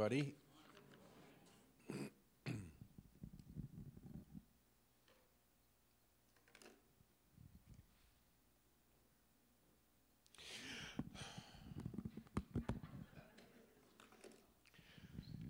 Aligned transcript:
everybody. 0.00 0.34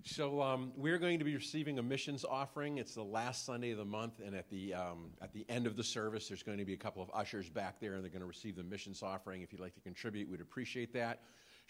So 0.03 0.41
um, 0.41 0.73
we're 0.75 0.97
going 0.97 1.17
to 1.19 1.23
be 1.23 1.35
receiving 1.35 1.79
a 1.79 1.81
missions 1.81 2.25
offering. 2.25 2.77
It's 2.77 2.93
the 2.93 3.01
last 3.01 3.45
Sunday 3.45 3.71
of 3.71 3.77
the 3.77 3.85
month, 3.85 4.19
and 4.23 4.35
at 4.35 4.49
the 4.49 4.73
um, 4.73 5.11
at 5.21 5.31
the 5.31 5.45
end 5.47 5.65
of 5.65 5.77
the 5.77 5.83
service, 5.83 6.27
there's 6.27 6.43
going 6.43 6.57
to 6.57 6.65
be 6.65 6.73
a 6.73 6.77
couple 6.77 7.01
of 7.01 7.09
ushers 7.13 7.47
back 7.47 7.79
there, 7.79 7.93
and 7.93 8.03
they're 8.03 8.11
going 8.11 8.19
to 8.19 8.27
receive 8.27 8.57
the 8.57 8.63
missions 8.63 9.01
offering. 9.01 9.43
If 9.43 9.53
you'd 9.53 9.61
like 9.61 9.75
to 9.75 9.81
contribute, 9.81 10.29
we'd 10.29 10.41
appreciate 10.41 10.91
that. 10.93 11.21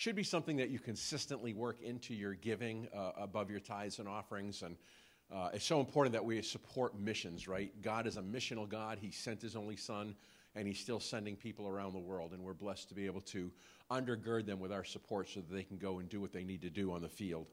Should 0.02 0.16
be 0.16 0.24
something 0.24 0.58
that 0.58 0.72
you 0.72 0.80
consistently 0.80 1.54
work 1.54 1.80
into 1.84 2.16
your 2.16 2.34
giving 2.34 2.88
uh, 2.92 3.12
above 3.18 3.52
your 3.52 3.60
tithes 3.60 4.00
and 4.00 4.10
offerings, 4.10 4.64
and 4.64 4.76
uh, 5.32 5.50
it's 5.54 5.64
so 5.64 5.80
important 5.80 6.14
that 6.14 6.26
we 6.26 6.42
support 6.42 7.00
missions. 7.00 7.48
Right? 7.48 7.72
God 7.84 8.08
is 8.08 8.18
a 8.18 8.22
missional 8.24 8.68
God. 8.68 8.98
He 9.00 9.12
sent 9.12 9.44
His 9.44 9.56
only 9.56 9.76
Son, 9.76 10.16
and 10.56 10.68
He's 10.68 10.80
still 10.80 11.00
sending 11.00 11.36
people 11.36 11.68
around 11.68 11.94
the 11.94 12.00
world, 12.00 12.32
and 12.34 12.42
we're 12.42 12.56
blessed 12.56 12.90
to 12.90 12.96
be 12.96 13.06
able 13.06 13.22
to 13.22 13.52
undergird 13.92 14.48
them 14.48 14.60
with 14.60 14.72
our 14.72 14.84
support 14.84 15.30
so 15.30 15.42
that 15.42 15.54
they 15.54 15.62
can 15.62 15.78
go 15.78 16.00
and 16.00 16.10
do 16.10 16.20
what 16.20 16.34
they 16.34 16.44
need 16.44 16.64
to 16.64 16.72
do 16.72 16.92
on 16.92 17.04
the 17.04 17.08
field. 17.08 17.46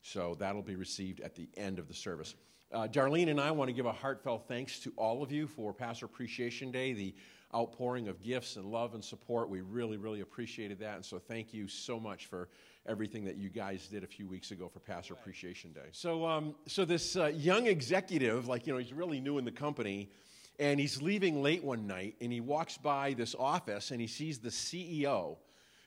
So 0.00 0.36
that'll 0.38 0.62
be 0.62 0.76
received 0.76 1.20
at 1.20 1.34
the 1.34 1.50
end 1.54 1.78
of 1.78 1.86
the 1.86 1.92
service. 1.92 2.34
Uh, 2.72 2.88
Darlene 2.88 3.28
and 3.28 3.38
I 3.38 3.50
want 3.50 3.68
to 3.68 3.74
give 3.74 3.84
a 3.84 3.92
heartfelt 3.92 4.48
thanks 4.48 4.78
to 4.80 4.92
all 4.96 5.22
of 5.22 5.30
you 5.30 5.46
for 5.46 5.74
Pastor 5.74 6.06
Appreciation 6.06 6.70
Day, 6.70 6.94
the 6.94 7.14
outpouring 7.54 8.08
of 8.08 8.22
gifts 8.22 8.56
and 8.56 8.66
love 8.66 8.94
and 8.94 9.04
support. 9.04 9.48
We 9.48 9.60
really, 9.60 9.96
really 9.96 10.20
appreciated 10.20 10.80
that. 10.80 10.96
And 10.96 11.04
so 11.04 11.18
thank 11.18 11.54
you 11.54 11.68
so 11.68 12.00
much 12.00 12.26
for 12.26 12.48
everything 12.86 13.24
that 13.24 13.36
you 13.36 13.48
guys 13.48 13.86
did 13.88 14.04
a 14.04 14.06
few 14.06 14.26
weeks 14.26 14.50
ago 14.50 14.68
for 14.68 14.80
Pastor 14.80 15.14
Appreciation 15.14 15.72
Day. 15.72 15.88
So, 15.92 16.26
um, 16.26 16.54
so 16.66 16.84
this 16.84 17.16
uh, 17.16 17.26
young 17.26 17.66
executive, 17.66 18.48
like, 18.48 18.66
you 18.66 18.72
know, 18.72 18.78
he's 18.78 18.92
really 18.92 19.20
new 19.20 19.38
in 19.38 19.44
the 19.44 19.52
company, 19.52 20.10
and 20.58 20.78
he's 20.78 21.00
leaving 21.00 21.42
late 21.42 21.64
one 21.64 21.86
night, 21.86 22.16
and 22.20 22.32
he 22.32 22.40
walks 22.40 22.76
by 22.76 23.14
this 23.14 23.34
office 23.38 23.90
and 23.90 24.00
he 24.00 24.06
sees 24.06 24.38
the 24.38 24.50
CEO 24.50 25.36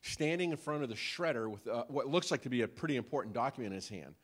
standing 0.02 0.52
in 0.52 0.58
front 0.58 0.84
of 0.84 0.90
the 0.90 0.96
shredder 0.96 1.50
with 1.50 1.68
uh, 1.68 1.84
what 1.88 2.08
looks 2.08 2.32
like 2.32 2.42
to 2.44 2.50
be 2.50 2.62
a 2.62 2.68
pretty 2.68 2.96
important 2.96 3.34
document 3.34 3.74
in 3.74 3.76
his 3.76 3.90
hand. 3.90 4.16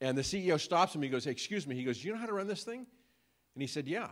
And 0.00 0.18
the 0.18 0.22
CEO 0.22 0.60
stops 0.60 0.94
him. 0.94 1.02
He 1.02 1.08
goes, 1.08 1.24
hey, 1.24 1.30
Excuse 1.30 1.66
me. 1.66 1.74
He 1.74 1.84
goes, 1.84 2.00
Do 2.00 2.08
you 2.08 2.14
know 2.14 2.20
how 2.20 2.26
to 2.26 2.32
run 2.32 2.46
this 2.46 2.64
thing? 2.64 2.86
And 3.54 3.62
he 3.62 3.66
said, 3.66 3.86
Yeah. 3.86 4.08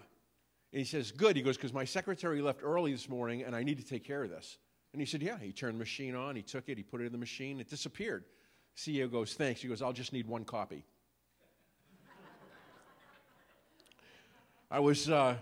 And 0.72 0.78
he 0.78 0.84
says, 0.84 1.10
Good. 1.12 1.36
He 1.36 1.42
goes, 1.42 1.56
Because 1.56 1.72
my 1.72 1.84
secretary 1.84 2.40
left 2.40 2.60
early 2.62 2.92
this 2.92 3.08
morning 3.08 3.42
and 3.42 3.54
I 3.54 3.62
need 3.62 3.78
to 3.78 3.84
take 3.84 4.04
care 4.04 4.22
of 4.24 4.30
this. 4.30 4.58
And 4.92 5.00
he 5.00 5.06
said, 5.06 5.22
Yeah. 5.22 5.38
He 5.38 5.52
turned 5.52 5.74
the 5.74 5.78
machine 5.78 6.14
on. 6.14 6.36
He 6.36 6.42
took 6.42 6.69
it. 6.69 6.76
He 6.76 6.82
put 6.82 7.00
it 7.00 7.04
in 7.04 7.12
the 7.12 7.19
machine. 7.19 7.60
It 7.60 7.69
disappeared. 7.69 8.24
CEO 8.76 9.10
goes, 9.10 9.34
Thanks. 9.34 9.60
He 9.60 9.69
goes, 9.69 9.82
I'll 9.82 9.92
just 9.92 10.12
need 10.12 10.26
one 10.26 10.44
copy. 10.44 10.84
I 14.70 14.80
was. 14.80 15.10
Uh, 15.10 15.36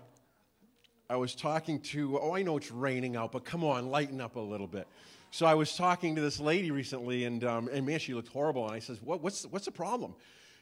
I 1.10 1.16
was 1.16 1.34
talking 1.34 1.80
to, 1.80 2.20
oh, 2.20 2.36
I 2.36 2.42
know 2.42 2.56
it's 2.56 2.70
raining 2.70 3.16
out, 3.16 3.32
but 3.32 3.44
come 3.44 3.64
on, 3.64 3.90
lighten 3.90 4.20
up 4.20 4.36
a 4.36 4.40
little 4.40 4.68
bit. 4.68 4.86
So 5.32 5.44
I 5.44 5.54
was 5.54 5.74
talking 5.74 6.14
to 6.14 6.20
this 6.20 6.38
lady 6.38 6.70
recently, 6.70 7.24
and, 7.24 7.42
um, 7.42 7.68
and 7.72 7.84
man, 7.84 7.98
she 7.98 8.14
looked 8.14 8.28
horrible. 8.28 8.64
And 8.66 8.76
I 8.76 8.78
says, 8.78 9.02
what, 9.02 9.20
what's, 9.20 9.44
what's 9.46 9.64
the 9.64 9.72
problem? 9.72 10.14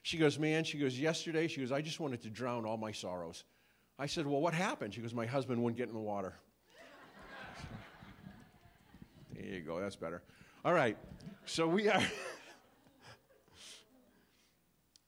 She 0.04 0.16
goes, 0.16 0.38
man, 0.38 0.64
she 0.64 0.78
goes, 0.78 0.98
yesterday, 0.98 1.48
she 1.48 1.60
goes, 1.60 1.70
I 1.70 1.82
just 1.82 2.00
wanted 2.00 2.22
to 2.22 2.30
drown 2.30 2.64
all 2.64 2.78
my 2.78 2.92
sorrows. 2.92 3.44
I 4.00 4.06
said, 4.06 4.28
well, 4.28 4.40
what 4.40 4.54
happened? 4.54 4.94
She 4.94 5.00
goes, 5.00 5.12
my 5.12 5.26
husband 5.26 5.60
wouldn't 5.60 5.76
get 5.76 5.88
in 5.88 5.94
the 5.94 6.00
water. 6.00 6.34
there 9.34 9.44
you 9.44 9.60
go, 9.60 9.80
that's 9.80 9.96
better. 9.96 10.22
All 10.64 10.72
right, 10.72 10.96
so 11.46 11.66
we 11.66 11.88
are. 11.88 12.00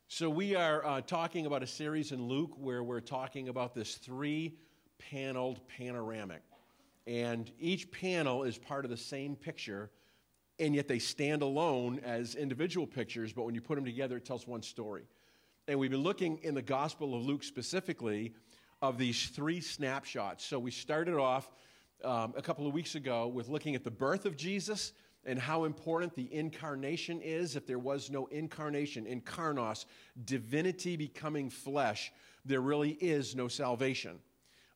so 0.08 0.28
we 0.28 0.56
are 0.56 0.84
uh, 0.84 1.00
talking 1.02 1.46
about 1.46 1.62
a 1.62 1.68
series 1.68 2.10
in 2.10 2.26
Luke 2.26 2.50
where 2.56 2.82
we're 2.82 3.00
talking 3.00 3.48
about 3.48 3.74
this 3.74 3.94
three 3.94 4.56
paneled 4.98 5.60
panoramic. 5.68 6.42
And 7.06 7.48
each 7.60 7.92
panel 7.92 8.42
is 8.42 8.58
part 8.58 8.84
of 8.84 8.90
the 8.90 8.96
same 8.96 9.36
picture, 9.36 9.88
and 10.58 10.74
yet 10.74 10.88
they 10.88 10.98
stand 10.98 11.42
alone 11.42 12.00
as 12.04 12.34
individual 12.34 12.88
pictures, 12.88 13.32
but 13.32 13.44
when 13.44 13.54
you 13.54 13.60
put 13.60 13.76
them 13.76 13.84
together, 13.84 14.16
it 14.16 14.24
tells 14.24 14.48
one 14.48 14.62
story. 14.62 15.04
And 15.68 15.78
we've 15.78 15.92
been 15.92 16.02
looking 16.02 16.38
in 16.42 16.54
the 16.54 16.62
Gospel 16.62 17.14
of 17.14 17.24
Luke 17.24 17.44
specifically 17.44 18.34
of 18.82 18.98
these 18.98 19.26
three 19.28 19.60
snapshots. 19.60 20.44
So 20.44 20.58
we 20.58 20.70
started 20.70 21.14
off 21.14 21.52
um, 22.04 22.34
a 22.36 22.42
couple 22.42 22.66
of 22.66 22.72
weeks 22.72 22.94
ago 22.94 23.28
with 23.28 23.48
looking 23.48 23.74
at 23.74 23.84
the 23.84 23.90
birth 23.90 24.24
of 24.24 24.36
Jesus 24.36 24.92
and 25.24 25.38
how 25.38 25.64
important 25.64 26.14
the 26.14 26.32
incarnation 26.34 27.20
is. 27.20 27.56
If 27.56 27.66
there 27.66 27.78
was 27.78 28.10
no 28.10 28.26
incarnation, 28.26 29.04
incarnos, 29.04 29.84
divinity 30.24 30.96
becoming 30.96 31.50
flesh, 31.50 32.12
there 32.44 32.60
really 32.60 32.92
is 32.92 33.36
no 33.36 33.48
salvation. 33.48 34.18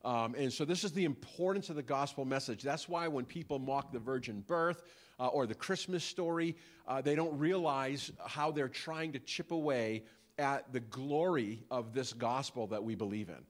Um, 0.03 0.35
and 0.37 0.53
so, 0.53 0.65
this 0.65 0.83
is 0.83 0.91
the 0.91 1.03
importance 1.03 1.71
of 1.71 1.75
the 1.75 1.81
gospel 1.81 2.25
message. 2.25 2.61
That's 2.61 2.87
why 2.87 3.07
when 3.07 3.25
people 3.25 3.57
mock 3.57 3.91
the 3.91 3.97
virgin 3.97 4.43
birth 4.45 4.83
uh, 5.19 5.27
or 5.27 5.47
the 5.47 5.55
Christmas 5.55 6.03
story, 6.03 6.55
uh, 6.87 7.01
they 7.01 7.15
don't 7.15 7.35
realize 7.39 8.11
how 8.23 8.51
they're 8.51 8.69
trying 8.69 9.13
to 9.13 9.19
chip 9.19 9.49
away 9.51 10.03
at 10.37 10.71
the 10.71 10.79
glory 10.79 11.63
of 11.71 11.93
this 11.93 12.13
gospel 12.13 12.67
that 12.67 12.83
we 12.83 12.93
believe 12.93 13.29
in, 13.29 13.43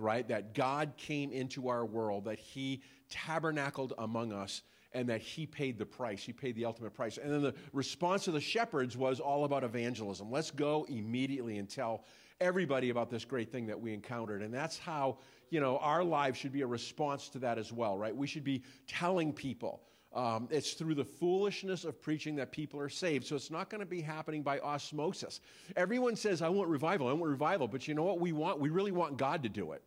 right? 0.00 0.26
That 0.28 0.54
God 0.54 0.94
came 0.96 1.30
into 1.32 1.68
our 1.68 1.84
world, 1.84 2.24
that 2.24 2.38
He 2.38 2.82
tabernacled 3.08 3.94
among 3.98 4.32
us, 4.32 4.62
and 4.92 5.08
that 5.08 5.20
He 5.20 5.46
paid 5.46 5.78
the 5.78 5.86
price. 5.86 6.22
He 6.22 6.32
paid 6.32 6.56
the 6.56 6.64
ultimate 6.64 6.94
price. 6.94 7.18
And 7.18 7.32
then 7.32 7.42
the 7.42 7.54
response 7.72 8.26
of 8.26 8.34
the 8.34 8.40
shepherds 8.40 8.96
was 8.96 9.20
all 9.20 9.44
about 9.44 9.64
evangelism. 9.64 10.30
Let's 10.30 10.50
go 10.50 10.86
immediately 10.88 11.58
and 11.58 11.68
tell 11.68 12.04
everybody 12.40 12.90
about 12.90 13.10
this 13.10 13.24
great 13.24 13.52
thing 13.52 13.66
that 13.66 13.80
we 13.80 13.92
encountered. 13.92 14.42
And 14.42 14.52
that's 14.52 14.78
how 14.78 15.18
you 15.50 15.60
know, 15.60 15.78
our 15.78 16.02
lives 16.02 16.38
should 16.38 16.52
be 16.52 16.62
a 16.62 16.66
response 16.66 17.28
to 17.30 17.38
that 17.40 17.58
as 17.58 17.72
well, 17.72 17.98
right? 17.98 18.16
We 18.16 18.26
should 18.26 18.44
be 18.44 18.62
telling 18.86 19.32
people. 19.32 19.82
Um, 20.12 20.48
it's 20.50 20.72
through 20.72 20.94
the 20.94 21.04
foolishness 21.04 21.84
of 21.84 22.00
preaching 22.00 22.34
that 22.36 22.50
people 22.50 22.80
are 22.80 22.88
saved. 22.88 23.26
So 23.26 23.36
it's 23.36 23.50
not 23.50 23.68
going 23.70 23.80
to 23.80 23.86
be 23.86 24.00
happening 24.00 24.42
by 24.42 24.58
osmosis. 24.60 25.40
Everyone 25.76 26.16
says, 26.16 26.42
I 26.42 26.48
want 26.48 26.68
revival, 26.68 27.08
I 27.08 27.12
want 27.12 27.30
revival. 27.30 27.68
But 27.68 27.86
you 27.86 27.94
know 27.94 28.02
what 28.02 28.18
we 28.18 28.32
want? 28.32 28.58
We 28.58 28.70
really 28.70 28.92
want 28.92 29.18
God 29.18 29.42
to 29.42 29.48
do 29.48 29.72
it 29.72 29.82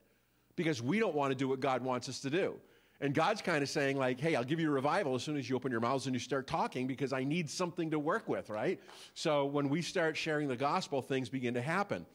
because 0.55 0.81
we 0.81 0.99
don't 0.99 1.15
want 1.15 1.31
to 1.31 1.35
do 1.35 1.47
what 1.47 1.59
God 1.59 1.83
wants 1.83 2.09
us 2.09 2.19
to 2.21 2.29
do. 2.29 2.55
And 3.01 3.13
God's 3.13 3.41
kind 3.41 3.61
of 3.61 3.69
saying, 3.69 3.97
like, 3.97 4.19
hey, 4.19 4.35
I'll 4.35 4.43
give 4.43 4.59
you 4.59 4.69
a 4.69 4.73
revival 4.73 5.15
as 5.15 5.23
soon 5.23 5.35
as 5.35 5.49
you 5.49 5.55
open 5.55 5.71
your 5.71 5.81
mouths 5.81 6.05
and 6.05 6.15
you 6.15 6.19
start 6.19 6.47
talking 6.47 6.87
because 6.87 7.11
I 7.11 7.23
need 7.23 7.49
something 7.49 7.91
to 7.91 7.99
work 7.99 8.29
with, 8.29 8.49
right? 8.49 8.79
So 9.13 9.45
when 9.45 9.67
we 9.67 9.81
start 9.81 10.15
sharing 10.15 10.47
the 10.47 10.55
gospel, 10.55 11.01
things 11.01 11.27
begin 11.27 11.53
to 11.55 11.61
happen. 11.61 12.05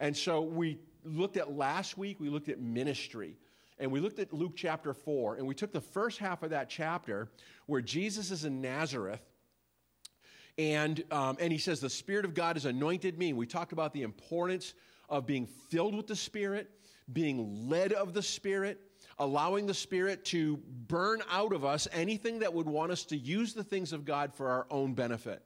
And 0.00 0.14
so 0.14 0.42
we 0.42 0.78
looked 1.04 1.36
at 1.36 1.52
last 1.56 1.96
week, 1.96 2.20
we 2.20 2.28
looked 2.28 2.48
at 2.48 2.60
ministry. 2.60 3.36
And 3.78 3.90
we 3.90 4.00
looked 4.00 4.18
at 4.18 4.32
Luke 4.32 4.52
chapter 4.54 4.94
4, 4.94 5.36
and 5.36 5.46
we 5.46 5.54
took 5.54 5.72
the 5.72 5.80
first 5.80 6.18
half 6.18 6.42
of 6.42 6.50
that 6.50 6.68
chapter 6.68 7.28
where 7.66 7.80
Jesus 7.80 8.30
is 8.30 8.44
in 8.44 8.60
Nazareth. 8.60 9.22
And, 10.56 11.02
um, 11.10 11.36
and 11.40 11.52
he 11.52 11.58
says, 11.58 11.80
The 11.80 11.90
Spirit 11.90 12.24
of 12.24 12.34
God 12.34 12.56
has 12.56 12.66
anointed 12.66 13.18
me. 13.18 13.30
And 13.30 13.38
we 13.38 13.46
talked 13.46 13.72
about 13.72 13.92
the 13.92 14.02
importance 14.02 14.74
of 15.08 15.26
being 15.26 15.46
filled 15.46 15.96
with 15.96 16.06
the 16.06 16.14
Spirit, 16.14 16.70
being 17.12 17.68
led 17.68 17.92
of 17.92 18.14
the 18.14 18.22
Spirit, 18.22 18.80
allowing 19.18 19.66
the 19.66 19.74
Spirit 19.74 20.24
to 20.26 20.56
burn 20.88 21.22
out 21.30 21.52
of 21.52 21.64
us 21.64 21.86
anything 21.92 22.40
that 22.40 22.52
would 22.52 22.66
want 22.66 22.92
us 22.92 23.04
to 23.04 23.16
use 23.16 23.54
the 23.54 23.64
things 23.64 23.92
of 23.92 24.04
God 24.04 24.34
for 24.34 24.50
our 24.50 24.66
own 24.70 24.94
benefit, 24.94 25.42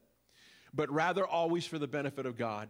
but 0.72 0.90
rather 0.90 1.26
always 1.26 1.66
for 1.66 1.78
the 1.78 1.88
benefit 1.88 2.26
of 2.26 2.36
God 2.36 2.68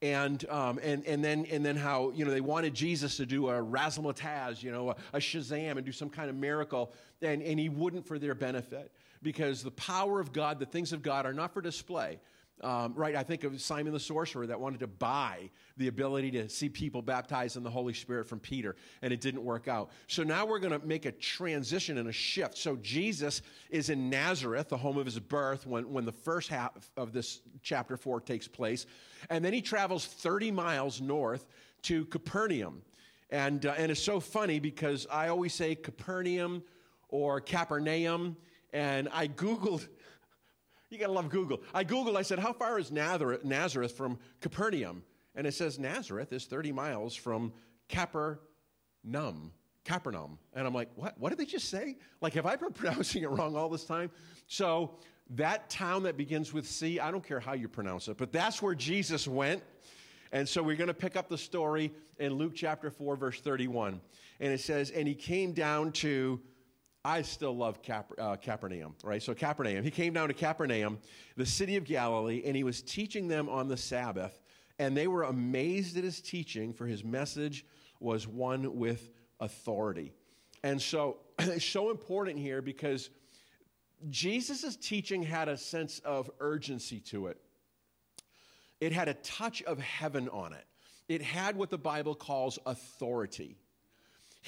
and, 0.00 0.48
um, 0.48 0.78
and, 0.82 1.04
and, 1.06 1.24
then, 1.24 1.46
and 1.50 1.64
then 1.64 1.76
how, 1.76 2.10
you 2.10 2.24
know, 2.24 2.30
they 2.30 2.40
wanted 2.40 2.74
Jesus 2.74 3.16
to 3.16 3.26
do 3.26 3.48
a 3.48 3.54
razzmatazz, 3.54 4.62
you 4.62 4.70
know, 4.70 4.90
a, 4.90 4.96
a 5.14 5.18
Shazam 5.18 5.76
and 5.76 5.84
do 5.84 5.92
some 5.92 6.08
kind 6.08 6.30
of 6.30 6.36
miracle, 6.36 6.92
and, 7.20 7.42
and 7.42 7.58
he 7.58 7.68
wouldn't 7.68 8.06
for 8.06 8.18
their 8.18 8.34
benefit 8.34 8.92
because 9.22 9.62
the 9.62 9.72
power 9.72 10.20
of 10.20 10.32
God, 10.32 10.60
the 10.60 10.66
things 10.66 10.92
of 10.92 11.02
God 11.02 11.26
are 11.26 11.32
not 11.32 11.52
for 11.52 11.60
display. 11.60 12.20
Um, 12.60 12.92
right, 12.94 13.14
I 13.14 13.22
think 13.22 13.44
of 13.44 13.60
Simon 13.60 13.92
the 13.92 14.00
sorcerer 14.00 14.46
that 14.46 14.58
wanted 14.58 14.80
to 14.80 14.86
buy 14.86 15.50
the 15.76 15.88
ability 15.88 16.32
to 16.32 16.48
see 16.48 16.68
people 16.68 17.02
baptized 17.02 17.56
in 17.56 17.62
the 17.62 17.70
Holy 17.70 17.94
Spirit 17.94 18.26
from 18.26 18.40
Peter, 18.40 18.74
and 19.02 19.12
it 19.12 19.20
didn't 19.20 19.44
work 19.44 19.68
out. 19.68 19.90
So 20.08 20.24
now 20.24 20.44
we're 20.44 20.58
going 20.58 20.78
to 20.78 20.84
make 20.84 21.06
a 21.06 21.12
transition 21.12 21.98
and 21.98 22.08
a 22.08 22.12
shift. 22.12 22.58
So 22.58 22.76
Jesus 22.76 23.42
is 23.70 23.90
in 23.90 24.10
Nazareth, 24.10 24.68
the 24.68 24.76
home 24.76 24.98
of 24.98 25.06
his 25.06 25.18
birth, 25.20 25.66
when, 25.66 25.92
when 25.92 26.04
the 26.04 26.12
first 26.12 26.48
half 26.48 26.90
of 26.96 27.12
this 27.12 27.42
chapter 27.62 27.96
4 27.96 28.20
takes 28.22 28.48
place. 28.48 28.86
And 29.30 29.44
then 29.44 29.52
he 29.52 29.62
travels 29.62 30.04
30 30.04 30.50
miles 30.50 31.00
north 31.00 31.46
to 31.82 32.06
Capernaum. 32.06 32.82
And, 33.30 33.66
uh, 33.66 33.74
and 33.76 33.92
it's 33.92 34.02
so 34.02 34.20
funny 34.20 34.58
because 34.58 35.06
I 35.10 35.28
always 35.28 35.54
say 35.54 35.74
Capernaum 35.74 36.62
or 37.08 37.40
Capernaum, 37.40 38.36
and 38.72 39.08
I 39.12 39.28
Googled 39.28 39.88
you 40.90 40.98
gotta 40.98 41.12
love 41.12 41.28
Google. 41.28 41.60
I 41.74 41.84
Googled, 41.84 42.16
I 42.16 42.22
said, 42.22 42.38
How 42.38 42.52
far 42.52 42.78
is 42.78 42.90
Nazareth 42.90 43.92
from 43.92 44.18
Capernaum? 44.40 45.02
And 45.34 45.46
it 45.46 45.54
says 45.54 45.78
Nazareth 45.78 46.32
is 46.32 46.46
30 46.46 46.72
miles 46.72 47.14
from 47.14 47.52
Capernaum. 47.88 49.52
Capernaum. 49.84 50.38
And 50.52 50.66
I'm 50.66 50.74
like, 50.74 50.90
what? 50.96 51.18
What 51.18 51.30
did 51.30 51.38
they 51.38 51.46
just 51.46 51.70
say? 51.70 51.96
Like, 52.20 52.34
have 52.34 52.44
I 52.44 52.56
been 52.56 52.72
pronouncing 52.74 53.22
it 53.22 53.30
wrong 53.30 53.56
all 53.56 53.68
this 53.68 53.84
time? 53.84 54.10
So, 54.46 54.96
that 55.30 55.68
town 55.68 56.02
that 56.04 56.16
begins 56.16 56.52
with 56.52 56.66
C, 56.66 56.98
I 57.00 57.10
don't 57.10 57.26
care 57.26 57.40
how 57.40 57.52
you 57.52 57.68
pronounce 57.68 58.08
it, 58.08 58.16
but 58.16 58.32
that's 58.32 58.62
where 58.62 58.74
Jesus 58.74 59.28
went. 59.28 59.62
And 60.32 60.48
so 60.48 60.62
we're 60.62 60.76
going 60.76 60.88
to 60.88 60.94
pick 60.94 61.16
up 61.16 61.28
the 61.28 61.38
story 61.38 61.92
in 62.18 62.34
Luke 62.34 62.52
chapter 62.54 62.90
4, 62.90 63.16
verse 63.16 63.40
31. 63.40 64.00
And 64.40 64.52
it 64.52 64.60
says, 64.60 64.90
And 64.90 65.08
he 65.08 65.14
came 65.14 65.52
down 65.52 65.92
to 65.92 66.40
I 67.08 67.22
still 67.22 67.56
love 67.56 67.80
Cap, 67.80 68.12
uh, 68.18 68.36
Capernaum, 68.36 68.94
right? 69.02 69.22
So, 69.22 69.32
Capernaum. 69.32 69.82
He 69.82 69.90
came 69.90 70.12
down 70.12 70.28
to 70.28 70.34
Capernaum, 70.34 70.98
the 71.38 71.46
city 71.46 71.76
of 71.76 71.84
Galilee, 71.84 72.42
and 72.44 72.54
he 72.54 72.64
was 72.64 72.82
teaching 72.82 73.28
them 73.28 73.48
on 73.48 73.66
the 73.66 73.78
Sabbath. 73.78 74.38
And 74.78 74.94
they 74.94 75.06
were 75.06 75.22
amazed 75.22 75.96
at 75.96 76.04
his 76.04 76.20
teaching, 76.20 76.74
for 76.74 76.86
his 76.86 77.02
message 77.02 77.64
was 77.98 78.28
one 78.28 78.76
with 78.76 79.08
authority. 79.40 80.12
And 80.62 80.82
so, 80.82 81.16
it's 81.38 81.64
so 81.64 81.90
important 81.90 82.38
here 82.38 82.60
because 82.60 83.08
Jesus' 84.10 84.76
teaching 84.76 85.22
had 85.22 85.48
a 85.48 85.56
sense 85.56 86.00
of 86.00 86.30
urgency 86.40 87.00
to 87.00 87.28
it, 87.28 87.40
it 88.82 88.92
had 88.92 89.08
a 89.08 89.14
touch 89.14 89.62
of 89.62 89.78
heaven 89.78 90.28
on 90.28 90.52
it, 90.52 90.66
it 91.08 91.22
had 91.22 91.56
what 91.56 91.70
the 91.70 91.78
Bible 91.78 92.14
calls 92.14 92.58
authority 92.66 93.56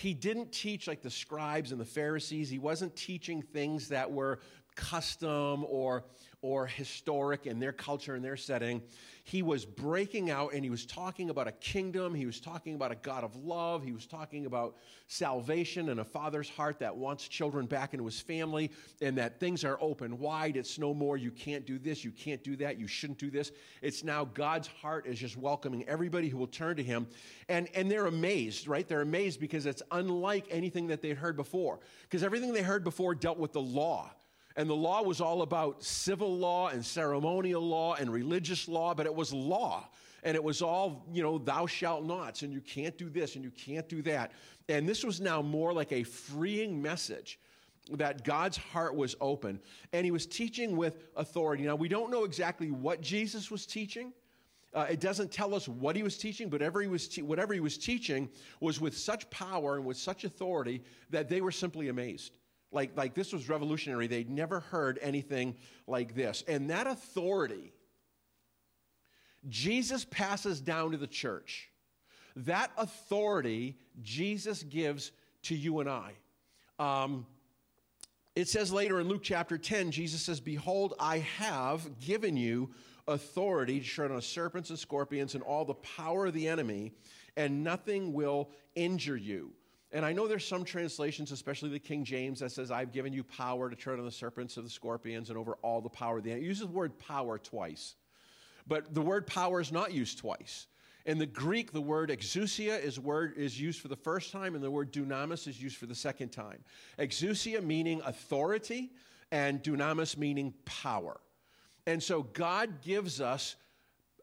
he 0.01 0.15
didn't 0.15 0.51
teach 0.51 0.89
like 0.89 1.03
the 1.03 1.11
scribes 1.11 1.73
and 1.73 1.81
the 1.81 1.85
Pharisees. 1.85 2.49
He 2.49 2.59
wasn't 2.59 2.97
teaching 2.97 3.43
things 3.43 3.89
that 3.89 4.11
were 4.11 4.41
custom 4.75 5.65
or, 5.69 6.05
or 6.43 6.67
historic 6.67 7.47
in 7.47 7.61
their 7.61 7.73
culture 7.73 8.15
and 8.15 8.25
their 8.25 8.37
setting. 8.37 8.81
He 9.25 9.43
was 9.43 9.67
breaking 9.67 10.31
out 10.31 10.55
and 10.55 10.65
he 10.65 10.71
was 10.71 10.87
talking 10.87 11.29
about 11.29 11.47
a 11.47 11.53
kingdom. 11.53 12.15
He 12.15 12.25
was 12.25 12.41
talking 12.41 12.75
about 12.75 12.91
a 12.91 12.95
God 12.97 13.25
of 13.25 13.37
love. 13.37 13.85
He 13.85 13.93
was 13.93 14.07
talking 14.07 14.47
about 14.47 14.77
salvation 15.07 15.91
and 15.91 16.01
a 16.01 16.05
father's 16.05 16.49
heart 16.49 16.79
that 16.79 16.97
wants 16.97 17.29
children 17.29 17.67
back 17.67 17.93
into 17.93 18.07
his 18.07 18.21
family 18.21 18.71
and 19.03 19.19
that 19.19 19.39
things 19.39 19.65
are 19.65 19.77
open 19.83 20.19
wide. 20.19 20.57
It's 20.57 20.79
no 20.79 20.95
more, 20.95 21.19
you 21.19 21.31
can't 21.31 21.67
do 21.67 21.79
this, 21.79 22.05
you 22.05 22.11
can't 22.11 22.43
do 22.43 22.57
that, 22.57 22.79
you 22.79 22.87
shouldn't 22.87 23.19
do 23.19 23.31
this. 23.31 23.53
It's 23.83 24.03
now 24.03 24.25
God's 24.25 24.69
heart 24.69 25.07
is 25.07 25.19
just 25.19 25.37
welcoming 25.37 25.87
everybody 25.87 26.31
who 26.31 26.39
will 26.39 26.47
turn 26.47 26.77
to 26.77 26.83
him. 26.83 27.07
And, 27.51 27.69
and 27.75 27.91
they're 27.91 28.07
amazed, 28.07 28.67
right? 28.67 28.89
They're 28.89 29.03
amazed 29.03 29.41
because 29.41 29.67
it's 29.67 29.83
unlike 29.91 30.47
anything 30.51 30.87
that 30.87 31.03
they'd 31.03 31.19
heard 31.19 31.37
before. 31.37 31.81
Because 32.03 32.23
everything 32.23 32.55
they 32.55 32.63
heard 32.63 32.83
before 32.83 33.15
dealt 33.15 33.39
with 33.39 33.53
the 33.53 33.61
law 33.61 34.11
and 34.57 34.69
the 34.69 34.75
law 34.75 35.03
was 35.03 35.21
all 35.21 35.43
about 35.43 35.83
civil 35.83 36.37
law 36.37 36.69
and 36.69 36.85
ceremonial 36.85 37.63
law 37.63 37.95
and 37.95 38.13
religious 38.13 38.69
law, 38.69 38.95
but 38.95 39.07
it 39.07 39.15
was 39.15 39.33
law. 39.33 39.89
And 40.23 40.35
it 40.35 40.45
was 40.45 40.61
all, 40.61 41.07
you 41.13 41.23
know, 41.23 41.39
thou 41.39 41.67
shalt 41.67 42.05
nots, 42.05 42.43
and 42.43 42.53
you 42.53 42.61
can't 42.61 42.97
do 42.99 43.09
this 43.09 43.37
and 43.37 43.45
you 43.45 43.51
can't 43.51 43.89
do 43.89 44.03
that. 44.03 44.33
And 44.69 44.89
this 44.89 45.03
was 45.03 45.21
now 45.21 45.41
more 45.41 45.73
like 45.73 45.93
a 45.93 46.03
freeing 46.03 46.83
message 46.83 47.39
that 47.93 48.25
God's 48.25 48.57
heart 48.57 48.95
was 48.95 49.17
open. 49.21 49.61
And 49.93 50.05
he 50.05 50.11
was 50.11 50.27
teaching 50.27 50.77
with 50.77 51.09
authority. 51.17 51.65
Now, 51.65 51.77
we 51.77 51.89
don't 51.89 52.11
know 52.11 52.25
exactly 52.25 52.71
what 52.71 53.01
Jesus 53.01 53.51
was 53.51 53.67
teaching. 53.67 54.13
Uh, 54.75 54.87
it 54.91 55.01
doesn't 55.01 55.33
tell 55.33 55.55
us 55.55 55.67
what 55.67 55.97
he 55.97 56.03
was 56.03 56.17
teaching, 56.17 56.49
but 56.49 56.61
was, 56.89 57.09
te- 57.09 57.23
whatever 57.23 57.55
he 57.55 57.61
was 57.61 57.77
teaching 57.77 58.29
was 58.61 58.81
with 58.81 58.97
such 58.97 59.29
power 59.31 59.77
and 59.77 59.85
with 59.85 59.97
such 59.97 60.25
authority 60.25 60.83
that 61.09 61.29
they 61.29 61.41
were 61.41 61.51
simply 61.51 61.89
amazed. 61.89 62.33
Like, 62.73 62.97
like 62.97 63.15
this 63.15 63.33
was 63.33 63.49
revolutionary. 63.49 64.07
They'd 64.07 64.31
never 64.31 64.61
heard 64.61 64.99
anything 65.03 65.57
like 65.87 66.15
this. 66.15 66.45
And 66.47 66.71
that 66.71 66.87
authority, 66.87 67.73
Jesus 69.49 70.05
passes 70.05 70.61
down 70.61 70.93
to 70.93 70.97
the 70.97 71.07
church. 71.07 71.71
That 72.37 72.71
authority 72.77 73.77
Jesus 74.03 74.63
gives 74.63 75.13
to 75.43 75.57
you 75.57 75.81
and 75.81 75.89
I. 75.89 76.13
Um, 76.79 77.27
it 78.37 78.49
says 78.49 78.73
later 78.73 79.01
in 79.01 79.09
Luke 79.09 79.23
chapter 79.23 79.59
10, 79.59 79.91
Jesus 79.91 80.23
says, 80.23 80.41
Behold, 80.41 80.95
I 81.01 81.19
have 81.19 81.99
given 82.01 82.37
you 82.37 82.71
authority 83.09 83.81
to 83.81 83.87
tread 83.87 84.13
on 84.13 84.23
serpents 84.23 84.71
and 84.71 84.79
scorpions 84.79 85.35
and 85.35 85.43
all 85.43 85.65
the 85.65 85.75
power 85.75 86.27
of 86.27 86.35
the 86.35 86.47
enemy, 86.47 86.93
and 87.37 87.65
nothing 87.65 88.13
will 88.13 88.51
injure 88.77 89.17
you. 89.17 89.53
And 89.93 90.05
I 90.07 90.13
know 90.13 90.29
there's 90.29 90.47
some 90.47 90.65
translations, 90.65 91.33
especially 91.33 91.71
the 91.71 91.79
King 91.79 92.05
James, 92.05 92.41
that 92.41 92.53
says, 92.53 92.71
I've 92.71 92.93
given 92.93 93.13
you 93.13 93.25
power 93.25 93.69
to 93.69 93.75
tread 93.75 93.99
on 93.99 94.05
the 94.05 94.13
serpents 94.13 94.57
of 94.57 94.65
the 94.65 94.71
scorpions 94.71 95.31
and 95.31 95.39
over 95.39 95.55
all 95.63 95.81
the 95.81 95.89
power 95.89 96.19
of 96.19 96.25
the 96.25 96.31
enemy. 96.31 96.47
It 96.47 96.49
uses 96.49 96.67
the 96.67 96.73
word 96.73 96.99
power 96.99 97.39
twice. 97.39 97.97
But 98.69 98.95
the 98.95 99.03
word 99.03 99.27
power 99.27 99.61
is 99.61 99.73
not 99.73 99.93
used 99.93 100.19
twice. 100.19 100.69
In 101.07 101.19
the 101.19 101.27
Greek, 101.27 101.73
the 101.73 101.81
word 101.81 102.11
exousia 102.11 102.81
is, 102.81 103.01
word, 103.01 103.35
is 103.37 103.61
used 103.61 103.81
for 103.81 103.89
the 103.89 103.97
first 103.97 104.31
time, 104.31 104.55
and 104.55 104.63
the 104.63 104.71
word 104.71 104.93
dunamis 104.93 105.49
is 105.49 105.61
used 105.61 105.77
for 105.77 105.87
the 105.87 105.95
second 105.95 106.29
time. 106.29 106.63
Exousia 106.99 107.65
meaning 107.65 108.01
authority, 108.05 108.93
and 109.33 109.63
dunamis 109.63 110.17
meaning 110.17 110.55
power. 110.65 111.21
And 111.87 112.03
so 112.03 112.23
God 112.23 112.83
gives 112.83 113.21
us 113.21 113.57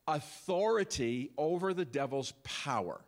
authority 0.08 1.32
over 1.38 1.74
the 1.74 1.86
devil's 1.86 2.34
power. 2.44 3.02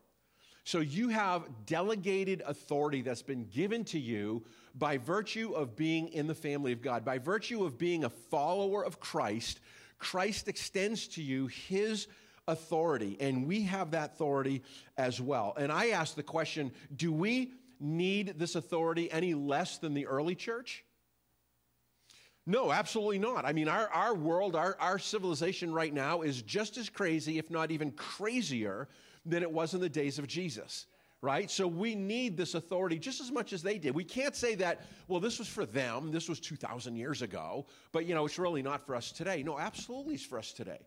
So 0.70 0.82
you 0.82 1.10
have 1.10 1.48
delegated 1.66 2.44
authority 2.46 3.02
that's 3.02 3.24
been 3.24 3.46
given 3.46 3.84
to 3.86 3.98
you 3.98 4.44
by 4.76 5.00
virtue 5.00 5.54
of 5.54 5.76
being 5.76 6.10
in 6.10 6.28
the 6.28 6.36
family 6.36 6.72
of 6.72 6.84
God, 6.84 7.04
by 7.04 7.18
virtue 7.18 7.66
of 7.66 7.80
being 7.80 8.04
a 8.04 8.10
follower 8.12 8.86
of 8.86 9.00
Christ. 9.00 9.62
Christ 9.98 10.48
extends 10.48 11.08
to 11.08 11.24
you 11.24 11.48
his 11.48 12.06
authority, 12.48 13.18
and 13.20 13.48
we 13.48 13.64
have 13.64 13.90
that 13.92 14.12
authority 14.12 14.62
as 14.96 15.20
well. 15.20 15.56
And 15.58 15.72
I 15.72 15.88
ask 15.88 16.14
the 16.14 16.22
question 16.22 16.72
do 16.96 17.12
we 17.12 17.54
need 17.80 18.36
this 18.38 18.54
authority 18.54 19.12
any 19.12 19.34
less 19.34 19.80
than 19.80 19.96
the 19.96 20.06
early 20.06 20.36
church? 20.36 20.86
No, 22.46 22.72
absolutely 22.72 23.18
not. 23.18 23.44
I 23.44 23.54
mean, 23.54 23.70
our, 23.70 23.88
our 23.88 24.14
world, 24.14 24.56
our, 24.56 24.78
our 24.80 25.00
civilization 25.00 25.74
right 25.74 25.92
now 25.92 26.22
is 26.22 26.44
just 26.44 26.78
as 26.78 26.90
crazy, 26.90 27.40
if 27.40 27.50
not 27.50 27.72
even 27.72 27.90
crazier, 27.90 28.88
than 29.26 29.44
it 29.44 29.52
was 29.52 29.74
in 29.74 29.82
the 29.82 29.90
days 29.90 30.20
of 30.20 30.28
Jesus, 30.28 30.86
right? 31.22 31.50
So 31.52 31.68
we 31.68 31.96
need 31.96 32.38
this 32.38 32.54
authority 32.54 32.98
just 33.00 33.22
as 33.22 33.32
much 33.32 33.54
as 33.54 33.62
they 33.62 33.78
did. 33.78 33.94
We 33.94 34.04
can't 34.04 34.36
say 34.36 34.56
that, 34.56 34.82
well, 35.08 35.20
this 35.20 35.40
was 35.40 35.48
for 35.48 35.66
them, 35.66 36.12
this 36.12 36.30
was 36.30 36.40
2,000 36.40 36.96
years 36.96 37.22
ago, 37.22 37.66
but 37.92 38.06
you 38.06 38.16
know, 38.16 38.26
it's 38.26 38.40
really 38.40 38.62
not 38.62 38.86
for 38.86 38.96
us 38.96 39.12
today. 39.12 39.44
No, 39.44 39.60
absolutely 39.60 40.16
it's 40.16 40.26
for 40.26 40.40
us 40.40 40.54
today. 40.54 40.80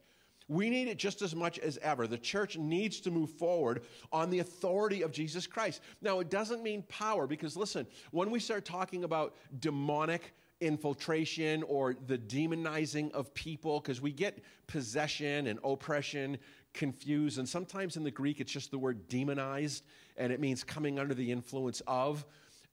We 0.49 0.71
need 0.71 0.89
it 0.89 0.99
just 0.99 1.23
as 1.23 1.35
much 1.35 1.59
as 1.61 1.79
ever. 1.79 2.07
The 2.07 2.19
church 2.19 2.59
needs 2.59 3.01
to 3.01 3.11
move 3.11 3.31
forward 3.31 3.83
on 4.13 4.29
the 4.29 4.41
authority 4.41 5.03
of 5.03 5.13
Jesus 5.13 5.47
Christ. 5.47 5.81
Now, 6.03 6.19
it 6.19 6.31
doesn't 6.31 6.63
mean 6.63 6.83
power, 6.89 7.27
because 7.27 7.57
listen, 7.57 7.87
when 8.11 8.31
we 8.31 8.41
start 8.41 8.65
talking 8.65 9.05
about 9.05 9.37
demonic 9.61 10.35
infiltration 10.61 11.63
or 11.65 11.95
the 12.07 12.19
demonizing 12.19 13.11
of 13.13 13.33
people, 13.35 13.81
because 13.81 14.01
we 14.01 14.13
get 14.13 14.39
possession 14.67 15.47
and 15.47 15.59
oppression 15.65 16.39
confused. 16.75 17.39
And 17.39 17.49
sometimes 17.49 17.97
in 17.97 18.05
the 18.05 18.11
Greek, 18.11 18.41
it's 18.41 18.53
just 18.53 18.71
the 18.71 18.79
word 18.79 19.09
demonized, 19.09 19.85
and 20.17 20.33
it 20.33 20.41
means 20.41 20.65
coming 20.65 20.99
under 20.99 21.15
the 21.15 21.31
influence 21.31 21.83
of. 21.87 22.25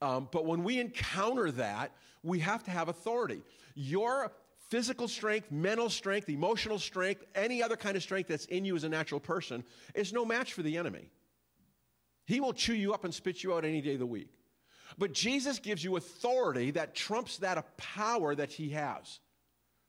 Um, 0.02 0.28
but 0.32 0.46
when 0.46 0.64
we 0.64 0.78
encounter 0.78 1.50
that, 1.52 1.92
we 2.22 2.40
have 2.40 2.64
to 2.64 2.70
have 2.70 2.88
authority. 2.88 3.42
Your 3.74 4.32
physical 4.68 5.08
strength, 5.08 5.50
mental 5.50 5.90
strength, 5.90 6.28
emotional 6.28 6.78
strength, 6.78 7.24
any 7.34 7.62
other 7.62 7.76
kind 7.76 7.96
of 7.96 8.02
strength 8.02 8.28
that's 8.28 8.46
in 8.46 8.64
you 8.64 8.76
as 8.76 8.84
a 8.84 8.88
natural 8.88 9.20
person 9.20 9.64
is 9.94 10.12
no 10.12 10.24
match 10.24 10.52
for 10.52 10.62
the 10.62 10.76
enemy. 10.76 11.10
He 12.26 12.40
will 12.40 12.52
chew 12.52 12.74
you 12.74 12.94
up 12.94 13.04
and 13.04 13.12
spit 13.12 13.42
you 13.42 13.52
out 13.54 13.64
any 13.64 13.80
day 13.80 13.94
of 13.94 13.98
the 13.98 14.06
week. 14.06 14.30
But 14.96 15.12
Jesus 15.12 15.58
gives 15.58 15.82
you 15.82 15.96
authority 15.96 16.70
that 16.72 16.94
trumps 16.94 17.38
that 17.38 17.76
power 17.76 18.34
that 18.34 18.50
he 18.52 18.70
has 18.70 19.20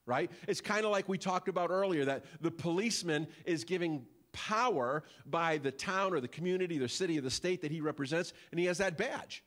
right? 0.06 0.32
It's 0.48 0.62
kind 0.62 0.86
of 0.86 0.92
like 0.92 1.08
we 1.08 1.18
talked 1.18 1.48
about 1.48 1.70
earlier 1.70 2.06
that 2.06 2.26
the 2.42 2.52
policeman 2.52 3.28
is 3.46 3.64
giving 3.64 4.06
power 4.34 5.04
by 5.26 5.58
the 5.58 5.72
town 5.72 6.14
or 6.14 6.20
the 6.20 6.28
community, 6.28 6.78
the 6.78 6.90
city 6.90 7.18
or 7.18 7.22
the 7.22 7.32
state 7.32 7.62
that 7.62 7.72
he 7.72 7.82
represents, 7.82 8.34
and 8.52 8.60
he 8.60 8.66
has 8.66 8.78
that 8.80 8.98
badge. 8.98 9.44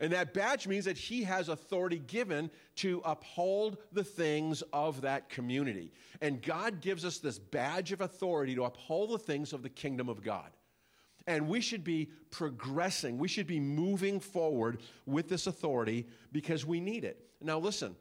And 0.00 0.12
that 0.12 0.32
badge 0.32 0.68
means 0.68 0.84
that 0.84 0.96
he 0.96 1.24
has 1.24 1.48
authority 1.48 1.98
given 1.98 2.50
to 2.76 3.02
uphold 3.04 3.78
the 3.92 4.04
things 4.04 4.62
of 4.72 5.00
that 5.00 5.28
community. 5.28 5.92
And 6.20 6.40
God 6.40 6.80
gives 6.80 7.04
us 7.04 7.18
this 7.18 7.38
badge 7.38 7.90
of 7.90 8.00
authority 8.00 8.54
to 8.54 8.64
uphold 8.64 9.10
the 9.10 9.18
things 9.18 9.52
of 9.52 9.62
the 9.62 9.68
kingdom 9.68 10.08
of 10.08 10.22
God. 10.22 10.50
And 11.26 11.48
we 11.48 11.60
should 11.60 11.84
be 11.84 12.10
progressing, 12.30 13.18
we 13.18 13.28
should 13.28 13.46
be 13.46 13.60
moving 13.60 14.20
forward 14.20 14.80
with 15.04 15.28
this 15.28 15.46
authority 15.46 16.06
because 16.32 16.64
we 16.64 16.80
need 16.80 17.04
it. 17.04 17.28
Now, 17.40 17.58
listen, 17.58 17.96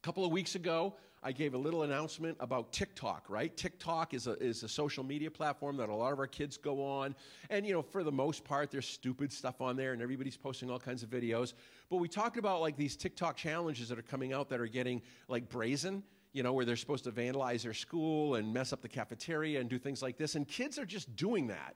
a 0.00 0.06
couple 0.06 0.24
of 0.24 0.32
weeks 0.32 0.54
ago, 0.54 0.94
I 1.22 1.32
gave 1.32 1.52
a 1.52 1.58
little 1.58 1.82
announcement 1.82 2.38
about 2.40 2.72
TikTok, 2.72 3.26
right? 3.28 3.54
TikTok 3.54 4.14
is 4.14 4.26
a, 4.26 4.32
is 4.42 4.62
a 4.62 4.68
social 4.68 5.04
media 5.04 5.30
platform 5.30 5.76
that 5.76 5.90
a 5.90 5.94
lot 5.94 6.14
of 6.14 6.18
our 6.18 6.26
kids 6.26 6.56
go 6.56 6.82
on. 6.82 7.14
And, 7.50 7.66
you 7.66 7.74
know, 7.74 7.82
for 7.82 8.02
the 8.02 8.12
most 8.12 8.42
part, 8.42 8.70
there's 8.70 8.86
stupid 8.86 9.30
stuff 9.30 9.60
on 9.60 9.76
there 9.76 9.92
and 9.92 10.00
everybody's 10.00 10.38
posting 10.38 10.70
all 10.70 10.78
kinds 10.78 11.02
of 11.02 11.10
videos. 11.10 11.52
But 11.90 11.98
we 11.98 12.08
talked 12.08 12.38
about 12.38 12.62
like 12.62 12.78
these 12.78 12.96
TikTok 12.96 13.36
challenges 13.36 13.90
that 13.90 13.98
are 13.98 14.02
coming 14.02 14.32
out 14.32 14.48
that 14.48 14.60
are 14.60 14.66
getting 14.66 15.02
like 15.28 15.48
brazen 15.48 16.02
you 16.32 16.44
know, 16.44 16.52
where 16.52 16.64
they're 16.64 16.76
supposed 16.76 17.02
to 17.02 17.10
vandalize 17.10 17.62
their 17.62 17.74
school 17.74 18.36
and 18.36 18.54
mess 18.54 18.72
up 18.72 18.80
the 18.80 18.88
cafeteria 18.88 19.60
and 19.60 19.68
do 19.68 19.78
things 19.78 20.00
like 20.00 20.16
this. 20.16 20.36
And 20.36 20.46
kids 20.46 20.78
are 20.78 20.86
just 20.86 21.14
doing 21.16 21.48
that 21.48 21.74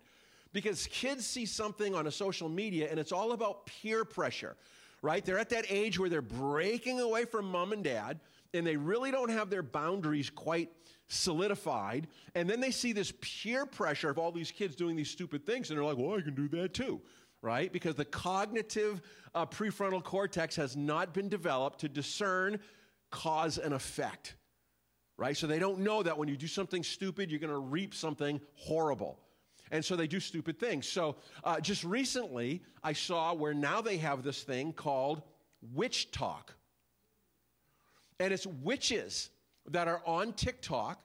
because 0.52 0.86
kids 0.86 1.26
see 1.26 1.44
something 1.44 1.94
on 1.94 2.06
a 2.06 2.10
social 2.10 2.48
media 2.48 2.88
and 2.88 3.00
it's 3.00 3.10
all 3.10 3.32
about 3.32 3.66
peer 3.66 4.04
pressure, 4.04 4.56
right? 5.04 5.22
They're 5.22 5.38
at 5.38 5.50
that 5.50 5.66
age 5.68 5.98
where 5.98 6.08
they're 6.08 6.22
breaking 6.22 6.98
away 6.98 7.26
from 7.26 7.50
mom 7.50 7.72
and 7.72 7.84
dad 7.84 8.20
and 8.54 8.66
they 8.66 8.76
really 8.76 9.10
don't 9.10 9.30
have 9.30 9.50
their 9.50 9.62
boundaries 9.62 10.30
quite 10.30 10.70
solidified. 11.08 12.06
And 12.34 12.48
then 12.48 12.58
they 12.58 12.70
see 12.70 12.92
this 12.92 13.12
peer 13.20 13.66
pressure 13.66 14.08
of 14.08 14.18
all 14.18 14.32
these 14.32 14.50
kids 14.50 14.74
doing 14.74 14.96
these 14.96 15.10
stupid 15.10 15.44
things, 15.44 15.68
and 15.68 15.78
they're 15.78 15.84
like, 15.84 15.98
well, 15.98 16.16
I 16.16 16.22
can 16.22 16.34
do 16.34 16.48
that 16.48 16.72
too, 16.72 17.02
right? 17.42 17.70
Because 17.70 17.96
the 17.96 18.06
cognitive 18.06 19.02
uh, 19.34 19.44
prefrontal 19.44 20.02
cortex 20.02 20.56
has 20.56 20.74
not 20.74 21.12
been 21.12 21.28
developed 21.28 21.80
to 21.80 21.88
discern 21.90 22.58
cause 23.10 23.58
and 23.58 23.74
effect, 23.74 24.36
right? 25.18 25.36
So 25.36 25.46
they 25.46 25.58
don't 25.58 25.80
know 25.80 26.02
that 26.02 26.16
when 26.16 26.28
you 26.28 26.36
do 26.36 26.46
something 26.46 26.82
stupid, 26.82 27.30
you're 27.30 27.40
going 27.40 27.52
to 27.52 27.58
reap 27.58 27.94
something 27.94 28.40
horrible. 28.54 29.18
And 29.70 29.84
so 29.84 29.96
they 29.96 30.06
do 30.06 30.20
stupid 30.20 30.60
things. 30.60 30.86
So 30.86 31.16
uh, 31.42 31.60
just 31.60 31.84
recently, 31.84 32.62
I 32.82 32.92
saw 32.92 33.32
where 33.34 33.54
now 33.54 33.80
they 33.80 33.96
have 33.98 34.22
this 34.22 34.42
thing 34.42 34.72
called 34.72 35.22
WitchTok. 35.76 36.50
and 38.20 38.32
it's 38.32 38.46
witches 38.46 39.30
that 39.70 39.88
are 39.88 40.02
on 40.06 40.34
TikTok. 40.34 41.00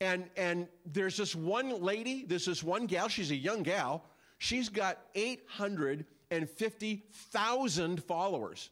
And, 0.00 0.24
and 0.36 0.66
there's 0.86 1.18
this 1.18 1.34
one 1.34 1.82
lady, 1.82 2.24
there's 2.26 2.46
this 2.46 2.62
one 2.62 2.86
gal, 2.86 3.08
she's 3.08 3.30
a 3.30 3.36
young 3.36 3.62
gal. 3.62 4.02
She's 4.38 4.70
got 4.70 4.98
850,000 5.14 8.02
followers. 8.02 8.70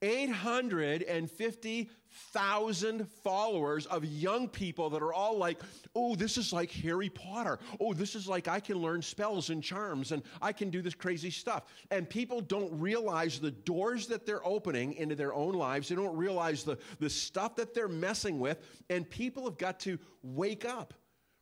850,000 0.00 1.90
followers 2.12 3.86
of 3.86 4.04
young 4.04 4.48
people 4.48 4.90
that 4.90 5.02
are 5.02 5.12
all 5.12 5.36
like, 5.36 5.60
oh, 5.94 6.14
this 6.14 6.36
is 6.36 6.52
like 6.52 6.70
Harry 6.70 7.08
Potter. 7.08 7.58
Oh, 7.80 7.94
this 7.94 8.14
is 8.14 8.28
like 8.28 8.48
I 8.48 8.60
can 8.60 8.78
learn 8.78 9.02
spells 9.02 9.50
and 9.50 9.62
charms 9.62 10.12
and 10.12 10.22
I 10.40 10.52
can 10.52 10.70
do 10.70 10.82
this 10.82 10.94
crazy 10.94 11.30
stuff. 11.30 11.64
And 11.90 12.08
people 12.08 12.40
don't 12.40 12.78
realize 12.78 13.40
the 13.40 13.50
doors 13.50 14.06
that 14.08 14.26
they're 14.26 14.46
opening 14.46 14.94
into 14.94 15.14
their 15.14 15.34
own 15.34 15.54
lives. 15.54 15.88
They 15.88 15.94
don't 15.94 16.16
realize 16.16 16.64
the, 16.64 16.78
the 17.00 17.10
stuff 17.10 17.56
that 17.56 17.74
they're 17.74 17.88
messing 17.88 18.38
with. 18.38 18.58
And 18.90 19.08
people 19.08 19.44
have 19.44 19.58
got 19.58 19.80
to 19.80 19.98
wake 20.22 20.64
up 20.64 20.94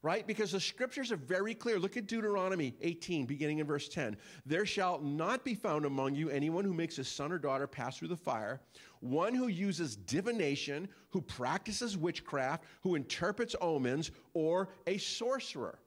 right? 0.02 0.26
Because 0.26 0.52
the 0.52 0.60
scriptures 0.60 1.12
are 1.12 1.16
very 1.16 1.54
clear. 1.54 1.78
Look 1.78 1.96
at 1.96 2.06
Deuteronomy 2.06 2.74
18, 2.80 3.26
beginning 3.26 3.58
in 3.58 3.66
verse 3.66 3.88
10. 3.88 4.16
There 4.46 4.64
shall 4.64 4.98
not 5.00 5.44
be 5.44 5.54
found 5.54 5.84
among 5.84 6.14
you 6.14 6.30
anyone 6.30 6.64
who 6.64 6.72
makes 6.72 6.96
his 6.96 7.08
son 7.08 7.32
or 7.32 7.38
daughter 7.38 7.66
pass 7.66 7.98
through 7.98 8.08
the 8.08 8.16
fire, 8.16 8.60
one 9.00 9.34
who 9.34 9.48
uses 9.48 9.96
divination, 9.96 10.88
who 11.08 11.20
practices 11.20 11.96
witchcraft, 11.96 12.64
who 12.82 12.94
interprets 12.94 13.56
omens, 13.60 14.10
or 14.34 14.68
a 14.86 14.98
sorcerer 14.98 15.78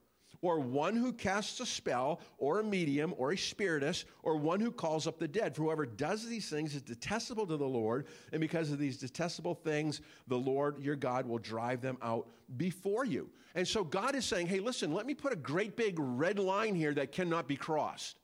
or 0.44 0.60
one 0.60 0.94
who 0.96 1.14
casts 1.14 1.62
a 1.62 1.66
spell, 1.66 2.20
or 2.38 2.60
a 2.60 2.64
medium, 2.64 3.16
or 3.18 3.32
a 3.32 3.38
spiritist, 3.38 4.06
or 4.24 4.36
one 4.36 4.60
who 4.60 4.72
calls 4.72 5.08
up 5.08 5.18
the 5.18 5.28
dead. 5.28 5.56
For 5.56 5.64
whoever 5.64 5.86
does 5.86 6.28
these 6.28 6.50
things 6.50 6.76
is 6.76 6.82
detestable 6.82 7.48
to 7.48 7.56
the 7.56 7.66
Lord, 7.66 8.08
and 8.34 8.42
because 8.42 8.70
of 8.70 8.78
these 8.78 8.98
detestable 8.98 9.56
things, 9.56 10.02
the 10.28 10.38
Lord 10.38 10.84
your 10.84 10.98
God 10.98 11.26
will 11.26 11.38
drive 11.38 11.82
them 11.82 11.98
out 12.02 12.28
before 12.58 13.06
you. 13.06 13.30
And 13.56 13.66
so 13.66 13.86
God 13.86 14.16
is 14.16 14.26
saying, 14.26 14.48
hey, 14.48 14.60
listen, 14.60 14.92
let 14.92 15.06
me 15.06 15.14
put 15.14 15.32
a 15.32 15.38
great 15.38 15.78
big 15.78 15.96
red 15.98 16.38
line 16.40 16.76
here 16.76 16.94
that 16.94 17.14
cannot 17.14 17.48
be 17.48 17.56
crossed. 17.56 18.18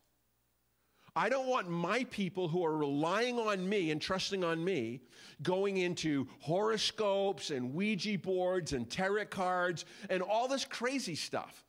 I 1.19 1.27
don't 1.27 1.47
want 1.47 1.67
my 1.67 2.05
people 2.05 2.47
who 2.47 2.65
are 2.65 2.77
relying 2.77 3.39
on 3.39 3.67
me 3.67 3.91
and 3.91 4.01
trusting 4.01 4.41
on 4.41 4.63
me 4.63 5.01
going 5.43 5.75
into 5.75 6.29
horoscopes 6.39 7.49
and 7.49 7.73
Ouija 7.73 8.17
boards 8.17 8.71
and 8.71 8.89
tarot 8.89 9.25
cards 9.25 9.83
and 10.09 10.23
all 10.23 10.47
this 10.47 10.63
crazy 10.63 11.15
stuff 11.15 11.65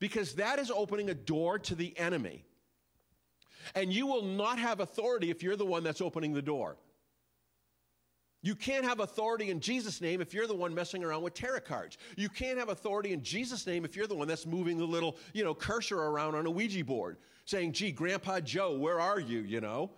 because 0.00 0.34
that 0.34 0.58
is 0.58 0.70
opening 0.70 1.08
a 1.08 1.14
door 1.14 1.58
to 1.60 1.74
the 1.74 1.98
enemy. 1.98 2.44
And 3.74 3.90
you 3.90 4.06
will 4.06 4.22
not 4.22 4.58
have 4.58 4.80
authority 4.80 5.30
if 5.30 5.42
you're 5.42 5.56
the 5.56 5.64
one 5.64 5.82
that's 5.82 6.02
opening 6.02 6.34
the 6.34 6.42
door. 6.42 6.76
You 8.42 8.54
can't 8.54 8.84
have 8.84 9.00
authority 9.00 9.48
in 9.48 9.60
Jesus' 9.60 10.02
name 10.02 10.20
if 10.20 10.34
you're 10.34 10.46
the 10.46 10.54
one 10.54 10.74
messing 10.74 11.02
around 11.02 11.22
with 11.22 11.32
tarot 11.32 11.60
cards. 11.60 11.96
You 12.18 12.28
can't 12.28 12.58
have 12.58 12.68
authority 12.68 13.14
in 13.14 13.22
Jesus' 13.22 13.66
name 13.66 13.86
if 13.86 13.96
you're 13.96 14.06
the 14.06 14.14
one 14.14 14.28
that's 14.28 14.44
moving 14.44 14.76
the 14.76 14.84
little, 14.84 15.16
you 15.32 15.42
know, 15.42 15.54
cursor 15.54 15.98
around 15.98 16.34
on 16.34 16.44
a 16.44 16.50
Ouija 16.50 16.84
board, 16.84 17.16
saying, 17.44 17.72
gee, 17.72 17.92
Grandpa 17.92 18.40
Joe, 18.40 18.72
where 18.76 19.00
are 19.00 19.20
you, 19.20 19.40
you 19.40 19.60
know? 19.60 19.90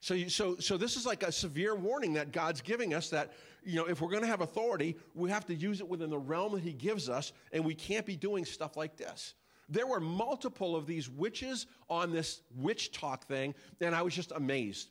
So, 0.00 0.14
you, 0.14 0.28
so, 0.28 0.56
so 0.56 0.76
this 0.76 0.96
is 0.96 1.06
like 1.06 1.22
a 1.22 1.30
severe 1.30 1.76
warning 1.76 2.14
that 2.14 2.32
God's 2.32 2.60
giving 2.60 2.92
us 2.92 3.10
that 3.10 3.32
you 3.64 3.76
know, 3.76 3.86
if 3.86 4.00
we're 4.00 4.10
going 4.10 4.22
to 4.22 4.28
have 4.28 4.40
authority, 4.40 4.96
we 5.14 5.30
have 5.30 5.46
to 5.46 5.54
use 5.54 5.80
it 5.80 5.88
within 5.88 6.10
the 6.10 6.18
realm 6.18 6.52
that 6.52 6.62
He 6.62 6.72
gives 6.72 7.08
us, 7.08 7.32
and 7.52 7.64
we 7.64 7.74
can't 7.74 8.04
be 8.04 8.16
doing 8.16 8.44
stuff 8.44 8.76
like 8.76 8.96
this. 8.96 9.34
There 9.68 9.86
were 9.86 10.00
multiple 10.00 10.76
of 10.76 10.86
these 10.86 11.08
witches 11.08 11.66
on 11.88 12.10
this 12.10 12.42
WitchTok 12.60 13.22
thing, 13.22 13.54
and 13.80 13.94
I 13.94 14.02
was 14.02 14.14
just 14.14 14.32
amazed. 14.32 14.90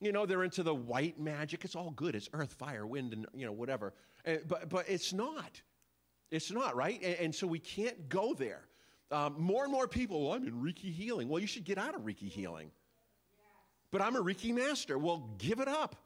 You 0.00 0.12
know, 0.12 0.26
they're 0.26 0.44
into 0.44 0.62
the 0.62 0.74
white 0.74 1.18
magic. 1.18 1.64
It's 1.64 1.74
all 1.74 1.90
good. 1.90 2.14
It's 2.14 2.28
earth, 2.32 2.52
fire, 2.52 2.86
wind, 2.86 3.12
and, 3.12 3.26
you 3.34 3.46
know, 3.46 3.52
whatever. 3.52 3.94
And, 4.24 4.40
but, 4.46 4.68
but 4.68 4.88
it's 4.88 5.12
not. 5.12 5.60
It's 6.30 6.50
not, 6.50 6.76
right? 6.76 7.00
And, 7.02 7.14
and 7.16 7.34
so 7.34 7.46
we 7.46 7.58
can't 7.58 8.08
go 8.08 8.34
there. 8.34 8.62
Um, 9.12 9.36
more 9.38 9.62
and 9.62 9.72
more 9.72 9.86
people, 9.86 10.24
well, 10.24 10.32
I'm 10.32 10.46
in 10.46 10.54
Reiki 10.54 10.92
healing. 10.92 11.28
Well, 11.28 11.40
you 11.40 11.46
should 11.46 11.64
get 11.64 11.78
out 11.78 11.94
of 11.94 12.00
Reiki 12.02 12.28
healing. 12.28 12.70
But 13.90 14.00
I'm 14.00 14.16
a 14.16 14.22
Reiki 14.22 14.54
master. 14.54 14.98
Well, 14.98 15.28
give 15.38 15.60
it 15.60 15.68
up. 15.68 15.96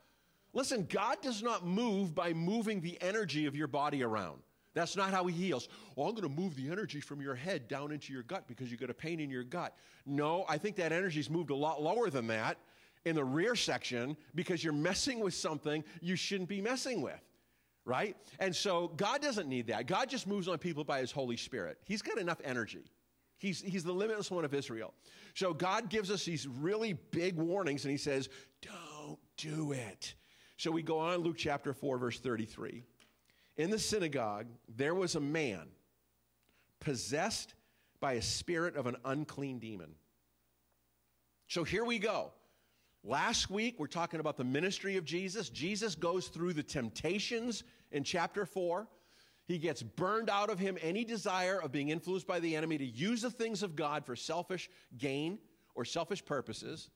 Listen, 0.53 0.87
God 0.91 1.19
does 1.23 1.43
not 1.43 1.65
move 1.65 2.15
by 2.15 2.33
moving 2.33 2.81
the 2.81 3.01
energy 3.01 3.47
of 3.47 3.55
your 3.55 3.69
body 3.69 4.03
around. 4.03 4.41
That's 4.75 4.97
not 4.97 5.11
how 5.11 5.25
he 5.27 5.35
heals. 5.35 5.69
Well, 5.95 6.07
I'm 6.07 6.15
going 6.15 6.29
to 6.29 6.41
move 6.41 6.55
the 6.57 6.71
energy 6.71 7.01
from 7.01 7.23
your 7.23 7.35
head 7.35 7.69
down 7.69 7.93
into 7.93 8.13
your 8.13 8.25
gut 8.25 8.47
because 8.47 8.71
you 8.71 8.77
got 8.77 8.91
a 8.91 8.95
pain 8.95 9.21
in 9.21 9.31
your 9.31 9.45
gut. 9.45 9.75
No, 10.05 10.45
I 10.49 10.59
think 10.59 10.77
that 10.77 10.93
energy's 10.93 11.31
moved 11.31 11.51
a 11.51 11.55
lot 11.55 11.83
lower 11.83 12.11
than 12.11 12.27
that 12.27 12.59
in 13.07 13.15
the 13.15 13.25
rear 13.25 13.55
section 13.55 14.17
because 14.35 14.63
you're 14.63 14.73
messing 14.75 15.21
with 15.21 15.33
something 15.33 15.83
you 16.03 16.17
shouldn't 16.17 16.49
be 16.49 16.61
messing 16.61 17.01
with. 17.01 17.21
Right? 17.85 18.17
And 18.41 18.55
so 18.55 18.89
God 18.89 19.23
doesn't 19.23 19.49
need 19.49 19.69
that. 19.69 19.87
God 19.87 20.11
just 20.11 20.27
moves 20.27 20.49
on 20.49 20.59
people 20.59 20.85
by 20.85 21.01
his 21.01 21.13
Holy 21.13 21.37
Spirit. 21.37 21.79
He's 21.85 22.03
got 22.03 22.19
enough 22.19 22.41
energy. 22.45 22.85
He's, 23.39 23.61
he's 23.61 23.85
the 23.85 23.93
limitless 23.93 24.31
one 24.31 24.45
of 24.45 24.55
Israel. 24.55 24.95
So 25.35 25.53
God 25.53 25.91
gives 25.91 26.11
us 26.11 26.25
these 26.25 26.47
really 26.47 26.95
big 26.95 27.37
warnings 27.37 27.85
and 27.85 27.91
he 27.91 27.99
says, 27.99 28.29
Don't 28.63 29.19
do 29.37 29.73
it. 29.73 30.15
So 30.57 30.71
we 30.71 30.83
go 30.83 30.99
on, 30.99 31.19
Luke 31.19 31.37
chapter 31.37 31.75
4, 31.75 31.99
verse 31.99 32.19
33. 32.19 32.83
In 33.59 33.71
the 33.71 33.79
synagogue, 33.79 34.47
there 34.75 34.95
was 34.95 35.15
a 35.15 35.21
man 35.21 35.69
possessed 36.81 37.55
by 38.01 38.15
a 38.15 38.23
spirit 38.23 38.77
of 38.77 38.87
an 38.87 38.97
unclean 39.05 39.59
demon. 39.59 39.95
So 41.49 41.65
here 41.65 41.85
we 41.85 41.99
go. 41.99 42.33
Last 43.05 43.51
week, 43.51 43.77
we're 43.79 43.87
talking 43.87 44.19
about 44.19 44.37
the 44.37 44.45
ministry 44.45 44.97
of 44.97 45.05
Jesus. 45.05 45.49
Jesus 45.49 45.95
goes 45.95 46.29
through 46.29 46.55
the 46.55 46.63
temptations 46.63 47.63
in 47.93 48.03
chapter 48.03 48.45
4. 48.45 48.89
He 49.47 49.59
gets 49.59 49.83
burned 49.83 50.29
out 50.29 50.51
of 50.51 50.59
him 50.59 50.77
any 50.83 51.05
desire 51.05 51.61
of 51.61 51.73
being 51.73 51.91
influenced 51.91 52.27
by 52.27 52.41
the 52.41 52.57
enemy 52.57 52.79
to 52.79 52.85
use 52.85 53.23
the 53.23 53.31
things 53.31 53.63
of 53.63 53.77
God 53.77 54.05
for 54.05 54.17
selfish 54.17 54.69
gain 54.99 55.39
or 55.75 55.85
selfish 55.85 56.25
purposes. 56.25 56.91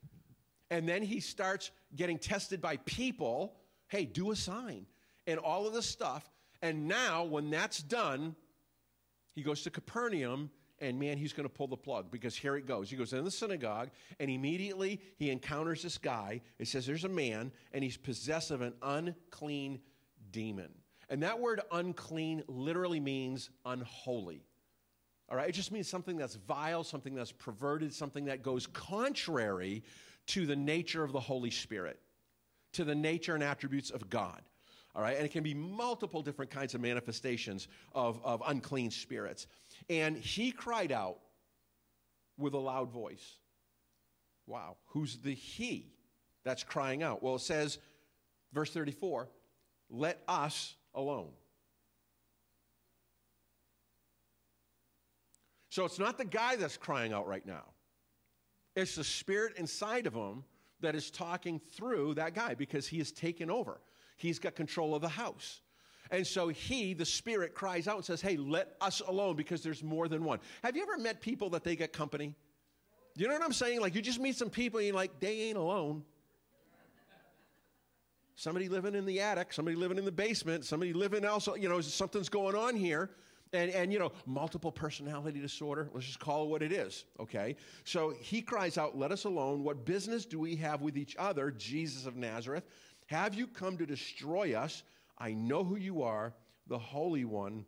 And 0.70 0.88
then 0.88 1.02
he 1.02 1.20
starts 1.20 1.70
getting 1.94 2.18
tested 2.18 2.60
by 2.60 2.78
people. 2.78 3.54
Hey, 3.88 4.04
do 4.04 4.30
a 4.30 4.36
sign. 4.36 4.86
And 5.26 5.38
all 5.38 5.66
of 5.66 5.72
this 5.72 5.86
stuff. 5.86 6.28
And 6.62 6.88
now, 6.88 7.24
when 7.24 7.50
that's 7.50 7.82
done, 7.82 8.34
he 9.34 9.42
goes 9.42 9.62
to 9.62 9.70
Capernaum 9.70 10.50
and 10.80 10.98
man, 10.98 11.18
he's 11.18 11.32
going 11.32 11.48
to 11.48 11.54
pull 11.54 11.66
the 11.66 11.76
plug 11.76 12.10
because 12.10 12.34
here 12.34 12.56
it 12.56 12.66
goes. 12.66 12.90
He 12.90 12.96
goes 12.96 13.12
in 13.12 13.22
the 13.24 13.30
synagogue, 13.30 13.90
and 14.18 14.30
immediately 14.30 15.00
he 15.16 15.30
encounters 15.30 15.82
this 15.82 15.98
guy. 15.98 16.40
It 16.58 16.68
says 16.68 16.86
there's 16.86 17.04
a 17.04 17.08
man, 17.08 17.52
and 17.72 17.84
he's 17.84 17.96
possessed 17.98 18.50
of 18.50 18.62
an 18.62 18.72
unclean 18.82 19.80
demon. 20.30 20.70
And 21.10 21.24
that 21.24 21.40
word 21.40 21.60
unclean 21.72 22.44
literally 22.46 23.00
means 23.00 23.50
unholy. 23.66 24.44
All 25.28 25.36
right, 25.36 25.48
it 25.48 25.52
just 25.52 25.72
means 25.72 25.88
something 25.88 26.16
that's 26.16 26.36
vile, 26.36 26.82
something 26.84 27.14
that's 27.14 27.32
perverted, 27.32 27.92
something 27.92 28.24
that 28.26 28.42
goes 28.42 28.66
contrary 28.68 29.82
to 30.28 30.46
the 30.46 30.56
nature 30.56 31.02
of 31.02 31.12
the 31.12 31.20
Holy 31.20 31.50
Spirit, 31.50 32.00
to 32.72 32.84
the 32.84 32.94
nature 32.94 33.34
and 33.34 33.42
attributes 33.42 33.90
of 33.90 34.08
God. 34.08 34.40
All 34.94 35.02
right, 35.02 35.16
and 35.16 35.24
it 35.24 35.30
can 35.30 35.44
be 35.44 35.54
multiple 35.54 36.22
different 36.22 36.50
kinds 36.50 36.74
of 36.74 36.80
manifestations 36.80 37.68
of, 37.92 38.20
of 38.24 38.42
unclean 38.46 38.90
spirits. 38.90 39.46
And 39.88 40.16
he 40.16 40.50
cried 40.50 40.90
out 40.90 41.18
with 42.38 42.54
a 42.54 42.58
loud 42.58 42.90
voice. 42.90 43.38
Wow, 44.46 44.76
who's 44.86 45.18
the 45.18 45.34
he 45.34 45.92
that's 46.44 46.64
crying 46.64 47.04
out? 47.04 47.22
Well, 47.22 47.36
it 47.36 47.40
says, 47.40 47.78
verse 48.52 48.72
34, 48.72 49.28
let 49.90 50.22
us 50.26 50.74
alone. 50.94 51.30
So 55.70 55.84
it's 55.84 55.98
not 55.98 56.18
the 56.18 56.24
guy 56.24 56.56
that's 56.56 56.76
crying 56.76 57.12
out 57.12 57.28
right 57.28 57.46
now. 57.46 57.64
It's 58.74 58.96
the 58.96 59.04
spirit 59.04 59.56
inside 59.56 60.06
of 60.06 60.14
him 60.14 60.44
that 60.80 60.94
is 60.94 61.10
talking 61.10 61.60
through 61.72 62.14
that 62.14 62.34
guy 62.34 62.54
because 62.54 62.88
he 62.88 62.98
has 62.98 63.12
taken 63.12 63.50
over. 63.50 63.80
He's 64.16 64.38
got 64.38 64.54
control 64.56 64.94
of 64.94 65.02
the 65.02 65.08
house. 65.08 65.60
And 66.10 66.26
so 66.26 66.48
he, 66.48 66.92
the 66.92 67.04
spirit, 67.04 67.54
cries 67.54 67.86
out 67.86 67.96
and 67.96 68.04
says, 68.04 68.20
Hey, 68.20 68.36
let 68.36 68.74
us 68.80 69.00
alone 69.06 69.36
because 69.36 69.62
there's 69.62 69.82
more 69.82 70.08
than 70.08 70.24
one. 70.24 70.40
Have 70.64 70.76
you 70.76 70.82
ever 70.82 70.98
met 70.98 71.20
people 71.20 71.50
that 71.50 71.62
they 71.62 71.76
get 71.76 71.92
company? 71.92 72.34
You 73.14 73.28
know 73.28 73.34
what 73.34 73.42
I'm 73.42 73.52
saying? 73.52 73.80
Like 73.80 73.94
you 73.94 74.02
just 74.02 74.20
meet 74.20 74.36
some 74.36 74.50
people 74.50 74.78
and 74.78 74.88
you're 74.88 74.96
like, 74.96 75.20
they 75.20 75.42
ain't 75.42 75.56
alone. 75.56 76.04
Somebody 78.36 78.68
living 78.68 78.94
in 78.94 79.04
the 79.04 79.20
attic, 79.20 79.52
somebody 79.52 79.76
living 79.76 79.98
in 79.98 80.04
the 80.04 80.12
basement, 80.12 80.64
somebody 80.64 80.92
living 80.92 81.24
also, 81.24 81.54
you 81.54 81.68
know, 81.68 81.80
something's 81.80 82.28
going 82.28 82.54
on 82.54 82.76
here. 82.76 83.10
And, 83.52 83.72
and 83.72 83.92
you 83.92 83.98
know 83.98 84.12
multiple 84.26 84.70
personality 84.70 85.40
disorder 85.40 85.90
let's 85.92 86.06
just 86.06 86.20
call 86.20 86.44
it 86.44 86.50
what 86.50 86.62
it 86.62 86.70
is 86.70 87.04
okay? 87.18 87.56
So 87.82 88.14
he 88.20 88.42
cries 88.42 88.78
out 88.78 88.96
let 88.96 89.10
us 89.10 89.24
alone. 89.24 89.64
What 89.64 89.84
business 89.84 90.24
do 90.24 90.38
we 90.38 90.54
have 90.56 90.82
with 90.82 90.96
each 90.96 91.16
other 91.18 91.50
jesus 91.50 92.06
of 92.06 92.14
nazareth? 92.14 92.62
Have 93.06 93.34
you 93.34 93.48
come 93.48 93.76
to 93.78 93.86
destroy 93.86 94.54
us? 94.54 94.84
I 95.18 95.32
know 95.32 95.64
who 95.64 95.74
you 95.74 96.02
are 96.02 96.32
the 96.68 96.78
holy 96.78 97.24
one 97.24 97.64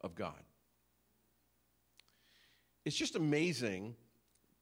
of 0.00 0.16
god. 0.16 0.42
It's 2.84 2.96
just 2.96 3.14
amazing 3.14 3.94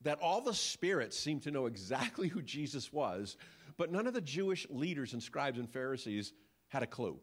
that 0.02 0.20
all 0.20 0.42
the 0.42 0.52
spirits 0.52 1.18
seem 1.18 1.40
to 1.40 1.50
know 1.50 1.64
exactly 1.64 2.28
who 2.28 2.42
jesus 2.42 2.92
was 2.92 3.38
but 3.76 3.90
none 3.90 4.06
of 4.06 4.14
the 4.14 4.20
jewish 4.20 4.66
leaders 4.70 5.12
and 5.12 5.22
scribes 5.22 5.58
and 5.58 5.70
pharisees 5.70 6.32
had 6.68 6.82
a 6.82 6.86
clue 6.86 7.18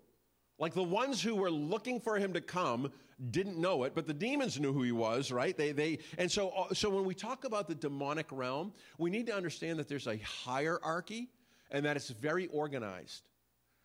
like 0.60 0.74
the 0.74 0.84
ones 0.84 1.22
who 1.22 1.36
were 1.36 1.52
looking 1.52 2.00
for 2.00 2.18
him 2.18 2.34
to 2.34 2.42
come 2.42 2.92
didn't 3.32 3.58
know 3.58 3.84
it, 3.84 3.94
but 3.96 4.08
the 4.08 4.14
demons 4.14 4.60
knew 4.60 4.74
who 4.74 4.84
he 4.84 4.92
was, 4.92 5.32
right? 5.32 5.56
They, 5.56 5.72
they, 5.72 6.00
and 6.18 6.32
so, 6.32 6.50
uh, 6.50 6.74
so 6.74 6.90
when 6.90 7.06
we 7.06 7.14
talk 7.14 7.46
about 7.46 7.68
the 7.68 7.76
demonic 7.76 8.28
realm, 8.32 8.74
we 8.98 9.10
need 9.10 9.28
to 9.28 9.36
understand 9.36 9.80
that 9.80 9.88
there's 9.88 10.08
a 10.08 10.18
hierarchy 10.18 11.30
and 11.72 11.86
that 11.86 11.96
it's 11.96 12.10
very 12.10 12.48
organized. 12.48 13.24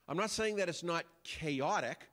I'm 0.08 0.16
not 0.16 0.30
saying 0.30 0.56
that 0.56 0.68
it's 0.68 0.82
not 0.82 1.04
chaotic, 1.24 2.08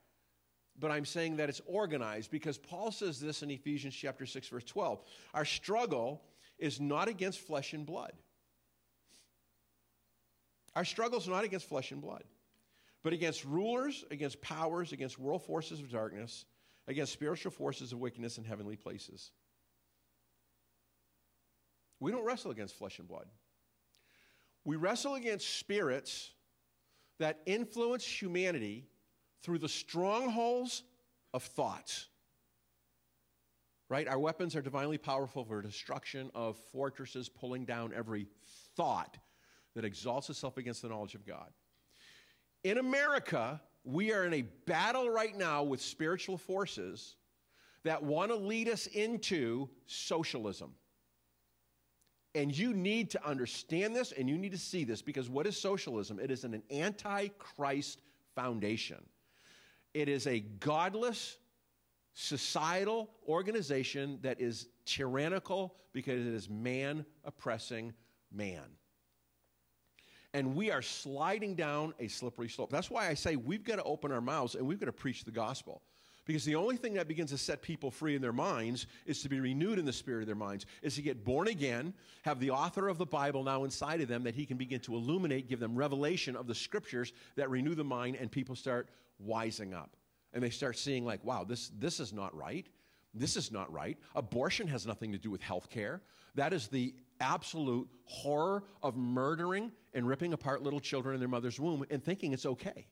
but 0.80 0.92
I'm 0.92 1.06
saying 1.06 1.38
that 1.38 1.50
it's 1.50 1.62
organized 1.66 2.32
because 2.32 2.58
Paul 2.58 2.92
says 2.92 3.20
this 3.20 3.44
in 3.44 3.52
Ephesians 3.52 3.96
chapter 3.96 4.26
6 4.26 4.48
verse 4.50 4.66
12. 4.66 5.02
Our 5.34 5.46
struggle 5.46 6.22
is 6.60 6.80
not 6.80 7.08
against 7.08 7.40
flesh 7.40 7.74
and 7.74 7.86
blood. 7.86 8.14
Our 10.76 10.86
struggle 10.86 11.20
is 11.20 11.28
not 11.28 11.44
against 11.44 11.70
flesh 11.70 11.92
and 11.92 12.02
blood, 12.02 12.24
but 13.04 13.14
against 13.14 13.46
rulers, 13.46 14.04
against 14.12 14.42
powers, 14.42 14.92
against 14.92 15.18
world 15.18 15.44
forces 15.44 15.80
of 15.80 15.90
darkness, 15.90 16.46
against 16.88 17.14
spiritual 17.14 17.52
forces 17.52 17.94
of 17.94 18.00
wickedness 18.00 18.38
in 18.38 18.44
heavenly 18.44 18.76
places. 18.76 19.32
We 22.00 22.12
don't 22.12 22.26
wrestle 22.26 22.52
against 22.52 22.76
flesh 22.76 23.00
and 23.00 23.08
blood. 23.08 23.28
We 24.66 24.76
wrestle 24.76 25.16
against 25.16 25.58
spirits 25.58 26.32
that 27.20 27.40
influence 27.46 28.06
humanity 28.06 28.86
through 29.44 29.60
the 29.60 29.70
strongholds 29.70 30.84
of 31.34 31.44
thoughts. 31.44 32.08
Right? 33.88 34.08
Our 34.08 34.20
weapons 34.20 34.56
are 34.56 34.62
divinely 34.62 34.98
powerful 34.98 35.46
for 35.46 35.62
destruction 35.62 36.32
of 36.36 36.58
fortresses, 36.72 37.30
pulling 37.30 37.66
down 37.66 37.94
every 37.96 38.28
thought 38.76 39.18
that 39.76 39.86
exalts 39.86 40.30
itself 40.30 40.58
against 40.58 40.82
the 40.82 40.90
knowledge 40.90 41.16
of 41.16 41.26
God. 41.26 41.50
In 42.64 42.78
America, 42.78 43.62
we 43.84 44.12
are 44.12 44.26
in 44.26 44.34
a 44.34 44.42
battle 44.42 45.10
right 45.10 45.38
now 45.38 45.64
with 45.64 45.82
spiritual 45.82 46.38
forces 46.38 47.16
that 47.84 48.02
want 48.02 48.32
to 48.32 48.36
lead 48.36 48.68
us 48.68 48.88
into 48.88 49.70
socialism. 49.86 50.72
And 52.34 52.58
you 52.58 52.74
need 52.74 53.12
to 53.12 53.26
understand 53.26 53.96
this 53.96 54.12
and 54.12 54.28
you 54.28 54.38
need 54.38 54.52
to 54.52 54.58
see 54.58 54.84
this 54.84 55.02
because 55.02 55.30
what 55.30 55.46
is 55.46 55.56
socialism? 55.56 56.20
It 56.20 56.32
is 56.32 56.44
an 56.44 56.62
anti-Christ 56.70 58.02
foundation. 58.34 59.02
It 59.94 60.10
is 60.10 60.28
a 60.28 60.40
godless 60.40 61.38
societal 62.14 63.12
organization 63.28 64.20
that 64.24 64.42
is 64.42 64.68
tyrannical 64.86 65.76
because 65.94 66.26
it 66.26 66.34
is 66.34 66.50
man 66.50 67.06
oppressing 67.24 67.94
man. 68.34 68.64
And 70.36 70.54
we 70.54 70.70
are 70.70 70.82
sliding 70.82 71.56
down 71.56 71.94
a 71.98 72.10
slippery 72.10 72.50
slope. 72.50 72.70
That's 72.70 72.92
why 72.92 73.08
I 73.08 73.14
say 73.14 73.38
we've 73.38 73.64
got 73.64 73.78
to 73.78 73.84
open 73.84 74.12
our 74.12 74.20
mouths 74.20 74.56
and 74.56 74.68
we've 74.68 74.78
got 74.78 74.88
to 74.88 74.92
preach 74.92 75.24
the 75.24 75.32
gospel. 75.32 75.82
Because 76.26 76.44
the 76.44 76.56
only 76.56 76.76
thing 76.76 76.96
that 76.96 77.08
begins 77.08 77.30
to 77.30 77.38
set 77.38 77.62
people 77.62 77.90
free 77.90 78.18
in 78.18 78.22
their 78.22 78.34
minds 78.34 78.86
is 79.06 79.22
to 79.22 79.30
be 79.30 79.40
renewed 79.40 79.80
in 79.80 79.86
the 79.86 79.94
spirit 79.94 80.24
of 80.24 80.28
their 80.28 80.36
minds, 80.36 80.66
is 80.82 80.96
to 80.96 81.02
get 81.02 81.24
born 81.24 81.48
again, 81.48 81.94
have 82.24 82.42
the 82.42 82.52
author 82.52 82.90
of 82.90 82.98
the 82.98 83.06
Bible 83.06 83.44
now 83.46 83.64
inside 83.64 84.02
of 84.02 84.10
them 84.10 84.24
that 84.24 84.36
he 84.36 84.46
can 84.46 84.58
begin 84.58 84.82
to 84.82 84.96
illuminate, 84.96 85.48
give 85.48 85.62
them 85.62 85.74
revelation 85.74 86.36
of 86.36 86.48
the 86.48 86.56
scriptures 86.56 87.14
that 87.38 87.50
renew 87.50 87.74
the 87.74 87.86
mind, 87.86 88.18
and 88.20 88.30
people 88.30 88.58
start 88.58 88.90
wising 89.26 89.74
up. 89.74 89.96
And 90.34 90.44
they 90.44 90.50
start 90.50 90.78
seeing, 90.78 91.06
like, 91.06 91.24
wow, 91.24 91.46
this, 91.46 91.72
this 91.80 92.02
is 92.02 92.12
not 92.12 92.36
right. 92.36 92.68
This 93.14 93.38
is 93.38 93.54
not 93.54 93.72
right. 93.72 93.98
Abortion 94.16 94.68
has 94.68 94.86
nothing 94.86 95.14
to 95.14 95.18
do 95.18 95.32
with 95.32 95.42
health 95.42 95.70
care. 95.70 96.02
That 96.34 96.52
is 96.52 96.68
the 96.68 96.94
absolute 97.22 97.88
horror 98.04 98.64
of 98.84 98.98
murdering 98.98 99.72
and 99.96 100.08
ripping 100.08 100.34
apart 100.34 100.62
little 100.62 100.80
children 100.80 101.16
in 101.16 101.20
their 101.20 101.30
mother's 101.30 101.60
womb 101.60 101.84
and 101.90 102.04
thinking 102.04 102.34
it's 102.34 102.46
okay 102.46 102.86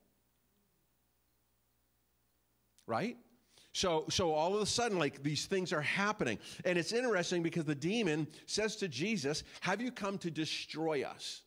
right? 2.87 3.17
So, 3.71 4.05
so 4.09 4.33
all 4.33 4.55
of 4.55 4.61
a 4.61 4.65
sudden, 4.65 4.99
like 4.99 5.23
these 5.23 5.45
things 5.45 5.73
are 5.73 5.81
happening. 5.81 6.37
And 6.63 6.77
it's 6.77 6.91
interesting 6.91 7.41
because 7.41 7.65
the 7.65 7.75
demon 7.75 8.27
says 8.45 8.75
to 8.77 8.87
Jesus, 8.87 9.43
Have 9.61 9.81
you 9.81 9.91
come 9.91 10.17
to 10.19 10.29
destroy 10.29 11.03
us? 11.03 11.41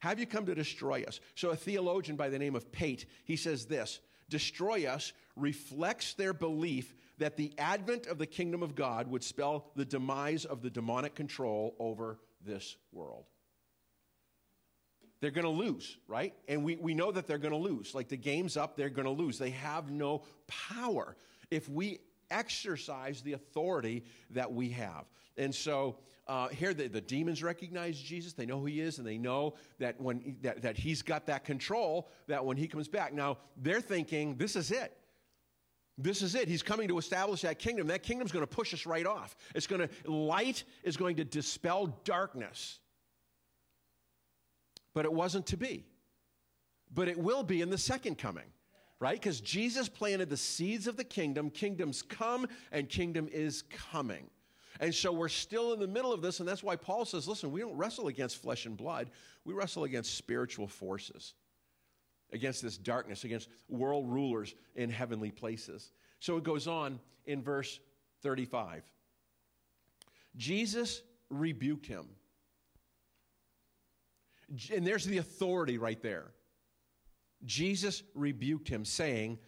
Have 0.00 0.20
you 0.20 0.26
come 0.26 0.46
to 0.46 0.54
destroy 0.54 1.02
us? 1.02 1.18
So 1.34 1.50
a 1.50 1.56
theologian 1.56 2.16
by 2.16 2.28
the 2.28 2.38
name 2.38 2.54
of 2.54 2.70
Pate, 2.70 3.06
he 3.24 3.36
says 3.36 3.66
this 3.66 4.00
destroy 4.30 4.84
us 4.84 5.14
reflects 5.36 6.12
their 6.12 6.34
belief 6.34 6.94
that 7.16 7.36
the 7.36 7.52
advent 7.56 8.06
of 8.06 8.18
the 8.18 8.26
kingdom 8.26 8.62
of 8.62 8.74
God 8.74 9.08
would 9.08 9.24
spell 9.24 9.70
the 9.74 9.86
demise 9.86 10.44
of 10.44 10.60
the 10.60 10.68
demonic 10.68 11.14
control 11.14 11.74
over 11.78 12.20
this 12.44 12.76
world 12.92 13.24
they're 15.20 15.30
going 15.30 15.44
to 15.44 15.50
lose, 15.50 15.96
right? 16.06 16.34
And 16.46 16.64
we, 16.64 16.76
we 16.76 16.94
know 16.94 17.10
that 17.10 17.26
they're 17.26 17.38
going 17.38 17.52
to 17.52 17.58
lose. 17.58 17.94
Like 17.94 18.08
the 18.08 18.16
game's 18.16 18.56
up, 18.56 18.76
they're 18.76 18.90
going 18.90 19.06
to 19.06 19.10
lose. 19.10 19.38
They 19.38 19.50
have 19.50 19.90
no 19.90 20.22
power 20.46 21.16
if 21.50 21.68
we 21.68 21.98
exercise 22.30 23.22
the 23.22 23.32
authority 23.32 24.04
that 24.30 24.52
we 24.52 24.70
have. 24.70 25.04
And 25.36 25.54
so 25.54 25.98
uh, 26.26 26.48
here 26.48 26.74
the, 26.74 26.88
the 26.88 27.00
demons 27.00 27.42
recognize 27.42 27.98
Jesus. 27.98 28.34
They 28.34 28.46
know 28.46 28.60
who 28.60 28.66
he 28.66 28.80
is, 28.80 28.98
and 28.98 29.06
they 29.06 29.18
know 29.18 29.54
that 29.78 30.00
when 30.00 30.20
he, 30.20 30.36
that, 30.42 30.62
that 30.62 30.76
he's 30.76 31.02
got 31.02 31.26
that 31.26 31.44
control. 31.44 32.10
That 32.26 32.44
when 32.44 32.56
he 32.56 32.68
comes 32.68 32.86
back, 32.86 33.12
now 33.12 33.38
they're 33.56 33.80
thinking 33.80 34.36
this 34.36 34.54
is 34.54 34.70
it. 34.70 34.96
This 35.96 36.22
is 36.22 36.36
it. 36.36 36.46
He's 36.46 36.62
coming 36.62 36.86
to 36.88 36.98
establish 36.98 37.40
that 37.40 37.58
kingdom. 37.58 37.88
That 37.88 38.04
kingdom's 38.04 38.30
going 38.30 38.46
to 38.46 38.54
push 38.54 38.72
us 38.72 38.86
right 38.86 39.06
off. 39.06 39.36
It's 39.54 39.66
going 39.66 39.88
to 39.88 40.10
light 40.10 40.62
is 40.84 40.96
going 40.96 41.16
to 41.16 41.24
dispel 41.24 41.98
darkness 42.04 42.78
but 44.94 45.04
it 45.04 45.12
wasn't 45.12 45.46
to 45.46 45.56
be. 45.56 45.84
But 46.92 47.08
it 47.08 47.18
will 47.18 47.42
be 47.42 47.60
in 47.60 47.70
the 47.70 47.78
second 47.78 48.18
coming, 48.18 48.46
right? 48.98 49.20
Because 49.20 49.40
Jesus 49.40 49.88
planted 49.88 50.30
the 50.30 50.36
seeds 50.36 50.86
of 50.86 50.96
the 50.96 51.04
kingdom. 51.04 51.50
Kingdoms 51.50 52.02
come 52.02 52.46
and 52.72 52.88
kingdom 52.88 53.28
is 53.30 53.62
coming. 53.90 54.30
And 54.80 54.94
so 54.94 55.12
we're 55.12 55.28
still 55.28 55.72
in 55.72 55.80
the 55.80 55.86
middle 55.88 56.12
of 56.12 56.22
this, 56.22 56.40
and 56.40 56.48
that's 56.48 56.62
why 56.62 56.76
Paul 56.76 57.04
says, 57.04 57.26
listen, 57.26 57.50
we 57.50 57.60
don't 57.60 57.76
wrestle 57.76 58.08
against 58.08 58.40
flesh 58.40 58.64
and 58.64 58.76
blood, 58.76 59.10
we 59.44 59.52
wrestle 59.52 59.84
against 59.84 60.14
spiritual 60.14 60.68
forces, 60.68 61.34
against 62.32 62.62
this 62.62 62.78
darkness, 62.78 63.24
against 63.24 63.48
world 63.68 64.08
rulers 64.08 64.54
in 64.76 64.88
heavenly 64.88 65.30
places. 65.30 65.92
So 66.20 66.36
it 66.36 66.44
goes 66.44 66.68
on 66.68 67.00
in 67.26 67.42
verse 67.42 67.80
35. 68.22 68.84
Jesus 70.36 71.02
rebuked 71.28 71.86
him. 71.86 72.06
And 74.72 74.86
there's 74.86 75.04
the 75.04 75.18
authority 75.18 75.78
right 75.78 76.00
there. 76.02 76.32
Jesus 77.44 78.02
rebuked 78.14 78.68
him, 78.68 78.84
saying, 78.84 79.38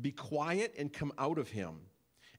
Be 0.00 0.12
quiet 0.12 0.74
and 0.78 0.92
come 0.92 1.12
out 1.18 1.38
of 1.38 1.48
him. 1.48 1.80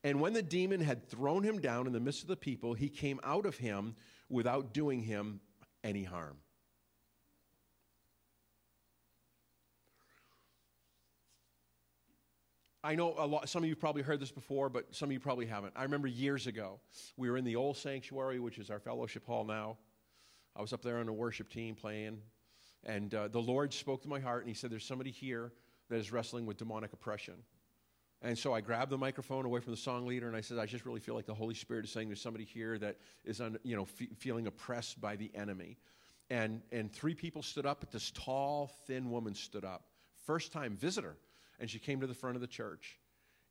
And 0.03 0.19
when 0.19 0.33
the 0.33 0.41
demon 0.41 0.81
had 0.81 1.09
thrown 1.09 1.43
him 1.43 1.59
down 1.59 1.85
in 1.85 1.93
the 1.93 1.99
midst 1.99 2.21
of 2.21 2.27
the 2.27 2.35
people, 2.35 2.73
he 2.73 2.89
came 2.89 3.19
out 3.23 3.45
of 3.45 3.57
him 3.57 3.95
without 4.29 4.73
doing 4.73 5.01
him 5.01 5.41
any 5.83 6.03
harm. 6.03 6.37
I 12.83 12.95
know 12.95 13.13
a 13.15 13.27
lot, 13.27 13.47
some 13.47 13.61
of 13.61 13.69
you 13.69 13.75
probably 13.75 14.01
heard 14.01 14.19
this 14.19 14.31
before, 14.31 14.67
but 14.67 14.95
some 14.95 15.09
of 15.09 15.13
you 15.13 15.19
probably 15.19 15.45
haven't. 15.45 15.73
I 15.75 15.83
remember 15.83 16.07
years 16.07 16.47
ago, 16.47 16.79
we 17.15 17.29
were 17.29 17.37
in 17.37 17.45
the 17.45 17.55
old 17.55 17.77
sanctuary, 17.77 18.39
which 18.39 18.57
is 18.57 18.71
our 18.71 18.79
fellowship 18.79 19.25
hall 19.27 19.45
now. 19.45 19.77
I 20.55 20.61
was 20.61 20.73
up 20.73 20.81
there 20.81 20.97
on 20.97 21.05
the 21.05 21.13
worship 21.13 21.49
team 21.49 21.75
playing, 21.75 22.19
and 22.83 23.13
uh, 23.13 23.27
the 23.27 23.41
Lord 23.41 23.73
spoke 23.73 24.01
to 24.03 24.09
my 24.09 24.19
heart, 24.19 24.41
and 24.41 24.49
He 24.49 24.53
said, 24.55 24.69
There's 24.69 24.85
somebody 24.85 25.11
here 25.11 25.51
that 25.89 25.97
is 25.97 26.11
wrestling 26.11 26.45
with 26.45 26.57
demonic 26.57 26.93
oppression. 26.93 27.35
And 28.23 28.37
so 28.37 28.53
I 28.53 28.61
grabbed 28.61 28.91
the 28.91 28.97
microphone 28.97 29.45
away 29.45 29.61
from 29.61 29.71
the 29.71 29.77
song 29.77 30.05
leader, 30.05 30.27
and 30.27 30.37
I 30.37 30.41
said, 30.41 30.59
I 30.59 30.67
just 30.67 30.85
really 30.85 30.99
feel 30.99 31.15
like 31.15 31.25
the 31.25 31.33
Holy 31.33 31.55
Spirit 31.55 31.85
is 31.85 31.91
saying 31.91 32.07
there's 32.07 32.21
somebody 32.21 32.45
here 32.45 32.77
that 32.77 32.97
is, 33.25 33.41
un, 33.41 33.57
you 33.63 33.75
know, 33.75 33.85
feeling 33.85 34.45
oppressed 34.45 35.01
by 35.01 35.15
the 35.15 35.31
enemy. 35.33 35.77
And, 36.29 36.61
and 36.71 36.91
three 36.91 37.15
people 37.15 37.41
stood 37.41 37.65
up, 37.65 37.79
but 37.79 37.91
this 37.91 38.11
tall, 38.11 38.71
thin 38.85 39.09
woman 39.09 39.33
stood 39.33 39.65
up. 39.65 39.85
First 40.25 40.51
time 40.51 40.77
visitor. 40.77 41.17
And 41.59 41.69
she 41.69 41.79
came 41.79 41.99
to 41.99 42.07
the 42.07 42.13
front 42.13 42.35
of 42.35 42.41
the 42.41 42.47
church. 42.47 42.99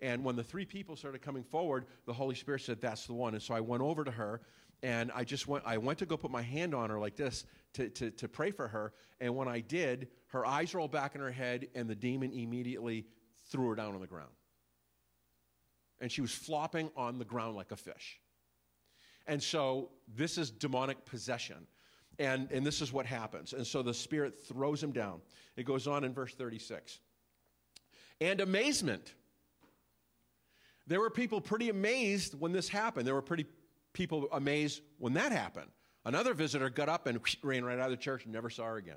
And 0.00 0.24
when 0.24 0.34
the 0.34 0.42
three 0.42 0.64
people 0.64 0.96
started 0.96 1.20
coming 1.20 1.42
forward, 1.42 1.86
the 2.06 2.12
Holy 2.12 2.34
Spirit 2.34 2.62
said, 2.62 2.80
That's 2.80 3.06
the 3.06 3.12
one. 3.12 3.34
And 3.34 3.42
so 3.42 3.54
I 3.54 3.60
went 3.60 3.82
over 3.82 4.04
to 4.04 4.10
her 4.10 4.40
and 4.82 5.12
I 5.14 5.24
just 5.24 5.46
went, 5.46 5.64
I 5.66 5.76
went 5.76 5.98
to 5.98 6.06
go 6.06 6.16
put 6.16 6.30
my 6.30 6.42
hand 6.42 6.74
on 6.74 6.90
her 6.90 6.98
like 6.98 7.16
this 7.16 7.44
to, 7.74 7.88
to, 7.90 8.10
to 8.12 8.28
pray 8.28 8.50
for 8.50 8.66
her. 8.68 8.92
And 9.20 9.36
when 9.36 9.46
I 9.46 9.60
did, 9.60 10.08
her 10.28 10.46
eyes 10.46 10.74
rolled 10.74 10.92
back 10.92 11.14
in 11.14 11.20
her 11.20 11.30
head, 11.30 11.68
and 11.74 11.88
the 11.88 11.94
demon 11.94 12.32
immediately 12.32 13.06
threw 13.50 13.68
her 13.68 13.74
down 13.74 13.94
on 13.94 14.00
the 14.00 14.06
ground. 14.06 14.30
And 16.00 16.10
she 16.10 16.22
was 16.22 16.32
flopping 16.32 16.90
on 16.96 17.18
the 17.18 17.26
ground 17.26 17.56
like 17.56 17.72
a 17.72 17.76
fish. 17.76 18.20
And 19.26 19.42
so 19.42 19.90
this 20.16 20.38
is 20.38 20.50
demonic 20.50 21.04
possession. 21.04 21.66
And, 22.18 22.50
and 22.50 22.66
this 22.66 22.80
is 22.80 22.92
what 22.92 23.06
happens. 23.06 23.52
And 23.52 23.66
so 23.66 23.82
the 23.82 23.94
Spirit 23.94 24.38
throws 24.46 24.82
him 24.82 24.92
down. 24.92 25.20
It 25.56 25.64
goes 25.64 25.86
on 25.86 26.04
in 26.04 26.14
verse 26.14 26.34
36. 26.34 27.00
And 28.20 28.40
amazement. 28.40 29.14
There 30.86 31.00
were 31.00 31.10
people 31.10 31.40
pretty 31.40 31.68
amazed 31.68 32.38
when 32.38 32.52
this 32.52 32.68
happened. 32.68 33.06
There 33.06 33.14
were 33.14 33.22
pretty 33.22 33.46
people 33.92 34.28
amazed 34.32 34.82
when 34.98 35.14
that 35.14 35.32
happened. 35.32 35.70
Another 36.04 36.34
visitor 36.34 36.70
got 36.70 36.88
up 36.88 37.06
and 37.06 37.20
ran 37.42 37.64
right 37.64 37.78
out 37.78 37.86
of 37.86 37.90
the 37.90 37.96
church 37.96 38.24
and 38.24 38.32
never 38.32 38.50
saw 38.50 38.64
her 38.64 38.76
again. 38.76 38.96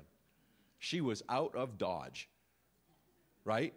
She 0.78 1.00
was 1.00 1.22
out 1.28 1.54
of 1.54 1.78
Dodge, 1.78 2.28
right? 3.44 3.74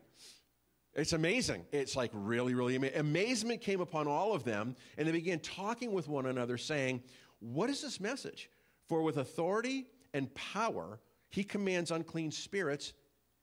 It's 0.94 1.14
amazing. 1.14 1.66
It's 1.72 1.96
like 1.96 2.12
really, 2.14 2.54
really 2.54 2.76
amazing. 2.76 2.98
Amazement 2.98 3.62
came 3.62 3.82
upon 3.82 4.08
all 4.08 4.34
of 4.34 4.44
them, 4.44 4.76
and 4.98 5.08
they 5.08 5.12
began 5.12 5.40
talking 5.40 5.92
with 5.92 6.08
one 6.08 6.26
another, 6.26 6.58
saying, 6.58 7.04
What 7.40 7.70
is 7.70 7.82
this 7.82 8.00
message? 8.00 8.50
For 8.88 9.02
with 9.02 9.18
authority 9.18 9.88
and 10.14 10.34
power, 10.34 11.00
he 11.30 11.44
commands 11.44 11.92
unclean 11.92 12.32
spirits, 12.32 12.94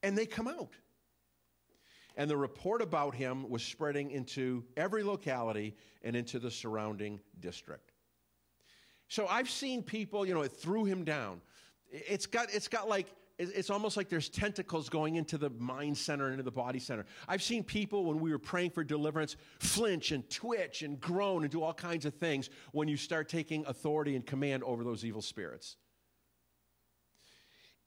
and 0.02 0.16
they 0.16 0.26
come 0.26 0.48
out. 0.48 0.70
And 2.16 2.30
the 2.30 2.36
report 2.36 2.80
about 2.80 3.14
him 3.14 3.48
was 3.50 3.62
spreading 3.62 4.10
into 4.10 4.64
every 4.76 5.02
locality 5.02 5.74
and 6.02 6.14
into 6.14 6.38
the 6.38 6.50
surrounding 6.50 7.20
district. 7.40 7.92
So 9.08 9.26
I've 9.26 9.50
seen 9.50 9.82
people, 9.82 10.24
you 10.26 10.32
know, 10.32 10.42
it 10.42 10.52
threw 10.52 10.84
him 10.84 11.04
down. 11.04 11.40
It's 11.90 12.26
got, 12.26 12.52
it's 12.52 12.68
got 12.68 12.88
like, 12.88 13.06
it's 13.36 13.68
almost 13.68 13.96
like 13.96 14.08
there's 14.08 14.28
tentacles 14.28 14.88
going 14.88 15.16
into 15.16 15.36
the 15.38 15.50
mind 15.50 15.98
center 15.98 16.30
into 16.30 16.44
the 16.44 16.52
body 16.52 16.78
center. 16.78 17.04
I've 17.26 17.42
seen 17.42 17.64
people, 17.64 18.04
when 18.04 18.20
we 18.20 18.30
were 18.30 18.38
praying 18.38 18.70
for 18.70 18.84
deliverance, 18.84 19.34
flinch 19.58 20.12
and 20.12 20.28
twitch 20.30 20.82
and 20.82 21.00
groan 21.00 21.42
and 21.42 21.50
do 21.50 21.60
all 21.60 21.74
kinds 21.74 22.06
of 22.06 22.14
things 22.14 22.48
when 22.70 22.86
you 22.86 22.96
start 22.96 23.28
taking 23.28 23.66
authority 23.66 24.14
and 24.14 24.24
command 24.24 24.62
over 24.62 24.84
those 24.84 25.04
evil 25.04 25.20
spirits. 25.20 25.76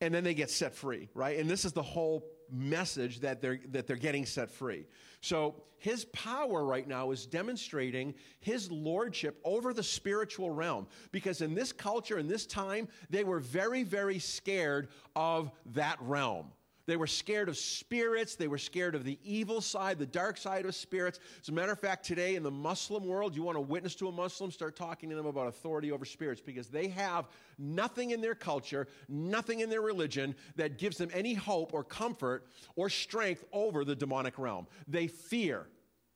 And 0.01 0.13
then 0.13 0.25
they 0.25 0.33
get 0.33 0.49
set 0.49 0.75
free, 0.75 1.07
right? 1.13 1.39
And 1.39 1.49
this 1.49 1.63
is 1.63 1.71
the 1.71 1.81
whole 1.81 2.25
message 2.51 3.19
that 3.21 3.41
they're, 3.41 3.59
that 3.69 3.87
they're 3.87 3.95
getting 3.95 4.25
set 4.25 4.49
free. 4.51 4.85
So 5.21 5.63
his 5.77 6.05
power 6.05 6.63
right 6.63 6.87
now 6.87 7.11
is 7.11 7.25
demonstrating 7.25 8.13
his 8.39 8.71
lordship 8.71 9.39
over 9.43 9.73
the 9.73 9.83
spiritual 9.83 10.49
realm. 10.49 10.87
Because 11.11 11.41
in 11.41 11.53
this 11.53 11.71
culture, 11.71 12.17
in 12.17 12.27
this 12.27 12.45
time, 12.45 12.87
they 13.09 13.23
were 13.23 13.39
very, 13.39 13.83
very 13.83 14.19
scared 14.19 14.89
of 15.15 15.51
that 15.73 15.97
realm. 16.01 16.47
They 16.87 16.95
were 16.95 17.05
scared 17.05 17.49
of 17.49 17.57
spirits. 17.57 18.35
They 18.35 18.47
were 18.47 18.57
scared 18.57 18.95
of 18.95 19.03
the 19.03 19.19
evil 19.21 19.59
side, 19.59 19.99
the 19.99 20.05
dark 20.05 20.37
side 20.37 20.65
of 20.65 20.73
spirits. 20.73 21.19
As 21.41 21.49
a 21.49 21.51
matter 21.51 21.73
of 21.73 21.79
fact, 21.79 22.05
today 22.05 22.35
in 22.35 22.43
the 22.43 22.51
Muslim 22.51 23.05
world, 23.05 23.35
you 23.35 23.43
want 23.43 23.57
to 23.57 23.61
witness 23.61 23.93
to 23.95 24.07
a 24.07 24.11
Muslim, 24.11 24.51
start 24.51 24.77
talking 24.77 25.09
to 25.09 25.15
them 25.15 25.25
about 25.25 25.47
authority 25.47 25.91
over 25.91 26.05
spirits 26.05 26.39
because 26.39 26.69
they 26.69 26.87
have 26.87 27.27
nothing 27.59 28.11
in 28.11 28.21
their 28.21 28.35
culture, 28.35 28.87
nothing 29.09 29.59
in 29.59 29.69
their 29.69 29.81
religion 29.81 30.33
that 30.55 30.77
gives 30.77 30.97
them 30.97 31.09
any 31.13 31.33
hope 31.33 31.73
or 31.73 31.83
comfort 31.83 32.47
or 32.77 32.89
strength 32.89 33.43
over 33.51 33.83
the 33.83 33.95
demonic 33.95 34.39
realm. 34.39 34.65
They 34.87 35.07
fear 35.07 35.67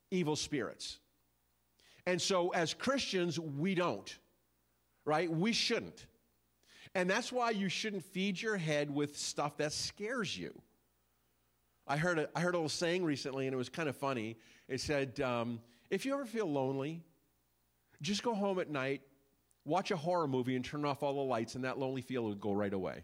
evil 0.09 0.37
spirits. 0.37 0.99
And 2.05 2.21
so 2.21 2.49
as 2.49 2.73
Christians, 2.73 3.37
we 3.37 3.75
don't, 3.75 4.17
right? 5.05 5.29
We 5.29 5.51
shouldn't. 5.51 6.05
And 6.93 7.09
that's 7.09 7.31
why 7.31 7.51
you 7.51 7.69
shouldn't 7.69 8.03
feed 8.03 8.41
your 8.41 8.57
head 8.57 8.93
with 8.93 9.17
stuff 9.17 9.57
that 9.57 9.71
scares 9.71 10.37
you. 10.37 10.53
I 11.87 11.97
heard 11.97 12.19
a, 12.19 12.29
I 12.35 12.41
heard 12.41 12.53
a 12.53 12.57
little 12.57 12.69
saying 12.69 13.03
recently, 13.03 13.47
and 13.47 13.53
it 13.53 13.57
was 13.57 13.69
kind 13.69 13.89
of 13.89 13.95
funny. 13.95 14.37
It 14.67 14.81
said, 14.81 15.19
um, 15.21 15.59
if 15.89 16.05
you 16.05 16.13
ever 16.13 16.25
feel 16.25 16.45
lonely, 16.45 17.03
just 18.01 18.23
go 18.23 18.33
home 18.33 18.59
at 18.59 18.69
night, 18.69 19.01
watch 19.65 19.91
a 19.91 19.97
horror 19.97 20.27
movie, 20.27 20.55
and 20.55 20.63
turn 20.63 20.85
off 20.85 21.03
all 21.03 21.13
the 21.13 21.21
lights, 21.21 21.55
and 21.55 21.63
that 21.63 21.79
lonely 21.79 22.01
feel 22.01 22.23
will 22.23 22.35
go 22.35 22.51
right 22.51 22.73
away. 22.73 23.03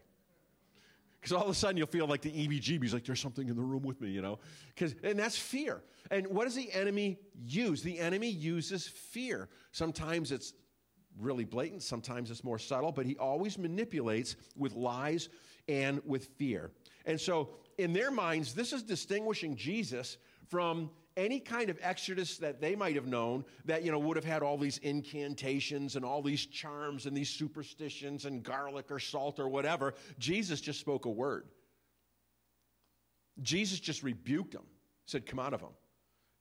Because 1.20 1.32
all 1.32 1.44
of 1.44 1.50
a 1.50 1.54
sudden 1.54 1.78
you'll 1.78 1.88
feel 1.88 2.08
like 2.08 2.22
the 2.22 2.32
EBGBs, 2.32 2.94
like 2.94 3.04
there's 3.04 3.20
something 3.20 3.50
in 3.50 3.56
the 3.56 3.62
room 3.62 3.84
with 3.84 4.00
me, 4.00 4.10
you 4.10 4.22
know? 4.22 4.40
Because 4.74 4.96
and 5.04 5.18
that's 5.18 5.38
fear. 5.38 5.82
And 6.12 6.28
what 6.28 6.46
does 6.46 6.56
the 6.56 6.72
enemy 6.72 7.20
use? 7.44 7.82
The 7.82 8.00
enemy 8.00 8.30
uses 8.30 8.88
fear. 8.88 9.50
Sometimes 9.72 10.32
it's 10.32 10.54
really 11.20 11.46
blatant, 11.46 11.84
sometimes 11.84 12.32
it's 12.32 12.44
more 12.44 12.60
subtle, 12.60 12.92
but 12.92 13.06
he 13.06 13.16
always 13.18 13.58
manipulates 13.58 14.36
with 14.56 14.74
lies 14.74 15.30
and 15.68 16.02
with 16.06 16.26
fear. 16.38 16.72
And 17.06 17.20
so, 17.20 17.50
in 17.78 17.94
their 17.94 18.12
minds, 18.12 18.54
this 18.54 18.74
is 18.74 18.84
distinguishing 18.84 19.56
Jesus 19.56 20.18
from 20.50 20.90
any 21.16 21.40
kind 21.40 21.70
of 21.70 21.78
exodus 21.82 22.38
that 22.38 22.62
they 22.62 22.76
might 22.76 22.96
have 22.96 23.08
known 23.08 23.44
that 23.66 23.84
you 23.84 23.92
know 23.92 24.00
would 24.00 24.16
have 24.16 24.26
had 24.26 24.44
all 24.44 24.58
these 24.58 24.78
incantations 24.80 25.96
and 25.96 26.06
all 26.06 26.22
these 26.22 26.46
charms 26.46 27.06
and 27.06 27.18
these 27.18 27.30
superstitions 27.30 28.26
and 28.26 28.44
garlic 28.44 28.92
or 28.92 29.00
salt 29.00 29.40
or 29.40 29.50
whatever. 29.50 29.96
Jesus 30.20 30.62
just 30.62 30.80
spoke 30.80 31.06
a 31.06 31.10
word. 31.10 31.46
Jesus 33.42 33.80
just 33.80 34.04
rebuked 34.04 34.54
them 34.54 34.66
said 35.08 35.26
come 35.26 35.40
out 35.40 35.54
of 35.54 35.62
them 35.62 35.72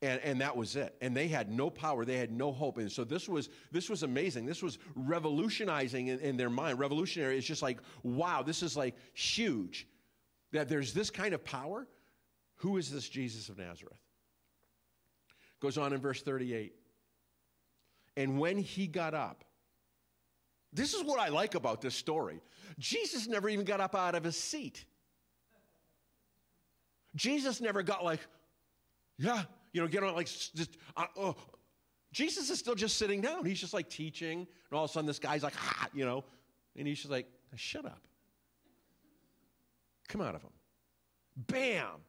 and, 0.03 0.21
and 0.23 0.41
that 0.41 0.57
was 0.57 0.77
it. 0.77 0.95
And 1.01 1.17
they 1.17 1.29
had 1.29 1.51
no 1.51 1.71
power. 1.71 2.05
They 2.05 2.19
had 2.19 2.31
no 2.31 2.53
hope. 2.53 2.79
And 2.79 2.91
so 2.91 3.05
this 3.05 3.29
was 3.29 3.49
this 3.73 3.89
was 3.89 4.03
amazing. 4.03 4.45
This 4.45 4.63
was 4.63 4.79
revolutionizing 4.95 6.09
in, 6.09 6.19
in 6.21 6.37
their 6.37 6.51
mind. 6.51 6.79
Revolutionary 6.79 7.39
it's 7.39 7.47
just 7.47 7.63
like 7.63 7.79
wow 8.03 8.43
this 8.43 8.63
is 8.63 8.77
like 8.77 8.95
huge. 9.15 9.87
That 10.53 10.69
there's 10.69 10.93
this 10.93 11.11
kind 11.11 11.35
of 11.35 11.45
power? 11.45 11.87
Who 12.57 12.77
is 12.77 12.91
this 12.91 13.09
jesus 13.09 13.49
of 13.49 13.59
nazareth? 13.59 14.01
Goes 15.61 15.79
on 15.79 15.93
in 15.93 16.01
verse 16.01 16.23
38 16.23 16.75
and 18.19 18.39
when 18.39 18.59
he 18.59 18.87
got 18.87 19.15
up 19.15 19.45
this 20.73 20.93
is 20.93 21.03
what 21.03 21.19
i 21.19 21.29
like 21.29 21.55
about 21.55 21.81
this 21.81 21.95
story. 21.95 22.43
Jesus 22.79 23.27
never 23.27 23.49
even 23.49 23.65
got 23.65 23.81
up 23.81 23.95
out 23.95 24.15
of 24.15 24.25
his 24.25 24.37
seat. 24.37 24.85
Jesus 27.15 27.63
never 27.63 27.83
got 27.83 28.05
like 28.05 28.21
yeah 29.19 29.45
you 29.77 29.83
know, 29.83 29.89
get 29.89 30.03
on 30.03 30.15
like 30.15 30.27
just, 30.27 30.79
uh, 30.97 31.05
oh. 31.19 31.37
Jesus 32.11 32.49
is 32.49 32.59
still 32.59 32.75
just 32.75 32.97
sitting 32.97 33.21
down. 33.21 33.45
He's 33.45 33.61
just 33.61 33.75
like 33.75 33.91
teaching, 33.91 34.39
and 34.39 34.79
all 34.79 34.85
of 34.85 34.91
a 34.91 34.93
sudden 34.95 35.07
this 35.07 35.19
guy's 35.19 35.43
like, 35.43 35.55
ha, 35.55 35.89
you 35.93 36.07
know, 36.07 36.25
and 36.79 36.89
he's 36.89 36.97
just 36.97 37.11
like, 37.11 37.27
shut 37.57 37.85
up. 37.85 38.01
Come 40.09 40.23
out 40.23 40.35
of 40.35 40.41
him. 40.41 40.51
Bam! 41.37 42.01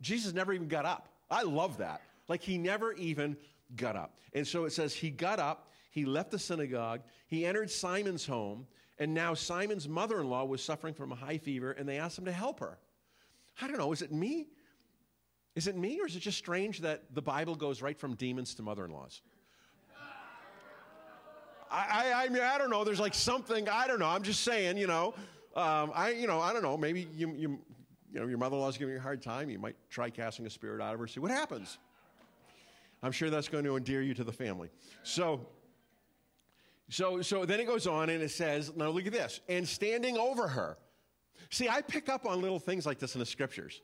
Jesus 0.00 0.32
never 0.34 0.52
even 0.52 0.68
got 0.68 0.84
up. 0.84 1.08
I 1.28 1.42
love 1.42 1.78
that. 1.78 2.00
Like 2.28 2.42
he 2.42 2.58
never 2.58 2.92
even 2.92 3.36
got 3.74 3.96
up. 3.96 4.16
And 4.32 4.46
so 4.46 4.66
it 4.66 4.72
says 4.72 4.94
he 4.94 5.10
got 5.10 5.40
up, 5.40 5.72
he 5.90 6.04
left 6.04 6.30
the 6.30 6.38
synagogue, 6.38 7.00
he 7.26 7.44
entered 7.44 7.72
Simon's 7.72 8.24
home, 8.24 8.68
and 9.00 9.12
now 9.12 9.34
Simon's 9.34 9.88
mother 9.88 10.20
in 10.20 10.30
law 10.30 10.44
was 10.44 10.62
suffering 10.62 10.94
from 10.94 11.10
a 11.10 11.16
high 11.16 11.38
fever, 11.38 11.72
and 11.72 11.88
they 11.88 11.98
asked 11.98 12.18
him 12.18 12.26
to 12.26 12.32
help 12.32 12.60
her. 12.60 12.78
I 13.60 13.66
don't 13.66 13.78
know, 13.78 13.90
is 13.90 14.02
it 14.02 14.12
me? 14.12 14.46
Is 15.56 15.66
it 15.66 15.76
me, 15.76 15.98
or 16.00 16.06
is 16.06 16.14
it 16.14 16.20
just 16.20 16.36
strange 16.36 16.80
that 16.80 17.02
the 17.14 17.22
Bible 17.22 17.54
goes 17.54 17.80
right 17.80 17.98
from 17.98 18.14
demons 18.14 18.54
to 18.54 18.62
mother 18.62 18.84
in 18.84 18.92
laws? 18.92 19.22
I, 21.70 22.12
I, 22.12 22.24
I, 22.24 22.28
mean, 22.28 22.42
I 22.42 22.58
don't 22.58 22.70
know. 22.70 22.84
There's 22.84 23.00
like 23.00 23.14
something, 23.14 23.68
I 23.68 23.88
don't 23.88 23.98
know. 23.98 24.06
I'm 24.06 24.22
just 24.22 24.44
saying, 24.44 24.76
you 24.76 24.86
know. 24.86 25.14
Um, 25.56 25.90
I, 25.94 26.10
you 26.10 26.26
know, 26.26 26.38
I 26.38 26.52
don't 26.52 26.62
know. 26.62 26.76
Maybe 26.76 27.08
you, 27.14 27.32
you, 27.34 27.58
you 28.12 28.20
know, 28.20 28.26
your 28.26 28.36
mother 28.36 28.54
in 28.54 28.60
law's 28.60 28.76
giving 28.76 28.92
you 28.92 29.00
a 29.00 29.02
hard 29.02 29.22
time. 29.22 29.48
You 29.48 29.58
might 29.58 29.76
try 29.88 30.10
casting 30.10 30.46
a 30.46 30.50
spirit 30.50 30.82
out 30.82 30.92
of 30.92 31.00
her, 31.00 31.06
see 31.06 31.20
what 31.20 31.30
happens. 31.30 31.78
I'm 33.02 33.12
sure 33.12 33.30
that's 33.30 33.48
going 33.48 33.64
to 33.64 33.76
endear 33.76 34.02
you 34.02 34.12
to 34.14 34.24
the 34.24 34.32
family. 34.32 34.68
So, 35.02 35.46
so, 36.90 37.22
so 37.22 37.46
then 37.46 37.60
it 37.60 37.66
goes 37.66 37.86
on 37.86 38.10
and 38.10 38.22
it 38.22 38.30
says, 38.30 38.72
now 38.76 38.90
look 38.90 39.06
at 39.06 39.12
this, 39.12 39.40
and 39.48 39.66
standing 39.66 40.18
over 40.18 40.46
her. 40.46 40.76
See, 41.50 41.68
I 41.68 41.80
pick 41.80 42.10
up 42.10 42.26
on 42.26 42.42
little 42.42 42.58
things 42.58 42.84
like 42.84 42.98
this 42.98 43.14
in 43.14 43.18
the 43.18 43.26
scriptures. 43.26 43.80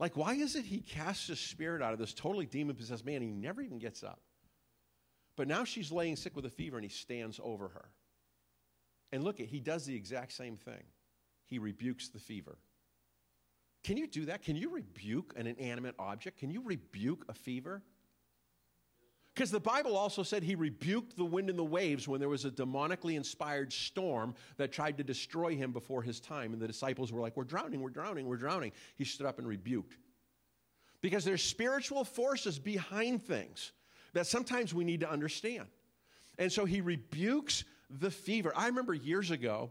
Like, 0.00 0.16
why 0.16 0.32
is 0.34 0.56
it 0.56 0.64
he 0.64 0.78
casts 0.78 1.28
a 1.28 1.36
spirit 1.36 1.82
out 1.82 1.92
of 1.92 1.98
this 1.98 2.14
totally 2.14 2.46
demon 2.46 2.74
possessed 2.74 3.04
man? 3.04 3.20
he 3.20 3.28
never 3.28 3.60
even 3.60 3.78
gets 3.78 4.02
up. 4.02 4.18
But 5.36 5.46
now 5.46 5.64
she's 5.64 5.92
laying 5.92 6.16
sick 6.16 6.34
with 6.34 6.46
a 6.46 6.50
fever 6.50 6.78
and 6.78 6.84
he 6.84 6.90
stands 6.90 7.38
over 7.42 7.68
her. 7.68 7.90
And 9.12 9.22
look, 9.22 9.40
at 9.40 9.46
he 9.46 9.60
does 9.60 9.84
the 9.84 9.94
exact 9.94 10.32
same 10.32 10.56
thing. 10.56 10.82
He 11.44 11.58
rebukes 11.58 12.08
the 12.08 12.18
fever. 12.18 12.56
Can 13.84 13.98
you 13.98 14.06
do 14.06 14.24
that? 14.26 14.42
Can 14.42 14.56
you 14.56 14.70
rebuke 14.70 15.34
an 15.36 15.46
inanimate 15.46 15.96
object? 15.98 16.38
Can 16.38 16.50
you 16.50 16.62
rebuke 16.64 17.26
a 17.28 17.34
fever? 17.34 17.82
Because 19.34 19.50
the 19.50 19.60
Bible 19.60 19.96
also 19.96 20.22
said 20.22 20.42
he 20.42 20.54
rebuked 20.54 21.16
the 21.16 21.24
wind 21.24 21.48
and 21.50 21.58
the 21.58 21.64
waves 21.64 22.08
when 22.08 22.20
there 22.20 22.28
was 22.28 22.44
a 22.44 22.50
demonically 22.50 23.14
inspired 23.14 23.72
storm 23.72 24.34
that 24.56 24.72
tried 24.72 24.96
to 24.98 25.04
destroy 25.04 25.54
him 25.54 25.72
before 25.72 26.02
his 26.02 26.20
time. 26.20 26.52
And 26.52 26.60
the 26.60 26.66
disciples 26.66 27.12
were 27.12 27.20
like, 27.20 27.36
We're 27.36 27.44
drowning, 27.44 27.80
we're 27.80 27.90
drowning, 27.90 28.26
we're 28.26 28.36
drowning. 28.36 28.72
He 28.96 29.04
stood 29.04 29.26
up 29.26 29.38
and 29.38 29.46
rebuked. 29.46 29.96
Because 31.00 31.24
there's 31.24 31.42
spiritual 31.42 32.04
forces 32.04 32.58
behind 32.58 33.22
things 33.22 33.72
that 34.12 34.26
sometimes 34.26 34.74
we 34.74 34.84
need 34.84 35.00
to 35.00 35.10
understand. 35.10 35.66
And 36.38 36.52
so 36.52 36.64
he 36.64 36.80
rebukes 36.80 37.64
the 37.88 38.10
fever. 38.10 38.52
I 38.56 38.66
remember 38.66 38.94
years 38.94 39.30
ago, 39.30 39.70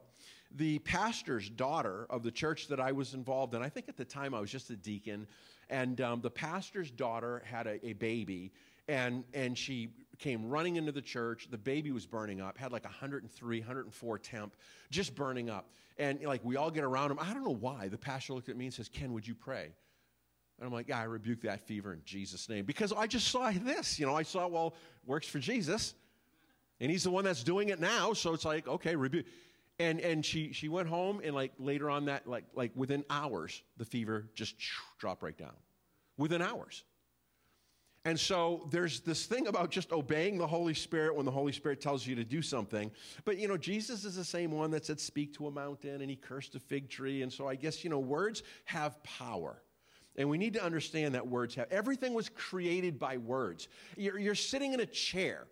the 0.55 0.79
pastor's 0.79 1.49
daughter 1.49 2.07
of 2.09 2.23
the 2.23 2.31
church 2.31 2.67
that 2.69 2.79
I 2.79 2.91
was 2.91 3.13
involved 3.13 3.53
in, 3.53 3.61
I 3.61 3.69
think 3.69 3.89
at 3.89 3.97
the 3.97 4.05
time 4.05 4.33
I 4.33 4.39
was 4.39 4.49
just 4.49 4.69
a 4.71 4.75
deacon, 4.75 5.27
and 5.69 6.01
um, 6.01 6.21
the 6.21 6.31
pastor's 6.31 6.89
daughter 6.89 7.43
had 7.45 7.67
a, 7.67 7.85
a 7.85 7.93
baby 7.93 8.51
and 8.89 9.23
and 9.33 9.57
she 9.57 9.89
came 10.17 10.49
running 10.49 10.75
into 10.75 10.91
the 10.91 11.01
church. 11.01 11.47
The 11.49 11.57
baby 11.57 11.91
was 11.93 12.05
burning 12.05 12.41
up 12.41 12.57
had 12.57 12.73
like 12.73 12.83
103 12.83 13.59
104 13.59 14.19
temp 14.19 14.55
just 14.89 15.15
burning 15.15 15.49
up. 15.49 15.69
And 15.97 16.21
like 16.23 16.43
we 16.43 16.57
all 16.57 16.71
get 16.71 16.83
around 16.83 17.11
him. 17.11 17.19
I 17.21 17.33
don't 17.33 17.45
know 17.45 17.55
why. 17.55 17.87
The 17.87 17.97
pastor 17.97 18.33
looked 18.33 18.49
at 18.49 18.57
me 18.57 18.65
and 18.65 18.73
says 18.73 18.89
ken 18.89 19.13
would 19.13 19.25
you 19.25 19.35
pray? 19.35 19.71
And 20.57 20.67
i'm 20.67 20.73
like 20.73 20.89
yeah 20.89 20.99
i 20.99 21.03
rebuke 21.03 21.41
that 21.41 21.61
fever 21.61 21.93
in 21.93 22.01
jesus 22.03 22.49
name. 22.49 22.65
Because 22.65 22.91
i 22.91 23.07
just 23.07 23.29
saw 23.29 23.51
this 23.51 23.99
you 23.99 24.05
know 24.05 24.15
i 24.15 24.23
saw 24.23 24.47
well 24.47 24.73
works 25.05 25.27
for 25.27 25.39
jesus. 25.39 25.93
And 26.81 26.89
he's 26.89 27.03
the 27.03 27.11
one 27.11 27.25
that's 27.25 27.43
doing 27.43 27.69
it 27.69 27.79
now. 27.79 28.13
So 28.13 28.33
it's 28.33 28.45
like 28.45 28.67
okay 28.67 28.95
rebuke 28.95 29.25
and 29.77 30.01
and 30.01 30.25
she 30.25 30.51
she 30.51 30.67
went 30.67 30.89
home 30.89 31.21
and 31.23 31.35
like 31.35 31.53
later 31.59 31.89
on 31.89 32.05
that 32.05 32.27
like 32.27 32.45
like 32.55 32.71
within 32.75 33.05
hours 33.09 33.61
the 33.77 33.85
fever 33.85 34.25
just 34.33 34.55
dropped 34.97 35.21
right 35.21 35.37
down. 35.37 35.55
Within 36.17 36.41
hours. 36.41 36.83
And 38.05 38.17
so 38.17 38.67
there's 38.71 39.01
this 39.01 39.25
thing 39.25 39.47
about 39.47 39.71
just 39.71 39.91
obeying 39.91 40.37
the 40.37 40.47
Holy 40.47 40.73
Spirit 40.73 41.15
when 41.15 41.25
the 41.25 41.31
Holy 41.31 41.51
Spirit 41.51 41.81
tells 41.81 42.07
you 42.07 42.15
to 42.15 42.23
do 42.23 42.41
something. 42.41 42.91
But 43.25 43.37
you 43.37 43.47
know, 43.47 43.57
Jesus 43.57 44.05
is 44.05 44.15
the 44.15 44.23
same 44.23 44.51
one 44.51 44.71
that 44.71 44.85
said, 44.85 44.99
Speak 44.99 45.33
to 45.35 45.47
a 45.47 45.51
mountain, 45.51 46.01
and 46.01 46.09
he 46.09 46.15
cursed 46.15 46.55
a 46.55 46.59
fig 46.59 46.89
tree. 46.89 47.23
And 47.23 47.31
so 47.31 47.47
I 47.47 47.55
guess, 47.55 47.83
you 47.83 47.89
know, 47.89 47.99
words 47.99 48.43
have 48.65 49.01
power. 49.03 49.61
And 50.15 50.29
we 50.29 50.37
need 50.37 50.53
to 50.53 50.63
understand 50.63 51.15
that 51.15 51.27
words 51.27 51.55
have. 51.55 51.67
Everything 51.71 52.13
was 52.13 52.29
created 52.29 52.99
by 52.99 53.17
words. 53.17 53.67
You're, 53.95 54.17
you're 54.17 54.35
sitting 54.35 54.73
in 54.73 54.79
a 54.79 54.85
chair 54.85 55.47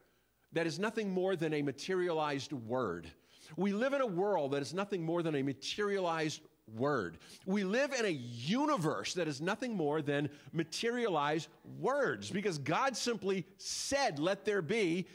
that 0.53 0.65
is 0.65 0.79
nothing 0.79 1.11
more 1.11 1.35
than 1.35 1.53
a 1.53 1.61
materialized 1.61 2.53
word. 2.53 3.11
We 3.55 3.71
live 3.71 3.93
in 3.93 4.01
a 4.01 4.07
world 4.07 4.51
that 4.51 4.61
is 4.61 4.73
nothing 4.73 5.03
more 5.03 5.21
than 5.21 5.35
a 5.35 5.43
materialized 5.43 6.41
word. 6.75 7.17
We 7.45 7.63
live 7.63 7.93
in 7.93 8.05
a 8.05 8.09
universe 8.09 9.13
that 9.13 9.27
is 9.27 9.41
nothing 9.41 9.75
more 9.75 10.01
than 10.01 10.29
materialized 10.51 11.49
words 11.79 12.29
because 12.29 12.57
God 12.57 12.97
simply 12.97 13.45
said, 13.57 14.19
Let 14.19 14.45
there 14.45 14.61
be, 14.61 15.07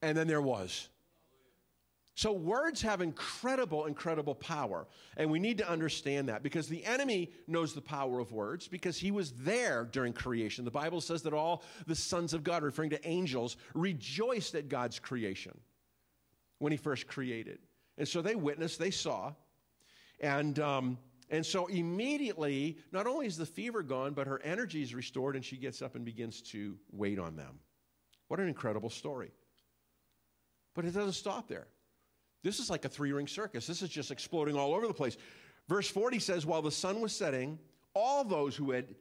and 0.00 0.16
then 0.16 0.26
there 0.26 0.42
was. 0.42 0.88
So, 2.14 2.30
words 2.32 2.82
have 2.82 3.00
incredible, 3.00 3.86
incredible 3.86 4.34
power. 4.34 4.86
And 5.16 5.30
we 5.30 5.38
need 5.38 5.56
to 5.58 5.68
understand 5.68 6.28
that 6.28 6.42
because 6.42 6.68
the 6.68 6.84
enemy 6.84 7.32
knows 7.46 7.72
the 7.72 7.80
power 7.80 8.18
of 8.18 8.32
words 8.32 8.68
because 8.68 8.98
he 8.98 9.10
was 9.10 9.32
there 9.32 9.88
during 9.90 10.12
creation. 10.12 10.66
The 10.66 10.70
Bible 10.70 11.00
says 11.00 11.22
that 11.22 11.32
all 11.32 11.62
the 11.86 11.94
sons 11.94 12.34
of 12.34 12.44
God, 12.44 12.62
referring 12.62 12.90
to 12.90 13.08
angels, 13.08 13.56
rejoiced 13.72 14.54
at 14.54 14.68
God's 14.68 14.98
creation 14.98 15.58
when 16.58 16.70
he 16.70 16.76
first 16.76 17.06
created. 17.06 17.60
And 17.96 18.06
so 18.06 18.20
they 18.20 18.34
witnessed, 18.34 18.78
they 18.78 18.90
saw. 18.90 19.32
And, 20.22 20.58
um, 20.60 20.98
and 21.30 21.44
so 21.44 21.66
immediately, 21.66 22.78
not 22.92 23.06
only 23.06 23.26
is 23.26 23.36
the 23.36 23.46
fever 23.46 23.82
gone, 23.82 24.14
but 24.14 24.26
her 24.26 24.40
energy 24.42 24.82
is 24.82 24.94
restored 24.94 25.34
and 25.36 25.44
she 25.44 25.56
gets 25.56 25.82
up 25.82 25.96
and 25.96 26.04
begins 26.04 26.40
to 26.42 26.76
wait 26.92 27.18
on 27.18 27.36
them. 27.36 27.58
What 28.28 28.40
an 28.40 28.48
incredible 28.48 28.90
story. 28.90 29.32
But 30.74 30.84
it 30.84 30.92
doesn't 30.92 31.12
stop 31.12 31.48
there. 31.48 31.66
This 32.42 32.58
is 32.58 32.70
like 32.70 32.84
a 32.84 32.88
three 32.88 33.12
ring 33.12 33.26
circus. 33.26 33.66
This 33.66 33.82
is 33.82 33.88
just 33.90 34.10
exploding 34.10 34.56
all 34.56 34.74
over 34.74 34.86
the 34.86 34.94
place. 34.94 35.16
Verse 35.68 35.88
40 35.88 36.18
says, 36.18 36.46
While 36.46 36.62
the 36.62 36.70
sun 36.70 37.00
was 37.00 37.14
setting, 37.14 37.58
all 37.94 38.24
those 38.24 38.56
who 38.56 38.70
had 38.70 38.94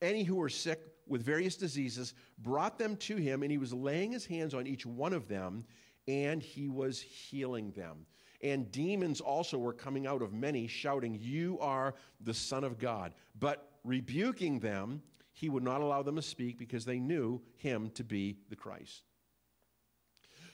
any 0.00 0.24
who 0.24 0.36
were 0.36 0.48
sick 0.48 0.80
with 1.06 1.22
various 1.22 1.56
diseases 1.56 2.14
brought 2.38 2.78
them 2.78 2.96
to 2.96 3.16
him, 3.16 3.42
and 3.42 3.50
he 3.50 3.58
was 3.58 3.72
laying 3.72 4.12
his 4.12 4.26
hands 4.26 4.54
on 4.54 4.66
each 4.66 4.84
one 4.84 5.12
of 5.12 5.28
them, 5.28 5.64
and 6.08 6.42
he 6.42 6.68
was 6.68 7.00
healing 7.00 7.70
them. 7.72 8.06
And 8.42 8.70
demons 8.72 9.20
also 9.20 9.56
were 9.56 9.72
coming 9.72 10.06
out 10.06 10.20
of 10.20 10.32
many, 10.32 10.66
shouting, 10.66 11.16
You 11.20 11.58
are 11.60 11.94
the 12.20 12.34
Son 12.34 12.64
of 12.64 12.78
God. 12.78 13.14
But 13.38 13.68
rebuking 13.84 14.58
them, 14.58 15.02
he 15.32 15.48
would 15.48 15.62
not 15.62 15.80
allow 15.80 16.02
them 16.02 16.16
to 16.16 16.22
speak 16.22 16.58
because 16.58 16.84
they 16.84 16.98
knew 16.98 17.40
him 17.56 17.90
to 17.94 18.04
be 18.04 18.38
the 18.50 18.56
Christ. 18.56 19.02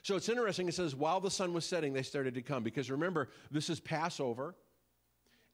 So 0.03 0.17
it's 0.17 0.29
interesting. 0.29 0.69
It 0.69 0.75
says, 0.75 0.95
while 0.95 1.21
the 1.21 1.31
sun 1.31 1.53
was 1.53 1.65
setting, 1.65 1.93
they 1.93 2.03
started 2.03 2.35
to 2.35 2.43
come. 2.43 2.63
Because 2.63 2.91
remember, 2.91 3.29
this 3.51 3.69
is 3.69 3.81
Passover, 3.81 4.55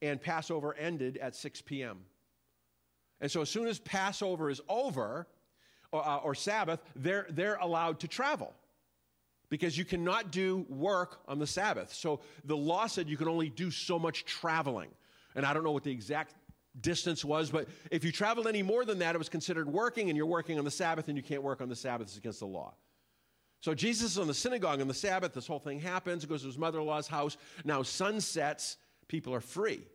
and 0.01 0.21
Passover 0.21 0.75
ended 0.75 1.17
at 1.17 1.35
6 1.35 1.61
p.m. 1.61 1.99
And 3.21 3.31
so 3.31 3.41
as 3.41 3.49
soon 3.49 3.67
as 3.67 3.79
Passover 3.79 4.49
is 4.49 4.61
over, 4.69 5.27
or, 5.91 6.07
uh, 6.07 6.17
or 6.17 6.35
Sabbath, 6.35 6.79
they're, 6.95 7.25
they're 7.29 7.55
allowed 7.55 7.99
to 8.01 8.07
travel 8.07 8.53
because 9.55 9.77
you 9.77 9.85
cannot 9.85 10.31
do 10.31 10.65
work 10.67 11.21
on 11.29 11.39
the 11.39 11.47
Sabbath. 11.47 11.93
So 11.93 12.19
the 12.43 12.57
law 12.57 12.87
said 12.87 13.07
you 13.07 13.15
can 13.15 13.29
only 13.29 13.47
do 13.47 13.71
so 13.71 13.97
much 13.97 14.25
traveling. 14.25 14.89
And 15.33 15.45
I 15.45 15.53
don't 15.53 15.63
know 15.63 15.71
what 15.71 15.85
the 15.85 15.93
exact 15.93 16.35
distance 16.81 17.23
was, 17.23 17.51
but 17.51 17.69
if 17.89 18.03
you 18.03 18.11
traveled 18.11 18.47
any 18.47 18.61
more 18.61 18.83
than 18.83 18.99
that, 18.99 19.15
it 19.15 19.17
was 19.17 19.29
considered 19.29 19.71
working, 19.71 20.09
and 20.09 20.17
you're 20.17 20.25
working 20.25 20.59
on 20.59 20.65
the 20.65 20.71
Sabbath, 20.71 21.07
and 21.07 21.15
you 21.15 21.23
can't 21.23 21.41
work 21.41 21.61
on 21.61 21.69
the 21.69 21.75
Sabbath, 21.75 22.07
it's 22.07 22.17
against 22.17 22.41
the 22.41 22.45
law. 22.45 22.73
So 23.61 23.73
Jesus 23.73 24.11
is 24.11 24.19
on 24.19 24.27
the 24.27 24.33
synagogue 24.33 24.81
on 24.81 24.89
the 24.89 24.93
Sabbath. 24.93 25.33
This 25.33 25.47
whole 25.47 25.59
thing 25.59 25.79
happens. 25.79 26.23
He 26.23 26.27
goes 26.27 26.41
to 26.41 26.47
his 26.47 26.57
mother 26.57 26.81
in 26.81 26.85
law's 26.85 27.07
house. 27.07 27.37
Now, 27.63 27.81
sun 27.81 28.19
sets, 28.19 28.75
people 29.07 29.33
are 29.33 29.39
free. 29.39 29.87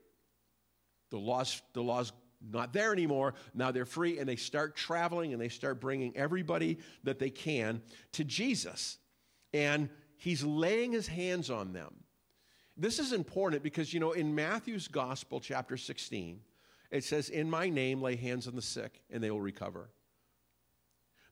The 1.10 1.18
law's, 1.18 1.60
the 1.74 1.82
law's 1.82 2.14
not 2.50 2.72
there 2.72 2.94
anymore. 2.94 3.34
Now 3.52 3.72
they're 3.72 3.84
free, 3.84 4.18
and 4.20 4.26
they 4.26 4.36
start 4.36 4.74
traveling 4.74 5.34
and 5.34 5.42
they 5.42 5.50
start 5.50 5.82
bringing 5.82 6.16
everybody 6.16 6.78
that 7.04 7.18
they 7.18 7.28
can 7.28 7.82
to 8.12 8.24
Jesus. 8.24 8.96
And 9.52 9.88
he's 10.16 10.42
laying 10.44 10.92
his 10.92 11.06
hands 11.06 11.50
on 11.50 11.72
them. 11.72 11.94
This 12.76 12.98
is 12.98 13.12
important 13.12 13.62
because, 13.62 13.92
you 13.92 14.00
know, 14.00 14.12
in 14.12 14.34
Matthew's 14.34 14.88
Gospel, 14.88 15.40
chapter 15.40 15.76
16, 15.76 16.40
it 16.90 17.04
says, 17.04 17.28
In 17.28 17.50
my 17.50 17.68
name, 17.68 18.00
lay 18.00 18.16
hands 18.16 18.48
on 18.48 18.56
the 18.56 18.62
sick, 18.62 19.02
and 19.10 19.22
they 19.22 19.30
will 19.30 19.40
recover. 19.40 19.90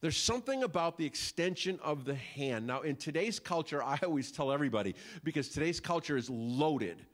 There's 0.00 0.16
something 0.16 0.62
about 0.62 0.96
the 0.96 1.06
extension 1.06 1.80
of 1.82 2.04
the 2.04 2.14
hand. 2.14 2.66
Now, 2.66 2.82
in 2.82 2.96
today's 2.96 3.40
culture, 3.40 3.82
I 3.82 3.98
always 4.04 4.30
tell 4.30 4.52
everybody 4.52 4.94
because 5.24 5.48
today's 5.48 5.80
culture 5.80 6.16
is 6.16 6.30
loaded 6.30 7.04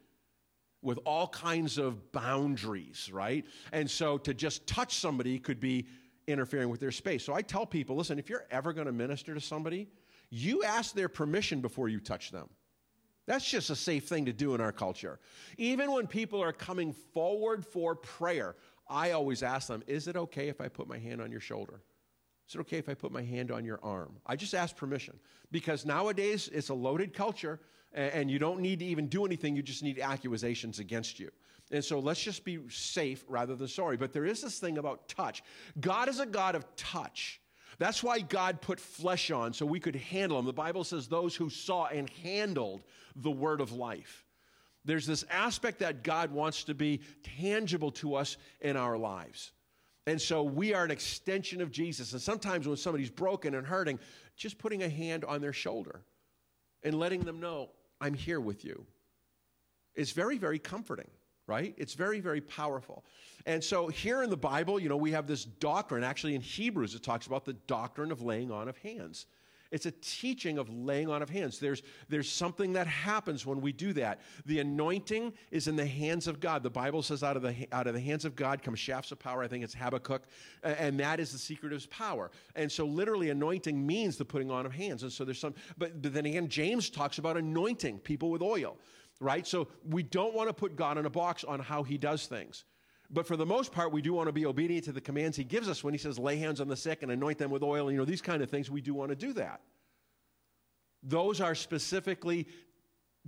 with 0.82 0.98
all 1.06 1.28
kinds 1.28 1.78
of 1.78 2.12
boundaries, 2.12 3.10
right? 3.10 3.46
And 3.72 3.90
so 3.90 4.18
to 4.18 4.34
just 4.34 4.66
touch 4.66 4.98
somebody 4.98 5.38
could 5.38 5.58
be 5.60 5.86
interfering 6.26 6.68
with 6.68 6.80
their 6.80 6.90
space. 6.90 7.24
So 7.24 7.32
I 7.32 7.40
tell 7.40 7.64
people 7.64 7.96
listen, 7.96 8.18
if 8.18 8.28
you're 8.28 8.44
ever 8.50 8.74
going 8.74 8.86
to 8.86 8.92
minister 8.92 9.32
to 9.34 9.40
somebody, 9.40 9.88
you 10.34 10.64
ask 10.64 10.94
their 10.94 11.08
permission 11.08 11.60
before 11.60 11.88
you 11.88 12.00
touch 12.00 12.32
them. 12.32 12.48
That's 13.26 13.48
just 13.48 13.70
a 13.70 13.76
safe 13.76 14.08
thing 14.08 14.26
to 14.26 14.32
do 14.32 14.54
in 14.56 14.60
our 14.60 14.72
culture. 14.72 15.20
Even 15.56 15.92
when 15.92 16.08
people 16.08 16.42
are 16.42 16.52
coming 16.52 16.92
forward 16.92 17.64
for 17.64 17.94
prayer, 17.94 18.56
I 18.88 19.12
always 19.12 19.44
ask 19.44 19.68
them, 19.68 19.84
Is 19.86 20.08
it 20.08 20.16
okay 20.16 20.48
if 20.48 20.60
I 20.60 20.68
put 20.68 20.88
my 20.88 20.98
hand 20.98 21.22
on 21.22 21.30
your 21.30 21.40
shoulder? 21.40 21.80
Is 22.48 22.56
it 22.56 22.60
okay 22.62 22.78
if 22.78 22.88
I 22.88 22.94
put 22.94 23.12
my 23.12 23.22
hand 23.22 23.52
on 23.52 23.64
your 23.64 23.78
arm? 23.82 24.16
I 24.26 24.34
just 24.34 24.54
ask 24.54 24.76
permission 24.76 25.18
because 25.52 25.86
nowadays 25.86 26.50
it's 26.52 26.68
a 26.68 26.74
loaded 26.74 27.14
culture 27.14 27.60
and 27.92 28.28
you 28.28 28.40
don't 28.40 28.60
need 28.60 28.80
to 28.80 28.84
even 28.84 29.06
do 29.06 29.24
anything, 29.24 29.54
you 29.54 29.62
just 29.62 29.84
need 29.84 30.00
accusations 30.00 30.80
against 30.80 31.20
you. 31.20 31.30
And 31.70 31.82
so 31.82 32.00
let's 32.00 32.20
just 32.20 32.44
be 32.44 32.58
safe 32.68 33.24
rather 33.28 33.54
than 33.54 33.68
sorry. 33.68 33.96
But 33.96 34.12
there 34.12 34.26
is 34.26 34.42
this 34.42 34.58
thing 34.58 34.78
about 34.78 35.08
touch. 35.08 35.44
God 35.80 36.08
is 36.08 36.18
a 36.18 36.26
God 36.26 36.56
of 36.56 36.66
touch. 36.74 37.40
That's 37.78 38.02
why 38.02 38.20
God 38.20 38.60
put 38.60 38.78
flesh 38.78 39.30
on 39.30 39.52
so 39.52 39.66
we 39.66 39.80
could 39.80 39.96
handle 39.96 40.38
him. 40.38 40.44
The 40.44 40.52
Bible 40.52 40.84
says 40.84 41.08
those 41.08 41.34
who 41.34 41.50
saw 41.50 41.86
and 41.86 42.08
handled 42.22 42.82
the 43.16 43.30
word 43.30 43.60
of 43.60 43.72
life. 43.72 44.24
There's 44.84 45.06
this 45.06 45.24
aspect 45.30 45.78
that 45.78 46.02
God 46.04 46.30
wants 46.30 46.64
to 46.64 46.74
be 46.74 47.00
tangible 47.40 47.90
to 47.92 48.14
us 48.16 48.36
in 48.60 48.76
our 48.76 48.98
lives. 48.98 49.52
And 50.06 50.20
so 50.20 50.42
we 50.42 50.74
are 50.74 50.84
an 50.84 50.90
extension 50.90 51.62
of 51.62 51.70
Jesus. 51.70 52.12
And 52.12 52.20
sometimes 52.20 52.68
when 52.68 52.76
somebody's 52.76 53.10
broken 53.10 53.54
and 53.54 53.66
hurting, 53.66 53.98
just 54.36 54.58
putting 54.58 54.82
a 54.82 54.88
hand 54.88 55.24
on 55.24 55.40
their 55.40 55.54
shoulder 55.54 56.02
and 56.82 56.98
letting 56.98 57.20
them 57.20 57.40
know, 57.40 57.70
I'm 58.00 58.12
here 58.14 58.40
with 58.40 58.64
you, 58.64 58.84
is 59.94 60.12
very, 60.12 60.36
very 60.36 60.58
comforting, 60.58 61.08
right? 61.46 61.74
It's 61.76 61.94
very, 61.94 62.20
very 62.20 62.40
powerful. 62.40 63.04
And 63.46 63.62
so 63.62 63.88
here 63.88 64.22
in 64.22 64.30
the 64.30 64.36
Bible, 64.36 64.80
you 64.80 64.88
know, 64.88 64.96
we 64.96 65.10
have 65.12 65.26
this 65.26 65.44
doctrine. 65.44 66.02
Actually, 66.02 66.34
in 66.34 66.40
Hebrews, 66.40 66.94
it 66.94 67.02
talks 67.02 67.26
about 67.26 67.44
the 67.44 67.52
doctrine 67.66 68.10
of 68.10 68.22
laying 68.22 68.50
on 68.50 68.68
of 68.68 68.78
hands. 68.78 69.26
It's 69.74 69.86
a 69.86 69.90
teaching 69.90 70.58
of 70.58 70.70
laying 70.70 71.10
on 71.10 71.20
of 71.20 71.28
hands. 71.28 71.58
There's, 71.58 71.82
there's 72.08 72.30
something 72.30 72.74
that 72.74 72.86
happens 72.86 73.44
when 73.44 73.60
we 73.60 73.72
do 73.72 73.92
that. 73.94 74.20
The 74.46 74.60
anointing 74.60 75.32
is 75.50 75.66
in 75.66 75.74
the 75.74 75.84
hands 75.84 76.28
of 76.28 76.38
God. 76.38 76.62
The 76.62 76.70
Bible 76.70 77.02
says, 77.02 77.24
out 77.24 77.36
of 77.36 77.42
the, 77.42 77.66
out 77.72 77.88
of 77.88 77.94
the 77.94 78.00
hands 78.00 78.24
of 78.24 78.36
God 78.36 78.62
come 78.62 78.76
shafts 78.76 79.10
of 79.10 79.18
power. 79.18 79.42
I 79.42 79.48
think 79.48 79.64
it's 79.64 79.74
Habakkuk. 79.74 80.22
And 80.62 81.00
that 81.00 81.18
is 81.18 81.32
the 81.32 81.38
secret 81.38 81.72
of 81.72 81.76
his 81.78 81.86
power. 81.86 82.30
And 82.54 82.70
so, 82.70 82.86
literally, 82.86 83.30
anointing 83.30 83.84
means 83.84 84.16
the 84.16 84.24
putting 84.24 84.48
on 84.48 84.64
of 84.64 84.72
hands. 84.72 85.02
And 85.02 85.10
so, 85.10 85.24
there's 85.24 85.40
some, 85.40 85.54
but, 85.76 86.00
but 86.00 86.14
then 86.14 86.26
again, 86.26 86.46
James 86.46 86.88
talks 86.88 87.18
about 87.18 87.36
anointing 87.36 87.98
people 87.98 88.30
with 88.30 88.42
oil, 88.42 88.76
right? 89.20 89.46
So, 89.46 89.68
we 89.88 90.02
don't 90.02 90.34
want 90.34 90.48
to 90.48 90.54
put 90.54 90.76
God 90.76 90.98
in 90.98 91.06
a 91.06 91.10
box 91.10 91.44
on 91.44 91.60
how 91.60 91.82
he 91.82 91.98
does 91.98 92.26
things. 92.26 92.64
But 93.10 93.26
for 93.26 93.36
the 93.36 93.46
most 93.46 93.72
part, 93.72 93.92
we 93.92 94.02
do 94.02 94.12
want 94.12 94.28
to 94.28 94.32
be 94.32 94.46
obedient 94.46 94.84
to 94.86 94.92
the 94.92 95.00
commands 95.00 95.36
he 95.36 95.44
gives 95.44 95.68
us 95.68 95.84
when 95.84 95.94
he 95.94 95.98
says, 95.98 96.18
lay 96.18 96.36
hands 96.36 96.60
on 96.60 96.68
the 96.68 96.76
sick 96.76 97.02
and 97.02 97.12
anoint 97.12 97.38
them 97.38 97.50
with 97.50 97.62
oil. 97.62 97.90
You 97.90 97.98
know, 97.98 98.04
these 98.04 98.22
kind 98.22 98.42
of 98.42 98.50
things, 98.50 98.70
we 98.70 98.80
do 98.80 98.94
want 98.94 99.10
to 99.10 99.16
do 99.16 99.32
that. 99.34 99.60
Those 101.02 101.40
are 101.40 101.54
specifically 101.54 102.48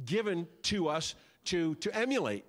given 0.05 0.49
to 0.63 0.89
us 0.89 1.15
to, 1.45 1.75
to 1.77 1.95
emulate, 1.95 2.45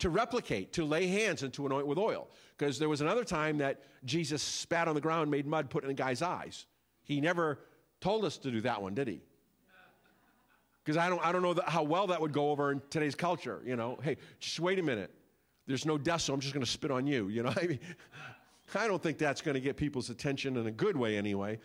to 0.00 0.10
replicate, 0.10 0.72
to 0.74 0.84
lay 0.84 1.06
hands 1.06 1.42
and 1.42 1.52
to 1.54 1.64
anoint 1.64 1.86
with 1.86 1.96
oil. 1.96 2.28
Because 2.58 2.78
there 2.78 2.88
was 2.88 3.00
another 3.00 3.24
time 3.24 3.58
that 3.58 3.82
Jesus 4.04 4.42
spat 4.42 4.88
on 4.88 4.94
the 4.94 5.00
ground, 5.00 5.30
made 5.30 5.46
mud, 5.46 5.70
put 5.70 5.84
in 5.84 5.90
a 5.90 5.94
guy's 5.94 6.22
eyes. 6.22 6.66
He 7.04 7.20
never 7.20 7.60
told 8.00 8.24
us 8.24 8.36
to 8.38 8.50
do 8.50 8.60
that 8.62 8.82
one, 8.82 8.94
did 8.94 9.08
he? 9.08 9.22
Because 10.84 10.98
I 10.98 11.08
don't, 11.08 11.24
I 11.24 11.32
don't 11.32 11.42
know 11.42 11.54
how 11.66 11.82
well 11.82 12.06
that 12.08 12.20
would 12.20 12.32
go 12.32 12.50
over 12.50 12.70
in 12.70 12.82
today's 12.90 13.14
culture. 13.14 13.62
You 13.64 13.76
know, 13.76 13.98
hey, 14.02 14.18
just 14.38 14.60
wait 14.60 14.78
a 14.78 14.82
minute. 14.82 15.10
There's 15.66 15.86
no 15.86 15.96
death, 15.96 16.20
so 16.20 16.34
I'm 16.34 16.40
just 16.40 16.52
going 16.52 16.64
to 16.64 16.70
spit 16.70 16.90
on 16.90 17.06
you. 17.06 17.28
You 17.28 17.42
know, 17.42 17.52
I 17.60 17.66
mean, 17.66 17.80
I 18.74 18.86
don't 18.86 19.02
think 19.02 19.18
that's 19.18 19.40
going 19.40 19.54
to 19.54 19.60
get 19.60 19.76
people's 19.76 20.10
attention 20.10 20.56
in 20.56 20.66
a 20.66 20.70
good 20.70 20.96
way 20.96 21.16
anyway. 21.16 21.58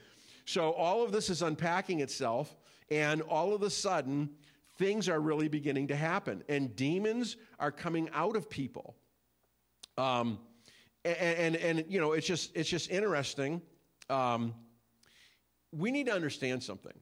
So 0.46 0.72
all 0.72 1.04
of 1.04 1.12
this 1.12 1.30
is 1.30 1.42
unpacking 1.42 2.00
itself, 2.00 2.56
and 2.90 3.22
all 3.24 3.54
of 3.54 3.62
a 3.62 3.70
sudden, 3.70 4.30
things 4.78 5.10
are 5.10 5.20
really 5.20 5.50
beginning 5.50 5.88
to 5.88 5.96
happen, 5.96 6.44
and 6.48 6.76
demons 6.76 7.36
are 7.60 7.72
coming 7.72 8.10
out 8.14 8.36
of 8.36 8.50
people. 8.50 8.96
Um, 9.98 10.40
and, 11.04 11.16
and, 11.18 11.56
and, 11.58 11.86
you 11.90 12.00
know, 12.00 12.14
it's 12.14 12.26
just, 12.26 12.56
it's 12.56 12.70
just 12.70 12.90
interesting. 12.90 13.62
Um, 14.10 14.54
we 15.72 15.92
need 15.92 16.08
to 16.08 16.14
understand 16.14 16.64
something. 16.64 16.94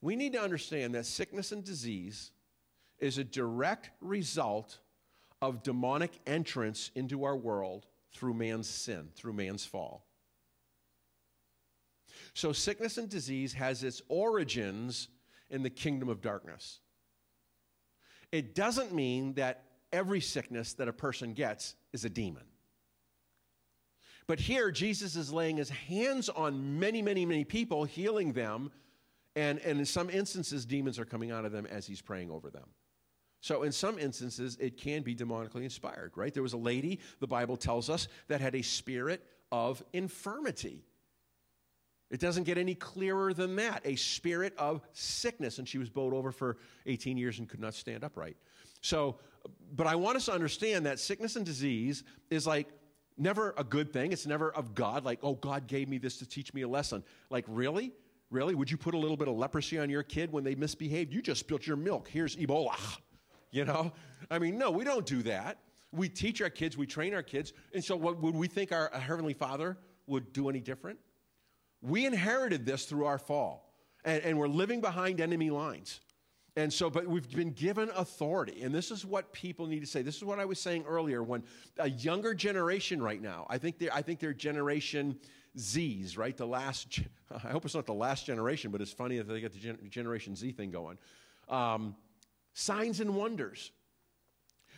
We 0.00 0.16
need 0.16 0.32
to 0.32 0.40
understand 0.40 0.94
that 0.94 1.06
sickness 1.06 1.52
and 1.52 1.64
disease 1.64 2.30
is 2.98 3.18
a 3.18 3.24
direct 3.24 3.90
result 4.00 4.78
of 5.42 5.62
demonic 5.62 6.12
entrance 6.26 6.90
into 6.94 7.24
our 7.24 7.36
world 7.36 7.86
through 8.12 8.34
man's 8.34 8.68
sin, 8.68 9.08
through 9.14 9.32
man's 9.32 9.64
fall. 9.64 10.06
So, 12.34 12.52
sickness 12.52 12.98
and 12.98 13.08
disease 13.08 13.52
has 13.54 13.82
its 13.82 14.02
origins 14.08 15.08
in 15.48 15.62
the 15.62 15.70
kingdom 15.70 16.08
of 16.08 16.20
darkness. 16.20 16.80
It 18.30 18.54
doesn't 18.54 18.94
mean 18.94 19.34
that 19.34 19.64
every 19.92 20.20
sickness 20.20 20.74
that 20.74 20.88
a 20.88 20.92
person 20.92 21.34
gets 21.34 21.74
is 21.92 22.04
a 22.04 22.10
demon. 22.10 22.44
But 24.26 24.38
here, 24.38 24.70
Jesus 24.70 25.16
is 25.16 25.32
laying 25.32 25.56
his 25.56 25.70
hands 25.70 26.28
on 26.28 26.78
many, 26.78 27.02
many, 27.02 27.26
many 27.26 27.44
people, 27.44 27.84
healing 27.84 28.32
them. 28.32 28.70
And, 29.36 29.58
and 29.60 29.78
in 29.78 29.86
some 29.86 30.10
instances, 30.10 30.66
demons 30.66 30.98
are 30.98 31.04
coming 31.04 31.30
out 31.30 31.44
of 31.44 31.52
them 31.52 31.66
as 31.66 31.86
he's 31.86 32.00
praying 32.00 32.30
over 32.30 32.50
them. 32.50 32.68
So, 33.42 33.62
in 33.62 33.72
some 33.72 33.98
instances, 33.98 34.58
it 34.60 34.76
can 34.76 35.02
be 35.02 35.14
demonically 35.14 35.64
inspired, 35.64 36.12
right? 36.14 36.32
There 36.34 36.42
was 36.42 36.52
a 36.52 36.58
lady, 36.58 37.00
the 37.20 37.26
Bible 37.26 37.56
tells 37.56 37.88
us, 37.88 38.08
that 38.28 38.40
had 38.40 38.54
a 38.54 38.62
spirit 38.62 39.24
of 39.50 39.82
infirmity. 39.92 40.84
It 42.10 42.20
doesn't 42.20 42.42
get 42.44 42.58
any 42.58 42.74
clearer 42.74 43.32
than 43.32 43.56
that. 43.56 43.82
A 43.84 43.94
spirit 43.96 44.52
of 44.58 44.82
sickness. 44.92 45.58
And 45.58 45.66
she 45.66 45.78
was 45.78 45.88
bowed 45.88 46.12
over 46.12 46.32
for 46.32 46.58
18 46.86 47.16
years 47.16 47.38
and 47.38 47.48
could 47.48 47.60
not 47.60 47.72
stand 47.72 48.02
upright. 48.02 48.36
So, 48.82 49.16
but 49.74 49.86
I 49.86 49.94
want 49.94 50.16
us 50.16 50.26
to 50.26 50.32
understand 50.32 50.86
that 50.86 50.98
sickness 50.98 51.36
and 51.36 51.46
disease 51.46 52.02
is 52.28 52.46
like 52.46 52.68
never 53.16 53.54
a 53.56 53.64
good 53.64 53.92
thing. 53.92 54.12
It's 54.12 54.26
never 54.26 54.50
of 54.52 54.74
God, 54.74 55.04
like, 55.04 55.20
oh, 55.22 55.34
God 55.34 55.66
gave 55.66 55.88
me 55.88 55.98
this 55.98 56.18
to 56.18 56.26
teach 56.26 56.52
me 56.52 56.62
a 56.62 56.68
lesson. 56.68 57.04
Like, 57.30 57.44
really? 57.46 57.92
Really? 58.30 58.54
Would 58.54 58.70
you 58.70 58.76
put 58.76 58.94
a 58.94 58.98
little 58.98 59.16
bit 59.16 59.28
of 59.28 59.36
leprosy 59.36 59.78
on 59.78 59.90
your 59.90 60.02
kid 60.02 60.32
when 60.32 60.44
they 60.44 60.54
misbehaved? 60.54 61.12
You 61.12 61.20
just 61.20 61.40
spilt 61.40 61.66
your 61.66 61.76
milk. 61.76 62.08
Here's 62.08 62.36
Ebola. 62.36 62.76
You 63.52 63.64
know? 63.64 63.90
I 64.30 64.38
mean, 64.38 64.58
no, 64.58 64.70
we 64.70 64.84
don't 64.84 65.04
do 65.04 65.24
that. 65.24 65.58
We 65.90 66.08
teach 66.08 66.40
our 66.40 66.50
kids, 66.50 66.76
we 66.76 66.86
train 66.86 67.12
our 67.14 67.22
kids. 67.24 67.52
And 67.74 67.82
so, 67.82 67.96
what 67.96 68.22
would 68.22 68.36
we 68.36 68.46
think 68.46 68.70
our 68.70 68.88
Heavenly 68.92 69.34
Father 69.34 69.76
would 70.06 70.32
do 70.32 70.48
any 70.48 70.60
different? 70.60 71.00
We 71.82 72.06
inherited 72.06 72.64
this 72.64 72.84
through 72.84 73.06
our 73.06 73.18
fall, 73.18 73.74
and, 74.04 74.22
and 74.22 74.38
we're 74.38 74.46
living 74.46 74.80
behind 74.80 75.20
enemy 75.20 75.50
lines. 75.50 75.98
And 76.56 76.72
so, 76.72 76.90
but 76.90 77.06
we've 77.06 77.28
been 77.30 77.52
given 77.52 77.90
authority. 77.96 78.62
And 78.62 78.74
this 78.74 78.90
is 78.90 79.04
what 79.04 79.32
people 79.32 79.66
need 79.66 79.80
to 79.80 79.86
say. 79.86 80.02
This 80.02 80.16
is 80.16 80.24
what 80.24 80.38
I 80.38 80.44
was 80.44 80.60
saying 80.60 80.84
earlier 80.86 81.22
when 81.22 81.42
a 81.78 81.88
younger 81.88 82.34
generation 82.34 83.02
right 83.02 83.20
now, 83.20 83.46
I 83.48 83.58
think 83.58 83.78
they're, 83.78 83.94
I 83.94 84.02
think 84.02 84.18
they're 84.20 84.34
generation 84.34 85.18
Z's, 85.58 86.16
right? 86.16 86.36
The 86.36 86.46
last, 86.46 87.00
I 87.44 87.48
hope 87.48 87.64
it's 87.64 87.74
not 87.74 87.86
the 87.86 87.94
last 87.94 88.26
generation, 88.26 88.70
but 88.70 88.80
it's 88.80 88.92
funny 88.92 89.18
that 89.18 89.24
they 89.24 89.40
get 89.40 89.52
the 89.52 89.58
gen, 89.58 89.78
Generation 89.88 90.36
Z 90.36 90.52
thing 90.52 90.70
going. 90.70 90.98
Um, 91.48 91.96
signs 92.54 93.00
and 93.00 93.14
wonders. 93.14 93.72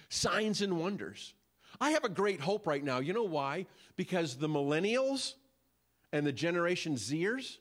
Signs 0.09 0.63
and 0.63 0.79
wonders. 0.79 1.35
I 1.81 1.91
have 1.91 2.05
a 2.05 2.09
great 2.09 2.41
hope 2.41 2.67
right 2.67 2.83
now. 2.83 2.99
You 3.01 3.13
know 3.13 3.23
why? 3.25 3.67
Because 3.97 4.37
the 4.37 4.49
millennials 4.49 5.35
and 6.13 6.27
the 6.27 6.33
Generation 6.33 6.95
Zers 6.97 7.59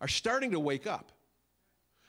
are 0.00 0.08
starting 0.08 0.52
to 0.52 0.60
wake 0.60 0.86
up. 0.86 1.12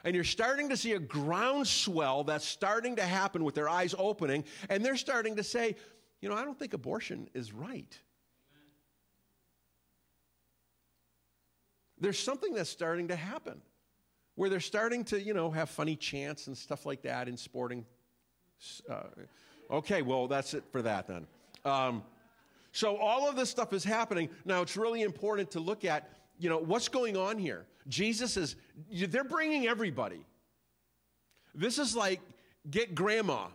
And 0.04 0.16
you're 0.16 0.24
starting 0.24 0.70
to 0.70 0.78
see 0.78 0.94
a 0.94 1.00
groundswell 1.00 2.24
that's 2.24 2.46
starting 2.46 2.96
to 2.96 3.04
happen 3.04 3.44
with 3.44 3.56
their 3.56 3.68
eyes 3.68 3.94
opening, 3.98 4.46
and 4.70 4.86
they're 4.86 4.96
starting 4.96 5.36
to 5.36 5.44
say, 5.44 5.76
you 6.22 6.30
know, 6.30 6.36
I 6.36 6.46
don't 6.46 6.58
think 6.58 6.74
abortion 6.74 7.30
is 7.34 7.52
right. 7.52 8.00
There's 12.00 12.20
something 12.20 12.54
that's 12.54 12.70
starting 12.70 13.08
to 13.08 13.16
happen 13.16 13.62
where 14.36 14.50
they're 14.50 14.60
starting 14.60 15.04
to, 15.06 15.20
you 15.20 15.34
know, 15.34 15.50
have 15.50 15.70
funny 15.70 15.96
chants 15.96 16.48
and 16.48 16.58
stuff 16.58 16.86
like 16.86 17.02
that 17.02 17.28
in 17.28 17.36
sporting. 17.36 17.86
Uh, 18.90 19.04
okay, 19.72 20.02
well, 20.02 20.28
that's 20.28 20.54
it 20.54 20.64
for 20.72 20.82
that 20.84 21.08
then. 21.08 21.26
Um, 21.66 22.04
so 22.72 22.98
all 22.98 23.28
of 23.28 23.36
this 23.36 23.50
stuff 23.50 23.74
is 23.74 23.84
happening. 23.84 24.30
Now, 24.46 24.62
it's 24.62 24.78
really 24.78 25.02
important 25.02 25.50
to 25.52 25.60
look 25.60 25.84
at, 25.86 26.10
you 26.38 26.50
know, 26.50 26.60
what's 26.60 26.88
going 26.88 27.18
on 27.18 27.40
here. 27.40 27.66
Jesus 27.88 28.38
is, 28.38 28.56
they're 28.92 29.24
bringing 29.24 29.68
everybody. 29.68 30.24
This 31.56 31.80
is 31.80 31.96
like 31.96 32.22
get 32.70 32.94
grandma, 32.94 33.48